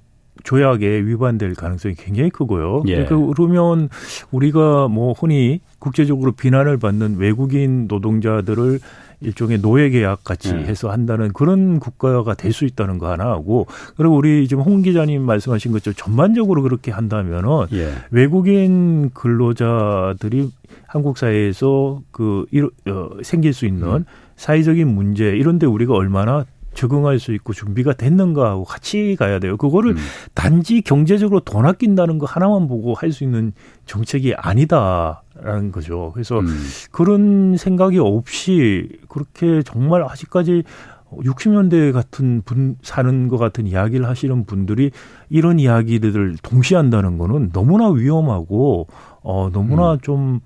조약에 0.43 0.85
위반될 1.05 1.53
가능성이 1.53 1.95
굉장히 1.95 2.29
크고요. 2.29 2.83
예. 2.87 3.05
그러면 3.05 3.87
우리가 4.31 4.89
뭐 4.89 5.13
흔히 5.13 5.61
국제적으로 5.79 6.33
비난을 6.33 6.77
받는 6.79 7.15
외국인 7.17 7.87
노동자들을 7.87 8.81
일종의 9.21 9.61
노예 9.61 9.89
계약 9.89 10.23
같이 10.23 10.53
네. 10.53 10.63
해서 10.65 10.91
한다는 10.91 11.33
그런 11.33 11.79
국가가 11.79 12.33
될 12.33 12.49
수 12.49 12.65
있다는 12.65 12.97
거 12.97 13.11
하나 13.11 13.25
하고 13.25 13.67
그리고 13.95 14.15
우리 14.15 14.47
지금 14.47 14.63
홍 14.63 14.81
기자님 14.81 15.21
말씀하신 15.21 15.71
것처럼 15.71 15.95
전반적으로 15.95 16.61
그렇게 16.63 16.91
한다면은 16.91 17.67
예. 17.73 17.93
외국인 18.11 19.11
근로자들이 19.11 20.51
한국 20.87 21.17
사회에서 21.17 22.01
그 22.11 22.45
어, 22.87 23.09
생길 23.21 23.53
수 23.53 23.65
있는 23.65 23.87
음. 23.87 24.05
사회적인 24.35 24.87
문제 24.87 25.29
이런데 25.29 25.65
우리가 25.67 25.93
얼마나 25.93 26.45
적응할 26.79 27.19
수 27.19 27.33
있고 27.33 27.51
준비가 27.51 27.91
됐는가 27.91 28.51
하고 28.51 28.63
같이 28.63 29.17
가야 29.19 29.39
돼요. 29.39 29.57
그거를 29.57 29.91
음. 29.91 29.97
단지 30.33 30.81
경제적으로 30.81 31.41
돈 31.41 31.65
아낀다는 31.65 32.19
거 32.19 32.25
하나만 32.25 32.67
보고 32.67 32.93
할 32.93 33.09
수 33.09 33.23
있는 33.23 33.53
정책이 33.87 34.35
아니다라는 34.35 35.71
거죠. 35.71 36.11
그래서 36.13 36.39
음. 36.39 36.47
그런 36.91 37.57
생각이 37.57 37.97
없이 37.97 38.87
그렇게 39.09 39.63
정말 39.63 40.03
아직까지 40.03 40.63
60년대 41.11 41.91
같은 41.91 42.43
분 42.45 42.77
사는 42.83 43.27
것 43.27 43.37
같은 43.39 43.65
이야기를 43.65 44.07
하시는 44.07 44.45
분들이 44.45 44.91
이런 45.29 45.57
이야기들을 45.57 46.37
동시에 46.43 46.77
한다는 46.77 47.17
거는 47.17 47.49
너무나 47.51 47.89
위험하고 47.89 48.87
어 49.23 49.49
너무나 49.51 49.93
음. 49.93 49.99
좀 50.03 50.39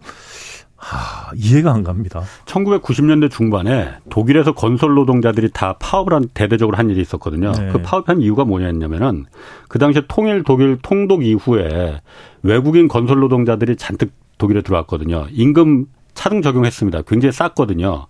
하, 0.83 1.31
이해가 1.35 1.73
안 1.73 1.83
갑니다. 1.83 2.21
1990년대 2.45 3.31
중반에 3.31 3.89
독일에서 4.09 4.51
건설 4.51 4.93
노동자들이 4.95 5.51
다 5.53 5.77
파업을 5.79 6.13
한 6.13 6.27
대대적으로 6.33 6.77
한 6.77 6.89
일이 6.89 6.99
있었거든요. 7.01 7.53
네. 7.53 7.69
그 7.71 7.81
파업한 7.81 8.21
이유가 8.21 8.43
뭐냐면은 8.43 9.25
그 9.69 9.79
당시에 9.79 10.03
통일 10.09 10.43
독일 10.43 10.77
통독 10.81 11.23
이후에 11.23 12.01
외국인 12.41 12.89
건설 12.89 13.19
노동자들이 13.19 13.77
잔뜩 13.77 14.11
독일에 14.37 14.61
들어왔거든요. 14.61 15.27
임금 15.31 15.85
차등 16.15 16.41
적용했습니다. 16.41 17.03
굉장히 17.03 17.31
쌌거든요. 17.31 18.07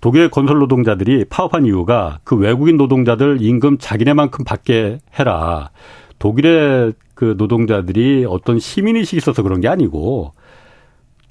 독일의 0.00 0.30
건설 0.30 0.58
노동자들이 0.58 1.26
파업한 1.26 1.66
이유가 1.66 2.18
그 2.24 2.36
외국인 2.36 2.78
노동자들 2.78 3.38
임금 3.40 3.78
자기네만큼 3.78 4.44
받게 4.44 4.98
해라. 5.18 5.70
독일의 6.18 6.94
그 7.14 7.34
노동자들이 7.36 8.24
어떤 8.28 8.58
시민의식이 8.58 9.18
있어서 9.18 9.42
그런 9.42 9.60
게 9.60 9.68
아니고 9.68 10.32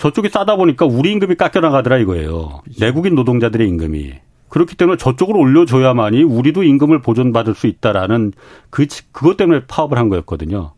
저쪽이 0.01 0.29
싸다 0.29 0.55
보니까 0.55 0.87
우리 0.87 1.11
임금이 1.11 1.35
깎여나가더라 1.35 1.99
이거예요. 1.99 2.63
내국인 2.79 3.13
노동자들의 3.13 3.69
임금이. 3.69 4.13
그렇기 4.49 4.75
때문에 4.75 4.97
저쪽으로 4.97 5.37
올려줘야만이 5.37 6.23
우리도 6.23 6.63
임금을 6.63 7.03
보존받을 7.03 7.53
수 7.53 7.67
있다라는 7.67 8.33
그, 8.71 8.87
그것 9.11 9.37
때문에 9.37 9.65
파업을 9.67 9.99
한 9.99 10.09
거였거든요. 10.09 10.73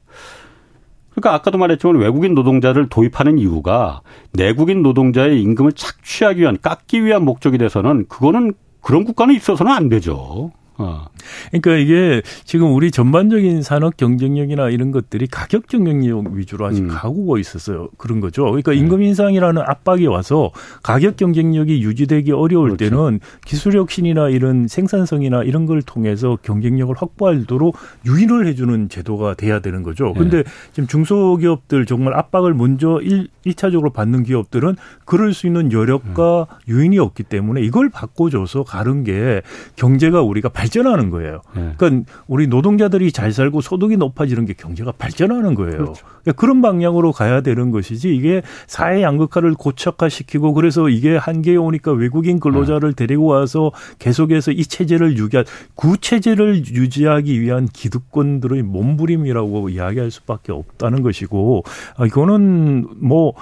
그러니까 1.12 1.36
아까도 1.36 1.58
말했지만 1.58 1.96
외국인 1.96 2.34
노동자를 2.34 2.90
도입하는 2.90 3.40
이유가 3.40 4.02
내국인 4.34 4.84
노동자의 4.84 5.42
임금을 5.42 5.72
착취하기 5.72 6.42
위한 6.42 6.58
깎기 6.62 7.06
위한 7.06 7.24
목적이 7.24 7.60
돼서는 7.60 8.08
그거는 8.10 8.54
그런 8.82 9.06
국가는 9.06 9.34
있어서는 9.34 9.72
안 9.72 9.88
되죠. 9.88 10.52
어. 10.78 11.06
그러니까 11.52 11.76
이게 11.76 12.22
지금 12.44 12.74
우리 12.74 12.92
전반적인 12.92 13.62
산업 13.62 13.98
경쟁력이나 13.98 14.70
이런 14.70 14.92
것들이 14.92 15.28
가격 15.28 15.68
경쟁력 15.68 16.28
위주로 16.34 16.66
아직 16.66 16.84
음. 16.84 16.88
가고 16.88 17.38
있었어요. 17.38 17.90
그런 17.98 18.20
거죠. 18.20 18.44
그러니까 18.46 18.72
네. 18.72 18.78
임금 18.78 19.02
인상이라는 19.02 19.62
압박이 19.62 20.08
와서 20.08 20.52
가격 20.82 21.16
경쟁력이 21.18 21.84
유지되기 21.84 22.32
어려울 22.32 22.76
그렇죠. 22.76 22.90
때는 22.90 23.20
기술 23.46 23.78
혁신이나 23.78 24.30
이런 24.30 24.68
생산성이나 24.68 25.44
이런 25.44 25.66
걸 25.66 25.82
통해서 25.82 26.38
경쟁력을 26.42 26.94
확보하도록 26.98 27.76
유인을 28.06 28.48
해주는 28.48 28.90
제도가 28.90 29.36
돼야 29.36 29.60
되는 29.60 29.84
거죠. 29.84 30.14
근데 30.14 30.44
네. 30.44 30.50
지금 30.72 30.88
중소기업들 30.88 31.86
정말 31.86 32.14
압박을 32.16 32.54
먼저 32.54 33.00
일, 33.02 33.28
일차적으로 33.46 33.92
받는 33.92 34.24
기업들은 34.24 34.76
그럴 35.06 35.34
수 35.34 35.48
있는 35.48 35.72
여력과 35.72 36.48
음. 36.50 36.58
유인이 36.68 36.98
없기 37.00 37.24
때문에 37.24 37.62
이걸 37.62 37.90
바꿔줘서 37.90 38.64
가는 38.64 39.04
게 39.04 39.42
경제가 39.76 40.22
우리가 40.22 40.50
발 40.50 40.63
전하는 40.70 41.10
거예요. 41.10 41.42
네. 41.56 41.74
그러니까 41.78 42.12
우리 42.28 42.48
노동자들이 42.48 43.12
잘 43.12 43.32
살고 43.32 43.62
소득이 43.62 43.98
높아지는 43.98 44.46
게 44.46 44.54
경제가 44.54 44.94
발전하는 44.94 45.56
거예요. 45.56 45.78
그렇죠. 45.78 46.06
그러니까 46.22 46.34
그런 46.34 46.62
방향으로 46.62 47.12
가야 47.12 47.42
되는 47.42 47.72
것이지 47.72 48.16
이게 48.16 48.42
사회 48.68 49.02
양극화를 49.02 49.54
고착화시키고 49.54 50.54
그래서 50.54 50.90
이게 50.90 51.16
한계에 51.16 51.56
오니까 51.56 51.92
외국인 51.92 52.40
근로자를 52.40 52.94
네. 52.94 53.06
데리고 53.06 53.26
와서 53.26 53.72
계속해서 54.00 54.52
이 54.52 54.64
체제를 54.64 55.18
유지한 55.18 55.46
구체제를 55.76 56.66
유지하기 56.68 57.42
위한 57.42 57.68
기득권들의 57.68 58.64
몸부림이라고 58.64 59.70
이야기할 59.70 60.12
수밖에 60.12 60.52
없다는 60.52 61.02
것이고 61.02 61.64
아, 61.98 62.06
이거는 62.06 62.88
뭐 62.98 63.34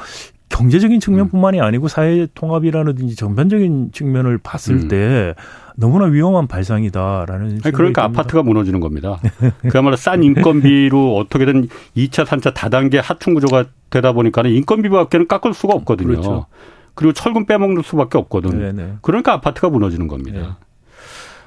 경제적인 0.51 0.99
측면뿐만이 0.99 1.61
아니고 1.61 1.88
사회 1.88 2.28
통합이라든지 2.34 3.15
전반적인 3.15 3.91
측면을 3.93 4.38
봤을 4.38 4.76
음. 4.76 4.88
때 4.89 5.34
너무나 5.82 6.05
위험한 6.05 6.47
발상이다라는 6.47 7.59
아니, 7.63 7.73
그러니까. 7.73 8.03
아파트가 8.03 8.43
무너지는 8.43 8.79
겁니다. 8.79 9.19
그야말로 9.67 9.95
싼 9.97 10.23
인건비로 10.23 11.17
어떻게든 11.17 11.67
2차, 11.97 12.25
3차 12.25 12.53
다단계 12.53 12.99
하층 12.99 13.34
구조가 13.34 13.65
되다 13.89 14.13
보니까는 14.13 14.51
인건비밖에는 14.51 15.27
깎을 15.27 15.53
수가 15.53 15.73
없거든요. 15.73 16.07
그렇죠. 16.07 16.45
그리고 16.93 17.13
철근 17.13 17.45
빼먹는 17.47 17.82
수밖에 17.82 18.17
없거든. 18.19 18.51
네네. 18.51 18.71
네. 18.71 18.93
그러니까 19.01 19.34
아파트가 19.34 19.69
무너지는 19.69 20.07
겁니다. 20.07 20.39
네. 20.39 20.47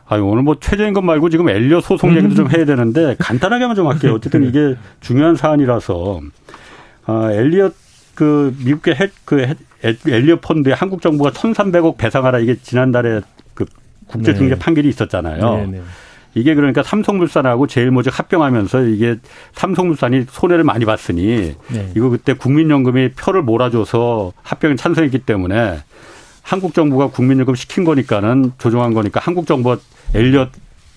아 0.07 0.17
오늘 0.17 0.43
뭐 0.43 0.57
최저임금 0.61 1.07
말고 1.07 1.31
지금 1.31 1.49
엘리어 1.49 1.81
소송 1.81 2.15
얘기도 2.17 2.35
좀 2.35 2.51
해야 2.51 2.67
되는데 2.67 3.17
간단하게만 3.19 3.75
좀 3.75 3.87
할게요. 3.87 4.15
어쨌든 4.15 4.45
이게 4.45 4.77
중요한 5.01 5.37
사안이라서 5.37 6.21
아, 7.07 7.31
엘리엇 7.33 7.75
그 8.15 8.55
미국의 8.65 8.95
핵, 8.97 9.13
그 9.25 9.55
엘리엇 9.83 10.41
펀드에 10.41 10.73
한국 10.73 11.01
정부가 11.01 11.31
1,300억 11.31 11.97
배상하라 11.97 12.39
이게 12.41 12.57
지난달에 12.57 13.23
국제중재 14.09 14.55
네. 14.55 14.59
판결이 14.59 14.89
있었잖아요. 14.89 15.57
네, 15.57 15.67
네. 15.67 15.83
이게 16.35 16.55
그러니까 16.55 16.83
삼성물산하고 16.83 17.67
제일모직 17.69 18.19
합병하면서 18.19 18.87
이게 18.87 19.17
삼성물산이 19.53 20.27
손해를 20.29 20.65
많이 20.65 20.85
봤으니 20.85 21.55
네. 21.69 21.93
이거 21.97 22.09
그때 22.09 22.33
국민연금이 22.33 23.13
표를 23.13 23.43
몰아줘서 23.43 24.33
합병에 24.43 24.75
찬성했기 24.75 25.21
때문에 25.21 25.79
한국 26.43 26.75
정부가 26.75 27.09
국민연금 27.09 27.55
시킨 27.55 27.85
거니까는 27.85 28.53
조정한 28.59 28.95
거니까 28.95 29.21
한국 29.23 29.47
정부가 29.47 29.79
엘리엇 30.15 30.51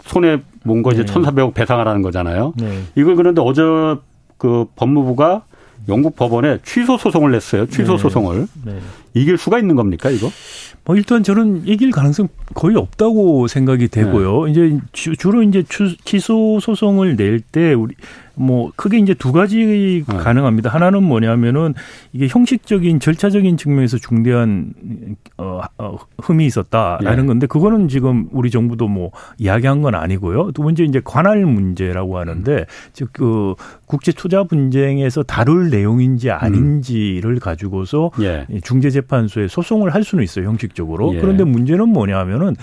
손해 0.05 0.41
본거 0.63 0.91
이제 0.91 1.05
네. 1.05 1.13
1,400억 1.13 1.53
배상하라는 1.53 2.01
거잖아요. 2.01 2.53
네. 2.57 2.81
이걸 2.95 3.15
그런데 3.15 3.41
어제 3.43 3.61
그 4.37 4.65
법무부가 4.75 5.43
영국 5.87 6.15
법원에 6.15 6.57
취소 6.63 6.97
소송을 6.97 7.31
냈어요. 7.31 7.67
취소 7.67 7.93
네. 7.93 7.97
소송을. 7.97 8.47
네. 8.65 8.79
이길 9.17 9.37
수가 9.37 9.59
있는 9.59 9.75
겁니까, 9.75 10.09
이거? 10.09 10.31
뭐 10.85 10.95
일단 10.95 11.21
저는 11.21 11.63
이길 11.65 11.91
가능성 11.91 12.29
거의 12.53 12.77
없다고 12.77 13.47
생각이 13.47 13.89
되고요. 13.89 14.45
네. 14.45 14.51
이제 14.51 14.79
주 14.93 15.29
로 15.29 15.43
이제 15.43 15.63
취소 16.05 16.59
소송을 16.61 17.17
낼 17.17 17.41
때 17.41 17.73
우리 17.73 17.93
뭐 18.39 18.71
크게 18.75 18.99
이제 18.99 19.13
두 19.13 19.31
가지 19.31 20.03
네. 20.07 20.17
가능합니다. 20.17 20.69
하나는 20.69 21.03
뭐냐면은 21.03 21.73
이게 22.13 22.27
형식적인 22.27 22.99
절차적인 22.99 23.57
측면에서 23.57 23.97
중대한 23.97 24.73
어, 25.37 25.61
어 25.77 25.97
흠이 26.21 26.45
있었다라는 26.45 27.23
예. 27.23 27.27
건데 27.27 27.47
그거는 27.47 27.87
지금 27.87 28.27
우리 28.31 28.51
정부도 28.51 28.87
뭐 28.87 29.11
이야기한 29.39 29.81
건 29.81 29.95
아니고요. 29.95 30.51
두 30.51 30.61
번째 30.61 30.83
이제 30.83 31.01
관할 31.03 31.45
문제라고 31.45 32.17
하는데 32.19 32.51
음. 32.59 32.65
즉그 32.93 33.55
국제 33.87 34.11
투자 34.11 34.43
분쟁에서 34.43 35.23
다룰 35.23 35.69
내용인지 35.69 36.29
아닌지를 36.29 37.33
음. 37.33 37.39
가지고서 37.39 38.11
예. 38.21 38.45
중재 38.63 38.91
재판 38.91 39.06
소에 39.27 39.47
소송을 39.47 39.93
할 39.93 40.03
수는 40.03 40.23
있어요 40.23 40.45
형식적으로. 40.45 41.15
예. 41.15 41.19
그런데 41.19 41.43
문제는 41.43 41.89
뭐냐면은 41.89 42.55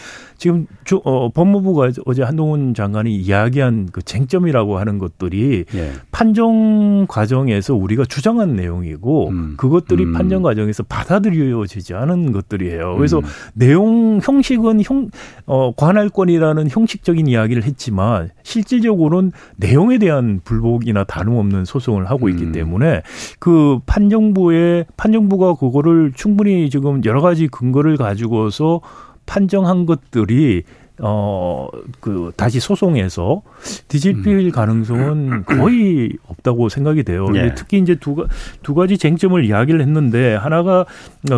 지금 0.45 0.67
주, 0.85 1.01
어, 1.05 1.31
법무부가 1.31 1.89
어제 2.05 2.23
한동훈 2.23 2.75
장관이 2.75 3.17
이야기한 3.17 3.89
그 3.91 4.03
쟁점이라고 4.03 4.77
하는 4.77 4.99
것들이 4.99 5.65
예. 5.75 5.93
판정 6.11 7.07
과정에서 7.09 7.75
우리가 7.75 8.05
주장한 8.05 8.55
내용이고 8.55 9.31
음. 9.31 9.55
그것들이 9.57 10.05
음. 10.05 10.13
판정 10.13 10.43
과정에서 10.43 10.83
받아들여지지 10.83 11.95
않은 11.95 12.33
것들이에요. 12.33 12.95
그래서 12.97 13.21
음. 13.21 13.25
내용 13.55 14.21
형식은 14.23 14.83
형 14.85 15.09
어, 15.47 15.73
관할권이라는 15.75 16.69
형식적인 16.69 17.27
이야기를 17.27 17.63
했지만 17.63 18.29
실질적으로는 18.43 19.33
내용에 19.57 19.97
대한 19.97 20.43
불복이나 20.45 21.05
다름없는 21.05 21.65
소송을 21.65 22.11
하고 22.11 22.29
있기 22.29 22.45
음. 22.45 22.53
때문에 22.53 23.01
그 23.39 23.79
판정부의 23.87 24.85
판정부가 24.99 25.55
그거를 25.55 26.13
충분히 26.15 26.69
지금 26.69 27.03
여러 27.07 27.23
가지 27.23 27.49
근거를 27.49 27.97
가지고서 27.97 28.83
판정한 29.27 29.87
것들이 29.87 30.65
어, 31.01 31.67
그, 31.99 32.31
다시 32.37 32.61
소송해서 32.61 33.43
뒤집힐 33.89 34.47
음. 34.47 34.51
가능성은 34.53 35.45
거의 35.45 36.13
없다고 36.29 36.69
생각이 36.69 37.03
돼요. 37.03 37.29
네. 37.31 37.53
특히 37.57 37.79
이제 37.79 37.97
두, 37.97 38.27
두 38.63 38.75
가지 38.75 38.97
쟁점을 38.97 39.45
이야기를 39.45 39.81
했는데, 39.81 40.37
하나가 40.37 40.87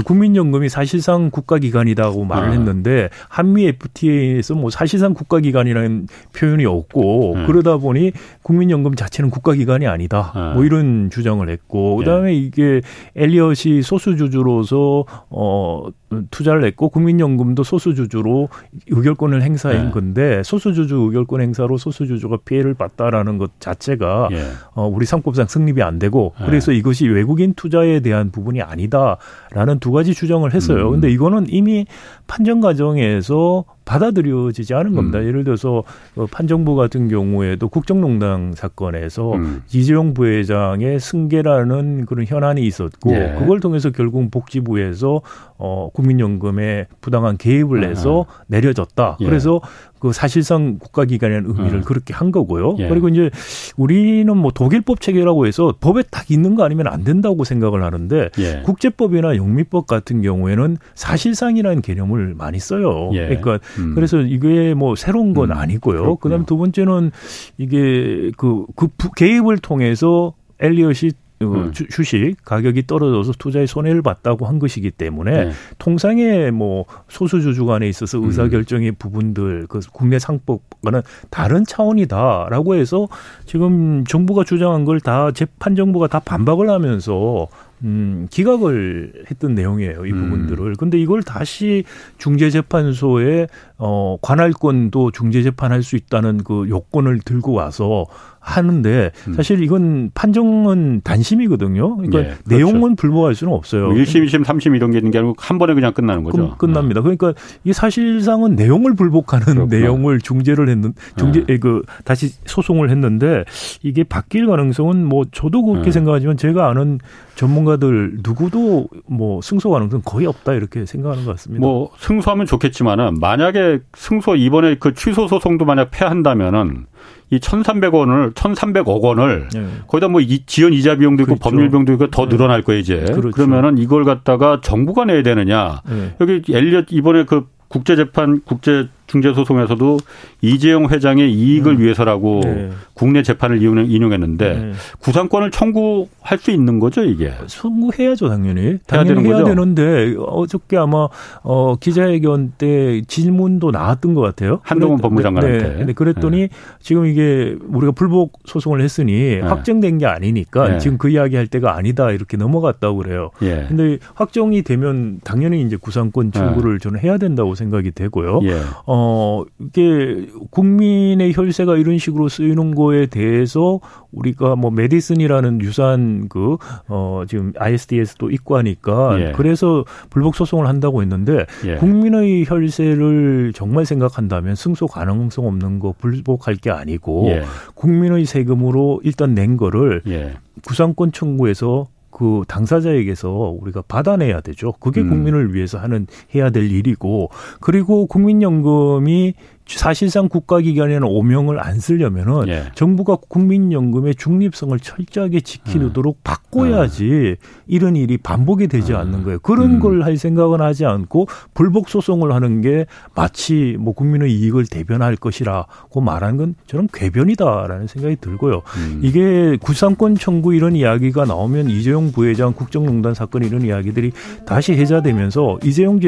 국민연금이 0.04 0.68
사실상 0.68 1.30
국가기관이다고 1.30 2.26
말을 2.26 2.48
아. 2.48 2.52
했는데, 2.52 3.08
한미 3.28 3.66
FTA에서 3.68 4.54
뭐 4.54 4.68
사실상 4.68 5.14
국가기관이라는 5.14 6.08
표현이 6.34 6.66
없고, 6.66 7.36
음. 7.36 7.46
그러다 7.46 7.78
보니 7.78 8.12
국민연금 8.42 8.94
자체는 8.94 9.30
국가기관이 9.30 9.86
아니다. 9.86 10.32
아. 10.34 10.52
뭐 10.54 10.64
이런 10.64 11.08
주장을 11.08 11.48
했고, 11.48 11.96
그 11.96 12.04
다음에 12.04 12.32
네. 12.32 12.36
이게 12.36 12.82
엘리엇이 13.14 13.80
소수주주로서, 13.80 15.06
어, 15.30 15.88
투자를 16.30 16.64
했고, 16.64 16.88
국민연금도 16.88 17.64
소수주주로 17.64 18.48
의결권을 18.88 19.42
행사인 19.42 19.86
네. 19.86 19.90
건데 19.90 20.42
소수주주 20.44 20.96
의결권 20.96 21.40
행사로 21.40 21.76
소수주주가 21.78 22.38
피해를 22.44 22.74
봤다라는 22.74 23.38
것 23.38 23.60
자체가 23.60 24.28
예. 24.32 24.44
어, 24.74 24.86
우리 24.86 25.06
상법상 25.06 25.46
성립이 25.48 25.82
안 25.82 25.98
되고 25.98 26.32
네. 26.38 26.46
그래서 26.46 26.72
이것이 26.72 27.08
외국인 27.08 27.54
투자에 27.54 28.00
대한 28.00 28.30
부분이 28.30 28.62
아니다라는 28.62 29.80
두 29.80 29.92
가지 29.92 30.14
주장을 30.14 30.52
했어요. 30.52 30.88
음. 30.88 30.92
근데 30.92 31.10
이거는 31.10 31.46
이미 31.48 31.86
판정 32.26 32.60
과정에서 32.60 33.64
받아들여지지 33.86 34.74
않은 34.74 34.94
겁니다. 34.94 35.20
음. 35.20 35.26
예를 35.26 35.44
들어서 35.44 35.84
그 36.14 36.26
판정부 36.26 36.74
같은 36.74 37.08
경우에도 37.08 37.68
국정농단 37.68 38.52
사건에서 38.54 39.32
음. 39.34 39.62
이재용 39.72 40.12
부회장의 40.12 41.00
승계라는 41.00 42.04
그런 42.04 42.26
현안이 42.26 42.66
있었고 42.66 43.12
예. 43.12 43.36
그걸 43.38 43.60
통해서 43.60 43.90
결국 43.90 44.30
복지부에서 44.30 45.22
어 45.56 45.88
국민연금에 45.94 46.86
부당한 47.00 47.38
개입을 47.38 47.88
해서 47.88 48.26
아. 48.28 48.42
내려졌다. 48.48 49.18
예. 49.20 49.24
그래서 49.24 49.60
그 50.06 50.12
사실상 50.12 50.78
국가기관이라는 50.78 51.50
의미를 51.50 51.78
어. 51.80 51.82
그렇게 51.82 52.14
한 52.14 52.30
거고요. 52.30 52.76
예. 52.78 52.88
그리고 52.88 53.08
이제 53.08 53.28
우리는 53.76 54.36
뭐 54.36 54.52
독일법 54.52 55.00
체계라고 55.00 55.48
해서 55.48 55.74
법에 55.80 56.04
딱 56.08 56.30
있는 56.30 56.54
거 56.54 56.64
아니면 56.64 56.86
안 56.86 57.02
된다고 57.02 57.42
생각을 57.42 57.82
하는데 57.82 58.30
예. 58.38 58.62
국제법이나 58.64 59.36
영미법 59.36 59.88
같은 59.88 60.22
경우에는 60.22 60.76
사실상이라는 60.94 61.82
개념을 61.82 62.34
많이 62.36 62.60
써요. 62.60 63.10
예. 63.14 63.26
그러니까 63.26 63.58
음. 63.78 63.96
그래서 63.96 64.20
이게 64.20 64.74
뭐 64.74 64.94
새로운 64.94 65.34
건 65.34 65.50
음. 65.50 65.56
아니고요. 65.56 66.16
그다음에 66.16 66.44
두 66.46 66.56
번째는 66.56 67.10
이게 67.58 68.30
그, 68.36 68.64
그 68.76 68.88
개입을 69.16 69.58
통해서 69.58 70.34
엘리엇이 70.60 71.12
음. 71.42 71.72
주식 71.72 72.34
가격이 72.44 72.86
떨어져서 72.86 73.32
투자에 73.38 73.66
손해를 73.66 74.02
봤다고 74.02 74.46
한 74.46 74.58
것이기 74.58 74.90
때문에 74.90 75.44
네. 75.46 75.52
통상의 75.78 76.50
뭐 76.50 76.86
소수 77.08 77.40
주주 77.40 77.66
간에 77.66 77.88
있어서 77.88 78.18
음. 78.18 78.24
의사 78.24 78.48
결정의 78.48 78.90
음. 78.90 78.94
부분들 78.98 79.66
그 79.68 79.80
국내 79.92 80.18
상법과는 80.18 81.02
다른 81.30 81.64
차원이다라고 81.64 82.74
해서 82.74 83.08
지금 83.44 84.04
정부가 84.04 84.44
주장한 84.44 84.84
걸 84.84 84.96
다 85.06 85.30
재판 85.30 85.76
정부가 85.76 86.08
다 86.08 86.18
반박을 86.18 86.68
하면서 86.70 87.46
음, 87.84 88.26
기각을 88.30 89.24
했던 89.30 89.54
내용이에요. 89.54 90.06
이 90.06 90.12
음. 90.12 90.30
부분들을. 90.30 90.74
근데 90.78 90.98
이걸 90.98 91.22
다시 91.22 91.84
중재재판소에 92.18 93.46
어, 93.78 94.16
관할권도 94.22 95.10
중재재판할 95.10 95.82
수 95.82 95.96
있다는 95.96 96.38
그 96.38 96.66
요건을 96.68 97.20
들고 97.20 97.52
와서 97.52 98.06
하는데 98.46 99.10
음. 99.26 99.32
사실 99.34 99.60
이건 99.62 100.12
판정은 100.14 101.00
단심이거든요. 101.02 101.96
그러니까 101.96 102.18
예, 102.20 102.22
그렇죠. 102.24 102.42
내용은 102.46 102.94
불복할 102.94 103.34
수는 103.34 103.52
없어요. 103.52 103.88
1심, 103.88 103.92
뭐 103.92 104.26
2심, 104.26 104.44
3심 104.44 104.76
이런 104.76 104.92
게 104.92 104.98
있는 104.98 105.10
게 105.10 105.18
아니고 105.18 105.34
한 105.36 105.58
번에 105.58 105.74
그냥 105.74 105.92
끝나는 105.92 106.22
거죠. 106.22 106.56
끝, 106.56 106.70
납니다 106.70 107.00
그러니까 107.00 107.34
이 107.64 107.72
사실상은 107.72 108.54
내용을 108.54 108.94
불복하는 108.94 109.44
그렇구나. 109.46 109.76
내용을 109.76 110.20
중재를 110.20 110.68
했는 110.68 110.94
중재 111.18 111.44
네. 111.44 111.58
그 111.58 111.82
다시 112.04 112.34
소송을 112.44 112.88
했는데 112.90 113.44
이게 113.82 114.04
바뀔 114.04 114.46
가능성은 114.46 115.04
뭐 115.04 115.24
저도 115.32 115.64
그렇게 115.64 115.86
네. 115.86 115.90
생각하지만 115.90 116.36
제가 116.36 116.70
아는 116.70 117.00
전문가들 117.34 118.18
누구도 118.22 118.88
뭐 119.06 119.40
승소 119.42 119.70
가능성 119.70 120.02
거의 120.04 120.26
없다 120.26 120.54
이렇게 120.54 120.86
생각하는 120.86 121.24
것 121.24 121.32
같습니다. 121.32 121.66
뭐 121.66 121.90
승소하면 121.98 122.46
좋겠지만은 122.46 123.14
만약에 123.20 123.65
승소 123.94 124.36
이번에 124.36 124.76
그 124.78 124.94
취소 124.94 125.28
소송도 125.28 125.64
만약 125.64 125.90
패한다면은 125.90 126.86
이 127.30 127.38
1,300원을 127.38 128.34
1,300억 128.34 129.00
원을 129.02 129.48
네. 129.52 129.66
거기다 129.88 130.08
뭐 130.08 130.20
지연 130.46 130.72
이자 130.72 130.96
비용도 130.96 131.22
있고 131.22 131.34
그렇죠. 131.34 131.50
법률 131.50 131.70
비용도 131.70 131.92
있고 131.94 132.10
더 132.10 132.28
네. 132.28 132.36
늘어날 132.36 132.62
거예요 132.62 132.80
이제. 132.80 133.04
그렇죠. 133.06 133.30
그러면은 133.30 133.78
이걸 133.78 134.04
갖다가 134.04 134.60
정부가 134.62 135.04
내야 135.04 135.22
되느냐. 135.22 135.82
네. 135.88 136.14
여기 136.20 136.42
엘리엇 136.48 136.86
이번에 136.90 137.24
그 137.24 137.48
국제재판 137.68 138.42
국제 138.44 138.88
중재소송에서도 139.06 139.98
이재용 140.42 140.88
회장의 140.88 141.32
이익을 141.32 141.72
음. 141.72 141.80
위해서라고 141.80 142.40
네. 142.44 142.70
국내 142.94 143.22
재판을 143.22 143.62
인용했는데 143.62 144.56
네. 144.56 144.72
구상권을 145.00 145.50
청구할 145.50 146.38
수 146.38 146.50
있는 146.50 146.78
거죠 146.78 147.04
이게? 147.04 147.32
청구해야죠 147.46 148.28
당연히. 148.28 148.78
당연히 148.86 149.28
해야, 149.28 149.36
해야 149.36 149.44
되는데 149.44 150.14
어저께 150.18 150.76
아마 150.76 151.08
어 151.42 151.76
기자회견 151.76 152.54
때 152.58 153.02
질문도 153.06 153.70
나왔던 153.70 154.14
것 154.14 154.20
같아요. 154.20 154.60
한동훈 154.62 154.98
법무장관한테. 154.98 155.76
네. 155.76 155.84
네. 155.84 155.92
그랬더니 155.92 156.38
네. 156.38 156.48
지금 156.80 157.06
이게 157.06 157.56
우리가 157.68 157.92
불복 157.92 158.38
소송을 158.44 158.80
했으니 158.80 159.12
네. 159.12 159.40
확정된 159.40 159.98
게 159.98 160.06
아니니까 160.06 160.68
네. 160.68 160.78
지금 160.78 160.98
그 160.98 161.08
이야기 161.08 161.36
할 161.36 161.46
때가 161.46 161.76
아니다 161.76 162.10
이렇게 162.10 162.36
넘어갔다고 162.36 162.96
그래요. 162.98 163.30
예. 163.42 163.66
근데 163.68 163.98
확정이 164.14 164.62
되면 164.62 165.20
당연히 165.24 165.62
이제 165.62 165.76
구상권 165.76 166.32
청구를 166.32 166.78
저는 166.80 167.00
해야 167.00 167.18
된다고 167.18 167.54
생각이 167.54 167.92
되고요. 167.92 168.40
예. 168.44 168.60
어, 168.84 168.95
어, 168.98 169.44
이게 169.60 170.26
국민의 170.50 171.34
혈세가 171.34 171.76
이런 171.76 171.98
식으로 171.98 172.30
쓰이는 172.30 172.74
거에 172.74 173.06
대해서 173.06 173.78
우리가 174.10 174.56
뭐 174.56 174.70
메디슨이라는 174.70 175.60
유사한 175.60 176.28
그, 176.30 176.56
어, 176.88 177.24
지금 177.28 177.52
ISDS도 177.58 178.30
있고 178.30 178.56
하니까 178.56 179.20
예. 179.20 179.32
그래서 179.36 179.84
불복 180.08 180.34
소송을 180.34 180.66
한다고 180.66 181.02
했는데 181.02 181.44
예. 181.66 181.74
국민의 181.76 182.46
혈세를 182.46 183.52
정말 183.54 183.84
생각한다면 183.84 184.54
승소 184.54 184.86
가능성 184.86 185.46
없는 185.46 185.78
거 185.78 185.92
불복할 185.98 186.56
게 186.56 186.70
아니고 186.70 187.26
예. 187.28 187.42
국민의 187.74 188.24
세금으로 188.24 189.02
일단 189.04 189.34
낸 189.34 189.58
거를 189.58 190.00
예. 190.06 190.32
구상권 190.64 191.12
청구해서 191.12 191.86
그 192.16 192.44
당사자에게서 192.48 193.28
우리가 193.60 193.82
받아내야 193.86 194.40
되죠. 194.40 194.72
그게 194.80 195.02
음. 195.02 195.10
국민을 195.10 195.54
위해서 195.54 195.76
하는 195.76 196.06
해야 196.34 196.48
될 196.48 196.70
일이고 196.72 197.28
그리고 197.60 198.06
국민연금이 198.06 199.34
사실상 199.66 200.28
국가기관에는 200.28 201.02
오명을 201.02 201.58
안 201.60 201.80
쓰려면은 201.80 202.48
예. 202.48 202.64
정부가 202.74 203.16
국민연금의 203.28 204.14
중립성을 204.14 204.78
철저하게 204.78 205.40
지키도록 205.40 206.18
음. 206.18 206.20
바꿔야지 206.22 207.36
음. 207.40 207.46
이런 207.66 207.96
일이 207.96 208.16
반복이 208.16 208.68
되지 208.68 208.92
음. 208.92 208.98
않는 208.98 209.24
거예요. 209.24 209.38
그런 209.40 209.74
음. 209.74 209.80
걸할 209.80 210.16
생각은 210.16 210.60
하지 210.60 210.86
않고 210.86 211.26
불복 211.52 211.88
소송을 211.88 212.32
하는 212.32 212.60
게 212.60 212.86
마치 213.16 213.76
뭐 213.80 213.92
국민의 213.92 214.32
이익을 214.32 214.66
대변할 214.66 215.16
것이라고 215.16 216.00
말하는 216.00 216.36
건 216.36 216.54
저는 216.66 216.88
궤변이다라는 216.92 217.88
생각이 217.88 218.16
들고요. 218.20 218.62
음. 218.76 219.00
이게 219.02 219.56
구상권 219.60 220.14
청구 220.14 220.54
이런 220.54 220.76
이야기가 220.76 221.24
나오면 221.24 221.70
이재용 221.70 222.12
부회장 222.12 222.52
국정농단 222.52 223.14
사건 223.14 223.42
이런 223.42 223.62
이야기들이 223.62 224.12
다시 224.46 224.74
해자되면서 224.74 225.58
이재용 225.64 225.98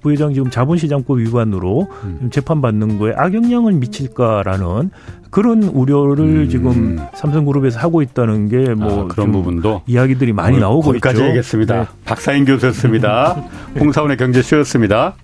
부회장 0.00 0.32
지금 0.32 0.50
자본시장법 0.50 1.18
위반으로 1.18 1.88
음. 2.04 2.30
재판받는 2.32 3.01
거에 3.02 3.12
악영향을 3.16 3.72
미칠까라는 3.72 4.90
그런 5.30 5.62
우려를 5.62 6.24
음. 6.24 6.48
지금 6.48 6.98
삼성그룹에서 7.14 7.80
하고 7.80 8.02
있다는 8.02 8.48
게뭐 8.48 9.04
아, 9.04 9.08
그런 9.08 9.32
부분도 9.32 9.82
이야기들이 9.86 10.32
많이 10.32 10.58
나오고 10.58 10.82
거기까지 10.82 11.16
있죠. 11.16 11.28
하겠습니다. 11.30 11.80
네. 11.80 11.86
박사인 12.04 12.44
교수였습니다. 12.44 13.42
홍사원의 13.80 14.18
경제쇼였습니다. 14.18 15.14